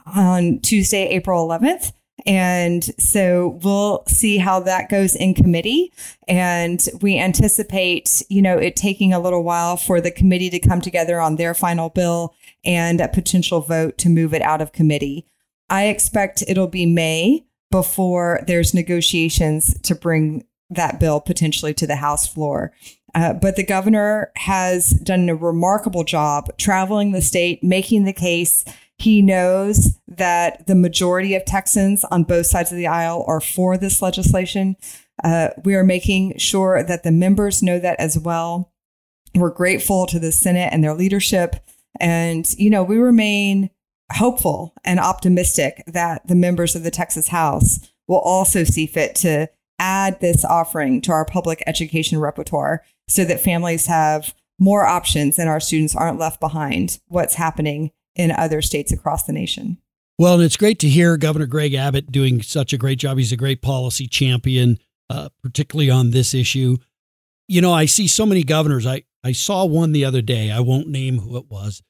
on 0.05 0.59
Tuesday, 0.59 1.07
April 1.09 1.47
11th. 1.47 1.93
And 2.25 2.83
so 2.99 3.59
we'll 3.63 4.03
see 4.07 4.37
how 4.37 4.59
that 4.61 4.89
goes 4.89 5.15
in 5.15 5.33
committee. 5.33 5.93
And 6.27 6.83
we 7.01 7.17
anticipate, 7.17 8.21
you 8.27 8.41
know, 8.41 8.57
it 8.57 8.75
taking 8.75 9.13
a 9.13 9.19
little 9.19 9.43
while 9.43 9.77
for 9.77 10.01
the 10.01 10.11
committee 10.11 10.49
to 10.49 10.59
come 10.59 10.81
together 10.81 11.21
on 11.21 11.35
their 11.35 11.53
final 11.53 11.89
bill 11.89 12.35
and 12.65 12.99
a 12.99 13.07
potential 13.07 13.61
vote 13.61 13.97
to 13.99 14.09
move 14.09 14.33
it 14.33 14.41
out 14.41 14.61
of 14.61 14.73
committee. 14.73 15.25
I 15.69 15.85
expect 15.85 16.43
it'll 16.47 16.67
be 16.67 16.85
May 16.85 17.45
before 17.71 18.43
there's 18.47 18.73
negotiations 18.73 19.79
to 19.81 19.95
bring 19.95 20.43
that 20.69 20.99
bill 20.99 21.19
potentially 21.19 21.73
to 21.75 21.87
the 21.87 21.95
House 21.97 22.27
floor. 22.27 22.71
Uh, 23.15 23.33
but 23.33 23.55
the 23.55 23.65
governor 23.65 24.31
has 24.35 24.89
done 24.89 25.29
a 25.29 25.35
remarkable 25.35 26.03
job 26.03 26.49
traveling 26.57 27.11
the 27.11 27.21
state, 27.21 27.63
making 27.63 28.03
the 28.03 28.13
case 28.13 28.65
he 28.99 29.21
knows 29.21 29.97
that 30.07 30.65
the 30.67 30.75
majority 30.75 31.35
of 31.35 31.45
Texans 31.45 32.03
on 32.05 32.23
both 32.23 32.47
sides 32.47 32.71
of 32.71 32.77
the 32.77 32.87
aisle 32.87 33.23
are 33.27 33.41
for 33.41 33.77
this 33.77 34.01
legislation. 34.01 34.75
Uh, 35.23 35.49
we 35.63 35.75
are 35.75 35.83
making 35.83 36.37
sure 36.37 36.83
that 36.83 37.03
the 37.03 37.11
members 37.11 37.63
know 37.63 37.79
that 37.79 37.99
as 37.99 38.17
well. 38.17 38.71
We're 39.35 39.51
grateful 39.51 40.07
to 40.07 40.19
the 40.19 40.31
Senate 40.31 40.69
and 40.71 40.83
their 40.83 40.95
leadership. 40.95 41.57
And, 41.99 42.47
you 42.57 42.69
know, 42.69 42.83
we 42.83 42.97
remain 42.97 43.69
hopeful 44.13 44.73
and 44.83 44.99
optimistic 44.99 45.83
that 45.85 46.27
the 46.27 46.35
members 46.35 46.75
of 46.75 46.83
the 46.83 46.91
Texas 46.91 47.27
House 47.27 47.79
will 48.07 48.19
also 48.19 48.63
see 48.63 48.87
fit 48.87 49.15
to 49.15 49.47
add 49.79 50.19
this 50.19 50.43
offering 50.43 51.01
to 51.01 51.11
our 51.11 51.25
public 51.25 51.63
education 51.67 52.19
repertoire 52.19 52.83
so 53.07 53.23
that 53.25 53.41
families 53.41 53.85
have 53.85 54.33
more 54.59 54.85
options 54.85 55.37
and 55.37 55.49
our 55.49 55.59
students 55.59 55.95
aren't 55.95 56.19
left 56.19 56.39
behind 56.39 56.99
what's 57.07 57.35
happening 57.35 57.91
in 58.15 58.31
other 58.31 58.61
states 58.61 58.91
across 58.91 59.23
the 59.23 59.33
nation. 59.33 59.77
Well, 60.17 60.35
and 60.35 60.43
it's 60.43 60.57
great 60.57 60.79
to 60.79 60.89
hear 60.89 61.15
Governor 61.15 61.45
Greg 61.45 61.75
Abbott 61.75 62.11
doing 62.11 62.41
such 62.41 62.73
a 62.73 62.77
great 62.77 62.97
job. 62.97 63.17
He's 63.17 63.31
a 63.31 63.37
great 63.37 63.61
policy 63.61 64.07
champion, 64.07 64.79
uh, 65.11 65.29
particularly 65.43 65.91
on 65.91 66.09
this 66.09 66.33
issue. 66.33 66.77
You 67.47 67.61
know, 67.61 67.71
I 67.71 67.85
see 67.85 68.07
so 68.07 68.25
many 68.25 68.43
governors. 68.43 68.87
I, 68.87 69.03
I 69.23 69.31
saw 69.33 69.65
one 69.65 69.91
the 69.91 70.05
other 70.05 70.23
day. 70.23 70.51
I 70.51 70.59
won't 70.59 70.87
name 70.87 71.19
who 71.19 71.37
it 71.37 71.45
was, 71.49 71.83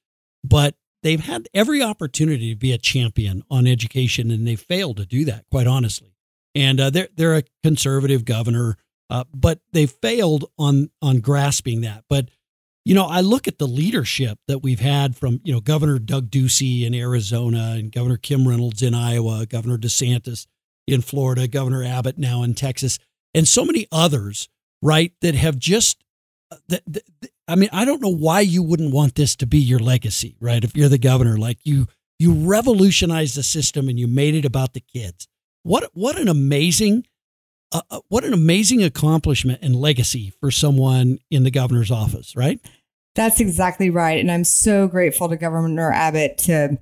but 0.43 0.75
they've 1.03 1.23
had 1.23 1.47
every 1.53 1.81
opportunity 1.81 2.51
to 2.53 2.59
be 2.59 2.73
a 2.73 2.77
champion 2.77 3.43
on 3.49 3.65
education, 3.65 4.29
and 4.29 4.45
they 4.45 4.57
failed 4.57 4.97
to 4.97 5.05
do 5.05 5.23
that, 5.25 5.45
quite 5.49 5.67
honestly. 5.67 6.16
And 6.57 6.79
uh, 6.79 6.89
they're, 6.89 7.09
they're 7.15 7.37
a 7.37 7.43
conservative 7.63 8.25
governor, 8.25 8.77
uh, 9.09 9.25
but 9.33 9.59
they 9.73 9.85
failed 9.85 10.49
on, 10.57 10.89
on 11.01 11.19
grasping 11.19 11.81
that. 11.81 12.03
But 12.09 12.29
you 12.87 12.93
know, 12.93 13.05
I 13.05 13.19
look 13.19 13.49
at 13.49 13.57
the 13.57 13.67
leadership 13.67 14.39
that 14.47 14.59
we've 14.59 14.79
had 14.79 15.17
from, 15.17 15.41
you 15.43 15.51
know, 15.51 15.59
Governor 15.59 15.99
Doug 15.99 16.31
Ducey 16.31 16.85
in 16.85 16.95
Arizona 16.95 17.75
and 17.77 17.91
Governor 17.91 18.15
Kim 18.15 18.47
Reynolds 18.47 18.81
in 18.81 18.93
Iowa, 18.93 19.45
Governor 19.45 19.77
DeSantis 19.77 20.47
in 20.87 21.01
Florida, 21.01 21.49
Governor 21.49 21.83
Abbott 21.83 22.17
now 22.17 22.43
in 22.43 22.53
Texas, 22.53 22.97
and 23.33 23.45
so 23.45 23.65
many 23.65 23.87
others, 23.91 24.47
right, 24.81 25.11
that 25.19 25.35
have 25.35 25.57
just, 25.59 26.01
uh, 26.49 26.55
that, 26.69 26.83
that, 26.87 27.03
I 27.45 27.55
mean, 27.55 27.67
I 27.73 27.83
don't 27.83 28.01
know 28.01 28.07
why 28.15 28.39
you 28.39 28.63
wouldn't 28.63 28.93
want 28.93 29.15
this 29.15 29.35
to 29.35 29.45
be 29.45 29.59
your 29.59 29.79
legacy, 29.79 30.37
right? 30.39 30.63
If 30.63 30.73
you're 30.73 30.87
the 30.87 30.97
governor, 30.97 31.37
like 31.37 31.57
you, 31.63 31.87
you 32.19 32.31
revolutionized 32.33 33.35
the 33.35 33.43
system 33.43 33.89
and 33.89 33.99
you 33.99 34.07
made 34.07 34.33
it 34.33 34.45
about 34.45 34.71
the 34.71 34.79
kids. 34.79 35.27
What, 35.67 35.89
what 35.93 36.17
an 36.17 36.29
amazing, 36.29 37.05
uh, 37.73 37.81
uh 37.91 37.99
what 38.07 38.23
an 38.23 38.31
amazing 38.31 38.83
accomplishment 38.83 39.59
and 39.61 39.75
legacy 39.75 40.31
for 40.39 40.49
someone 40.49 41.19
in 41.29 41.43
the 41.43 41.51
governor's 41.51 41.91
office, 41.91 42.35
right? 42.37 42.61
That's 43.15 43.41
exactly 43.41 43.89
right. 43.89 44.17
And 44.19 44.31
I'm 44.31 44.45
so 44.45 44.87
grateful 44.87 45.27
to 45.27 45.35
Governor 45.35 45.91
Abbott 45.91 46.37
to 46.39 46.77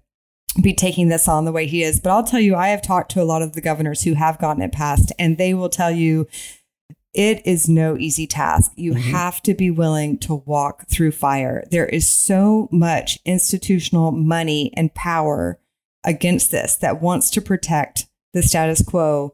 be 0.61 0.73
taking 0.73 1.09
this 1.09 1.27
on 1.27 1.45
the 1.45 1.51
way 1.51 1.65
he 1.65 1.81
is. 1.81 1.99
But 1.99 2.11
I'll 2.11 2.23
tell 2.23 2.39
you, 2.39 2.55
I 2.55 2.67
have 2.67 2.83
talked 2.83 3.09
to 3.11 3.21
a 3.21 3.25
lot 3.25 3.41
of 3.41 3.53
the 3.53 3.61
governors 3.61 4.03
who 4.03 4.13
have 4.13 4.37
gotten 4.37 4.61
it 4.61 4.71
passed, 4.71 5.11
and 5.17 5.37
they 5.37 5.55
will 5.55 5.69
tell 5.69 5.91
you 5.91 6.27
it 7.15 7.41
is 7.43 7.67
no 7.67 7.97
easy 7.97 8.27
task. 8.27 8.71
You 8.75 8.91
mm-hmm. 8.91 9.11
have 9.11 9.41
to 9.43 9.55
be 9.55 9.71
willing 9.71 10.19
to 10.19 10.35
walk 10.35 10.87
through 10.89 11.13
fire. 11.13 11.63
There 11.71 11.87
is 11.87 12.07
so 12.07 12.69
much 12.71 13.17
institutional 13.25 14.11
money 14.11 14.71
and 14.75 14.93
power 14.93 15.57
against 16.03 16.51
this 16.51 16.75
that 16.75 17.01
wants 17.01 17.31
to 17.31 17.41
protect 17.41 18.05
the 18.35 18.43
status 18.43 18.83
quo. 18.83 19.33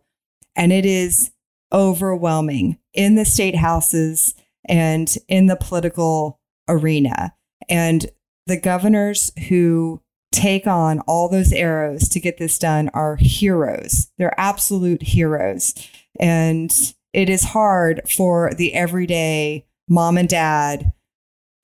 And 0.56 0.72
it 0.72 0.86
is 0.86 1.32
overwhelming 1.74 2.78
in 2.93 3.16
the 3.16 3.26
state 3.26 3.56
houses 3.56 4.36
and 4.66 5.14
in 5.28 5.47
the 5.47 5.58
political 5.58 6.39
arena. 6.70 7.34
And 7.68 8.10
the 8.47 8.60
governors 8.60 9.32
who 9.49 10.02
take 10.32 10.68
on 10.68 10.99
all 11.02 11.28
those 11.28 11.52
arrows 11.52 12.08
to 12.10 12.20
get 12.20 12.38
this 12.38 12.58
done 12.58 12.89
are 12.93 13.18
heroes. 13.18 14.10
They're 14.18 14.39
absolute 14.39 15.02
heroes. 15.02 15.74
And 16.20 16.72
it 17.12 17.30
is 17.30 17.43
hard 17.43 18.02
for 18.10 18.54
the 18.54 18.74
everyday 18.74 19.66
mom 19.89 20.18
and 20.18 20.30
dad 20.30 20.93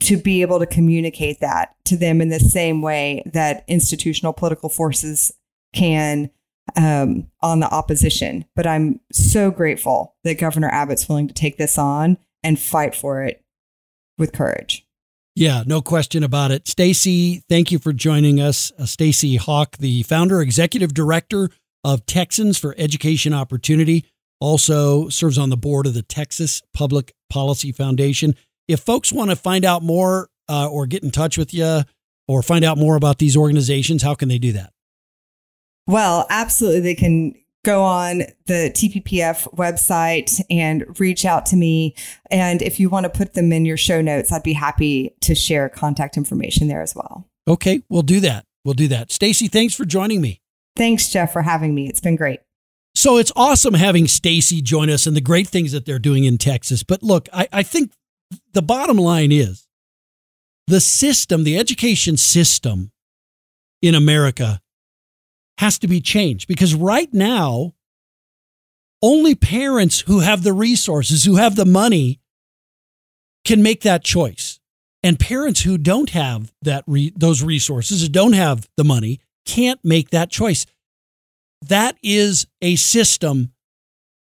to 0.02 0.18
be 0.18 0.42
able 0.42 0.60
to 0.60 0.66
communicate 0.66 1.40
that 1.40 1.76
to 1.86 1.98
them 1.98 2.22
in 2.22 2.30
the 2.30 2.40
same 2.40 2.82
way 2.82 3.24
that 3.26 3.64
institutional 3.68 4.34
political 4.34 4.70
forces 4.70 5.32
can 5.74 6.30
um, 6.76 7.28
on 7.42 7.60
the 7.60 7.72
opposition. 7.72 8.46
But 8.56 8.68
I'm 8.68 9.00
so 9.12 9.52
grateful 9.52 10.16
that 10.24 10.40
Governor 10.40 10.70
Abbott's 10.70 11.08
willing 11.08 11.28
to 11.28 11.34
take 11.34 11.58
this 11.58 11.78
on 11.78 12.18
and 12.44 12.60
fight 12.60 12.96
for 12.96 13.24
it 13.24 13.44
with 14.18 14.34
courage. 14.34 14.86
Yeah, 15.36 15.64
no 15.68 15.82
question 15.82 16.24
about 16.24 16.50
it. 16.50 16.68
Stacy, 16.68 17.44
thank 17.48 17.72
you 17.72 17.78
for 17.78 17.94
joining 17.94 18.42
us. 18.42 18.72
Uh, 18.78 18.86
Stacy 18.86 19.36
Hock, 19.36 19.78
the 19.78 20.02
founder, 20.04 20.42
executive 20.42 20.96
director 20.96 21.52
of 21.84 22.08
Texans 22.08 22.58
for 22.58 22.74
Education 22.78 23.34
Opportunity, 23.34 24.04
also 24.40 25.10
serves 25.10 25.38
on 25.38 25.50
the 25.50 25.58
board 25.58 25.86
of 25.86 25.94
the 25.94 26.02
Texas 26.02 26.64
Public 26.74 27.14
Policy 27.30 27.72
Foundation. 27.72 28.36
If 28.68 28.80
folks 28.80 29.14
want 29.14 29.30
to 29.30 29.36
find 29.36 29.64
out 29.64 29.84
more 29.84 30.30
uh, 30.50 30.68
or 30.70 30.88
get 30.88 31.04
in 31.04 31.12
touch 31.12 31.38
with 31.38 31.54
you 31.54 31.82
or 32.28 32.42
find 32.42 32.66
out 32.66 32.78
more 32.78 32.96
about 32.96 33.20
these 33.20 33.38
organizations, 33.38 34.02
how 34.02 34.16
can 34.16 34.30
they 34.30 34.40
do 34.40 34.54
that? 34.54 34.74
Well, 35.88 36.28
absolutely. 36.30 36.82
They 36.82 36.96
can 36.96 37.34
go 37.64 37.84
on 37.84 38.20
the 38.46 38.72
TPPF 38.74 39.54
website 39.56 40.42
and 40.50 41.00
reach 41.00 41.26
out 41.26 41.46
to 41.48 41.56
me. 41.56 41.96
And 42.32 42.62
if 42.62 42.80
you 42.80 42.90
want 42.90 43.06
to 43.06 43.10
put 43.10 43.34
them 43.34 43.52
in 43.52 43.66
your 43.66 43.78
show 43.78 44.02
notes, 44.02 44.32
I'd 44.32 44.44
be 44.44 44.54
happy 44.54 45.16
to 45.22 45.36
share 45.36 45.68
contact 45.70 46.18
information 46.18 46.68
there 46.68 46.82
as 46.82 46.96
well. 46.96 47.28
Okay, 47.48 47.82
we'll 47.90 48.04
do 48.04 48.20
that. 48.22 48.46
We'll 48.64 48.74
do 48.74 48.88
that. 48.90 49.12
Stacy, 49.12 49.48
thanks 49.48 49.74
for 49.74 49.86
joining 49.86 50.22
me. 50.22 50.42
Thanks, 50.76 51.10
Jeff, 51.10 51.34
for 51.34 51.42
having 51.42 51.74
me. 51.74 51.90
It's 51.90 52.00
been 52.00 52.16
great. 52.16 52.42
So 52.96 53.18
it's 53.18 53.32
awesome 53.36 53.74
having 53.74 54.08
Stacy 54.08 54.62
join 54.62 54.90
us 54.90 55.06
and 55.06 55.16
the 55.16 55.22
great 55.22 55.48
things 55.48 55.72
that 55.72 55.86
they're 55.86 56.00
doing 56.00 56.24
in 56.24 56.38
Texas. 56.38 56.84
But 56.84 57.04
look, 57.04 57.30
I, 57.32 57.48
I 57.52 57.64
think 57.64 57.92
the 58.54 58.62
bottom 58.62 58.98
line 58.98 59.32
is 59.32 59.68
the 60.68 60.80
system, 60.80 61.44
the 61.44 61.58
education 61.58 62.18
system 62.18 62.92
in 63.82 63.94
America 63.94 64.62
has 65.58 65.80
to 65.80 65.88
be 65.88 66.02
changed 66.02 66.48
because 66.48 66.76
right 66.76 67.14
now, 67.14 67.74
only 69.02 69.36
parents 69.36 70.02
who 70.02 70.20
have 70.20 70.44
the 70.44 70.54
resources, 70.54 71.24
who 71.24 71.36
have 71.36 71.56
the 71.56 71.66
money, 71.66 72.20
can 73.46 73.62
make 73.62 73.82
that 73.82 74.04
choice. 74.04 74.60
And 75.04 75.20
parents 75.20 75.62
who 75.62 75.78
don't 75.78 76.10
have 76.10 76.52
that 76.64 76.84
re- 76.88 77.14
those 77.16 77.44
resources, 77.44 78.02
who 78.02 78.10
don't 78.10 78.34
have 78.34 78.68
the 78.76 78.84
money, 78.84 79.20
can't 79.46 79.80
make 79.84 80.10
that 80.10 80.30
choice. 80.30 80.66
That 81.62 81.98
is 82.04 82.48
a 82.62 82.76
system 82.76 83.54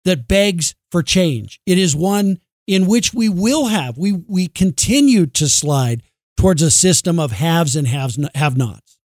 that 0.04 0.28
begs 0.28 0.74
for 0.90 1.02
change. 1.02 1.60
It 1.66 1.78
is 1.78 1.96
one 1.96 2.38
in 2.66 2.86
which 2.86 3.12
we 3.12 3.28
will 3.28 3.66
have, 3.66 3.98
we, 3.98 4.12
we 4.12 4.46
continue 4.46 5.26
to 5.26 5.48
slide 5.48 6.02
towards 6.36 6.62
a 6.62 6.70
system 6.70 7.18
of 7.18 7.32
haves 7.32 7.74
and 7.74 7.88
haves, 7.88 8.18
have 8.34 8.56
nots. 8.56 8.96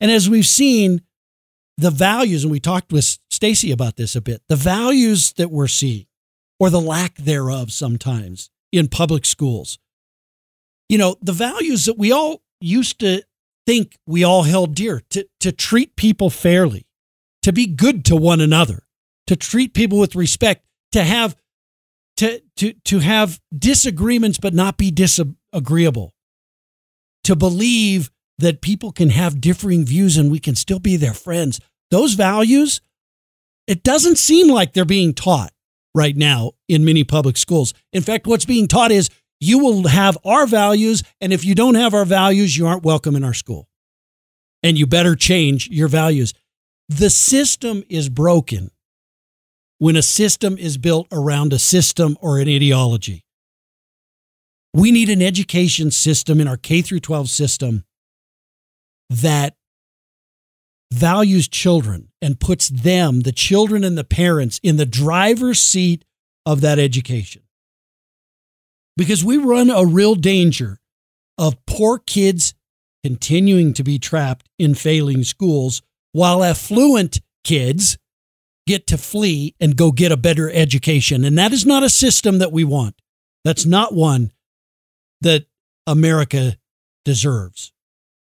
And 0.00 0.10
as 0.10 0.30
we've 0.30 0.46
seen, 0.46 1.02
the 1.80 1.90
values, 1.90 2.44
and 2.44 2.50
we 2.50 2.60
talked 2.60 2.92
with 2.92 3.18
Stacy 3.30 3.72
about 3.72 3.96
this 3.96 4.14
a 4.14 4.20
bit, 4.20 4.42
the 4.48 4.56
values 4.56 5.32
that 5.34 5.50
we're 5.50 5.66
seeing, 5.66 6.06
or 6.58 6.68
the 6.68 6.80
lack 6.80 7.14
thereof 7.16 7.72
sometimes 7.72 8.50
in 8.70 8.86
public 8.86 9.24
schools. 9.24 9.78
You 10.88 10.98
know, 10.98 11.16
the 11.22 11.32
values 11.32 11.86
that 11.86 11.96
we 11.96 12.12
all 12.12 12.42
used 12.60 13.00
to 13.00 13.22
think 13.66 13.96
we 14.06 14.24
all 14.24 14.42
held 14.42 14.74
dear 14.74 15.02
to, 15.10 15.26
to 15.40 15.52
treat 15.52 15.96
people 15.96 16.28
fairly, 16.28 16.86
to 17.42 17.52
be 17.52 17.66
good 17.66 18.04
to 18.06 18.16
one 18.16 18.40
another, 18.40 18.82
to 19.26 19.34
treat 19.34 19.72
people 19.72 19.98
with 19.98 20.14
respect, 20.14 20.66
to 20.92 21.02
have 21.02 21.34
to 22.18 22.42
to 22.56 22.74
to 22.84 22.98
have 22.98 23.40
disagreements 23.56 24.38
but 24.38 24.52
not 24.52 24.76
be 24.76 24.90
disagreeable, 24.90 26.12
to 27.24 27.34
believe 27.34 28.10
that 28.38 28.60
people 28.60 28.92
can 28.92 29.10
have 29.10 29.40
differing 29.40 29.84
views 29.84 30.16
and 30.16 30.30
we 30.30 30.38
can 30.38 30.54
still 30.54 30.78
be 30.78 30.96
their 30.96 31.14
friends 31.14 31.60
those 31.90 32.14
values, 32.14 32.80
it 33.66 33.82
doesn't 33.82 34.16
seem 34.16 34.48
like 34.48 34.72
they're 34.72 34.84
being 34.84 35.14
taught 35.14 35.52
right 35.94 36.16
now 36.16 36.52
in 36.68 36.84
many 36.84 37.04
public 37.04 37.36
schools. 37.36 37.74
In 37.92 38.02
fact, 38.02 38.26
what's 38.26 38.44
being 38.44 38.68
taught 38.68 38.92
is 38.92 39.10
you 39.40 39.58
will 39.58 39.88
have 39.88 40.18
our 40.24 40.46
values, 40.46 41.02
and 41.20 41.32
if 41.32 41.44
you 41.44 41.54
don't 41.54 41.74
have 41.74 41.94
our 41.94 42.04
values, 42.04 42.56
you 42.56 42.66
aren't 42.66 42.82
welcome 42.82 43.16
in 43.16 43.24
our 43.24 43.34
school. 43.34 43.68
And 44.62 44.78
you 44.78 44.86
better 44.86 45.16
change 45.16 45.68
your 45.68 45.88
values. 45.88 46.34
The 46.88 47.10
system 47.10 47.82
is 47.88 48.08
broken 48.08 48.70
when 49.78 49.96
a 49.96 50.02
system 50.02 50.58
is 50.58 50.76
built 50.76 51.06
around 51.10 51.52
a 51.52 51.58
system 51.58 52.18
or 52.20 52.38
an 52.38 52.48
ideology. 52.48 53.24
We 54.74 54.90
need 54.90 55.08
an 55.08 55.22
education 55.22 55.90
system 55.90 56.40
in 56.40 56.46
our 56.46 56.58
K 56.58 56.82
through 56.82 57.00
12 57.00 57.30
system 57.30 57.84
that 59.08 59.56
values 60.92 61.48
children 61.48 62.08
and 62.20 62.40
puts 62.40 62.68
them, 62.68 63.20
the 63.20 63.32
children 63.32 63.84
and 63.84 63.96
the 63.96 64.04
parents, 64.04 64.60
in 64.62 64.76
the 64.76 64.86
driver's 64.86 65.60
seat 65.60 66.04
of 66.44 66.60
that 66.60 66.78
education. 66.78 67.42
Because 68.96 69.24
we 69.24 69.36
run 69.36 69.70
a 69.70 69.86
real 69.86 70.14
danger 70.14 70.78
of 71.38 71.64
poor 71.66 71.98
kids 71.98 72.54
continuing 73.02 73.72
to 73.74 73.82
be 73.82 73.98
trapped 73.98 74.48
in 74.58 74.74
failing 74.74 75.24
schools 75.24 75.82
while 76.12 76.44
affluent 76.44 77.20
kids 77.44 77.96
get 78.66 78.86
to 78.86 78.98
flee 78.98 79.54
and 79.58 79.76
go 79.76 79.90
get 79.90 80.12
a 80.12 80.16
better 80.16 80.50
education. 80.50 81.24
And 81.24 81.38
that 81.38 81.52
is 81.52 81.64
not 81.64 81.82
a 81.82 81.90
system 81.90 82.38
that 82.38 82.52
we 82.52 82.64
want. 82.64 83.00
That's 83.44 83.64
not 83.64 83.94
one 83.94 84.32
that 85.22 85.46
America 85.86 86.56
deserves. 87.04 87.72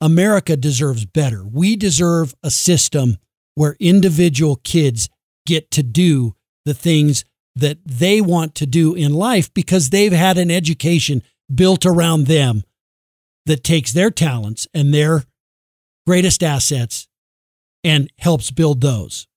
America 0.02 0.56
deserves 0.56 1.06
better. 1.06 1.46
We 1.46 1.76
deserve 1.76 2.34
a 2.44 2.52
system 2.52 3.18
where 3.56 3.76
individual 3.80 4.56
kids 4.58 5.10
get 5.46 5.72
to 5.72 5.84
do 5.84 6.36
the 6.66 6.74
things 6.74 7.26
that 7.56 7.80
they 7.86 8.22
want 8.22 8.56
to 8.56 8.66
do 8.66 8.96
in 8.96 9.14
life 9.14 9.54
because 9.54 9.90
they've 9.90 10.14
had 10.14 10.38
an 10.38 10.52
education 10.52 11.22
built 11.54 11.86
around 11.86 12.28
them 12.28 12.64
that 13.46 13.64
takes 13.64 13.92
their 13.92 14.12
talents 14.12 14.68
and 14.74 14.94
their 14.94 15.24
greatest 16.06 16.44
assets 16.44 17.08
and 17.84 18.12
helps 18.20 18.52
build 18.52 18.82
those. 18.82 19.28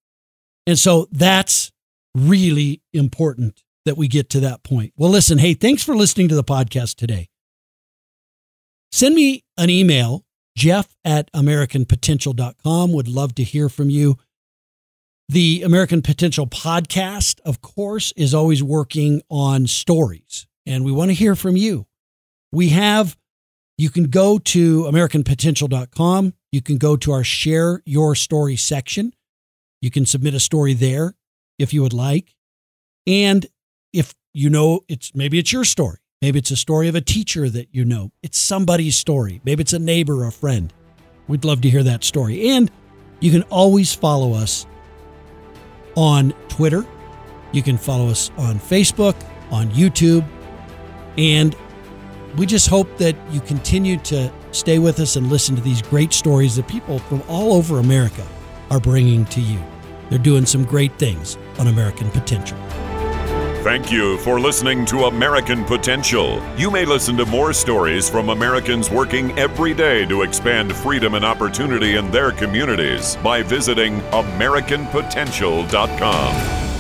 And 0.67 0.79
so 0.79 1.09
that's 1.11 1.73
really 2.15 2.83
important 2.93 3.63
that 3.85 3.97
we 3.97 4.07
get 4.07 4.31
to 4.31 4.41
that 4.41 4.63
point. 4.63 4.93
Well, 4.97 5.11
listen, 5.11 5.39
hey, 5.39 5.55
thanks 5.55 5.83
for 5.83 5.97
listening 5.97 6.29
to 6.29 6.35
the 6.35 6.45
podcast 6.45 6.97
today. 6.97 7.29
Send 8.93 9.15
me 9.15 9.43
an 9.57 9.71
email, 9.71 10.25
jeff 10.57 10.97
at 11.05 11.33
americanpotential.com. 11.33 12.93
Would 12.93 13.09
love 13.09 13.35
to 13.37 13.45
hear 13.45 13.69
from 13.69 13.91
you. 13.91 14.19
The 15.29 15.63
American 15.63 16.03
Potential 16.03 16.47
podcast, 16.47 17.41
of 17.45 17.63
course, 17.63 18.13
is 18.17 18.35
always 18.35 18.63
working 18.63 19.23
on 19.31 19.67
stories, 19.67 20.47
and 20.67 20.85
we 20.85 20.93
want 20.93 21.11
to 21.11 21.15
hear 21.15 21.35
from 21.35 21.57
you. 21.57 21.87
We 22.51 22.69
have, 22.71 23.17
you 23.79 23.89
can 23.89 24.05
go 24.11 24.39
to 24.39 24.83
AmericanPotential.com. 24.83 26.35
You 26.51 26.61
can 26.61 26.77
go 26.77 26.97
to 26.97 27.13
our 27.13 27.25
Share 27.25 27.81
Your 27.87 28.15
Story 28.15 28.57
section. 28.57 29.15
You 29.81 29.91
can 29.91 30.05
submit 30.05 30.35
a 30.35 30.41
story 30.41 30.75
there 30.75 31.15
if 31.59 31.73
you 31.73 31.83
would 31.83 31.95
like. 31.95 32.35
And 33.07 33.47
if 33.93 34.15
you 34.35 34.51
know 34.51 34.81
it's 34.89 35.15
maybe 35.15 35.39
it's 35.39 35.53
your 35.53 35.65
story, 35.65 35.99
maybe 36.23 36.39
it's 36.39 36.53
a 36.53 36.57
story 36.57 36.89
of 36.89 36.95
a 36.95 37.01
teacher 37.01 37.51
that 37.51 37.69
you 37.73 37.85
know, 37.85 38.13
it's 38.23 38.39
somebody's 38.39 38.97
story, 38.97 39.41
maybe 39.45 39.61
it's 39.61 39.75
a 39.75 39.79
neighbor 39.79 40.23
or 40.23 40.29
a 40.29 40.33
friend. 40.33 40.73
We'd 41.29 41.45
love 41.45 41.61
to 41.63 41.71
hear 41.71 41.83
that 41.83 42.05
story. 42.05 42.51
And 42.51 42.71
you 43.21 43.31
can 43.31 43.43
always 43.45 43.93
follow 43.93 44.33
us 44.33 44.67
on 45.97 46.33
Twitter. 46.49 46.87
You 47.53 47.63
can 47.63 47.77
follow 47.77 48.09
us 48.09 48.31
on 48.39 48.59
Facebook, 48.59 49.15
on 49.51 49.71
YouTube. 49.71 50.27
And 51.19 51.55
we 52.37 52.47
just 52.47 52.69
hope 52.69 52.97
that 52.99 53.17
you 53.31 53.41
continue 53.41 53.99
to 53.99 54.33
stay 54.53 54.79
with 54.79 55.01
us 55.01 55.17
and 55.17 55.29
listen 55.29 55.55
to 55.57 55.63
these 55.63 55.83
great 55.83 56.13
stories 56.13 56.57
that 56.57 56.67
people 56.67 56.99
from 56.99 57.23
all 57.29 57.53
over 57.53 57.79
America 57.79 58.27
are 58.71 58.81
bringing 58.81 59.25
to 59.27 59.41
you. 59.41 59.63
They're 60.09 60.19
doing 60.19 60.47
some 60.47 60.65
great 60.65 60.99
things 60.99 61.37
on 61.59 61.69
American 61.69 62.11
Potential. 62.11 62.59
Thank 63.63 63.93
you 63.93 64.19
for 64.19 64.41
listening 64.41 64.85
to 64.87 65.05
American 65.05 65.65
Potential. 65.65 66.43
You 66.57 66.69
may 66.69 66.85
listen 66.85 67.17
to 67.19 67.27
more 67.27 67.53
stories 67.53 68.11
from 68.11 68.31
Americans 68.31 68.91
working 68.91 69.39
every 69.39 69.73
day 69.73 70.05
to 70.07 70.23
expand 70.23 70.75
freedom 70.75 71.15
and 71.15 71.25
opportunity 71.25 71.95
in 71.95 72.11
their 72.11 72.33
communities 72.33 73.15
by 73.23 73.45
visiting 73.45 74.01
AmericanPotential.com. 74.11 76.72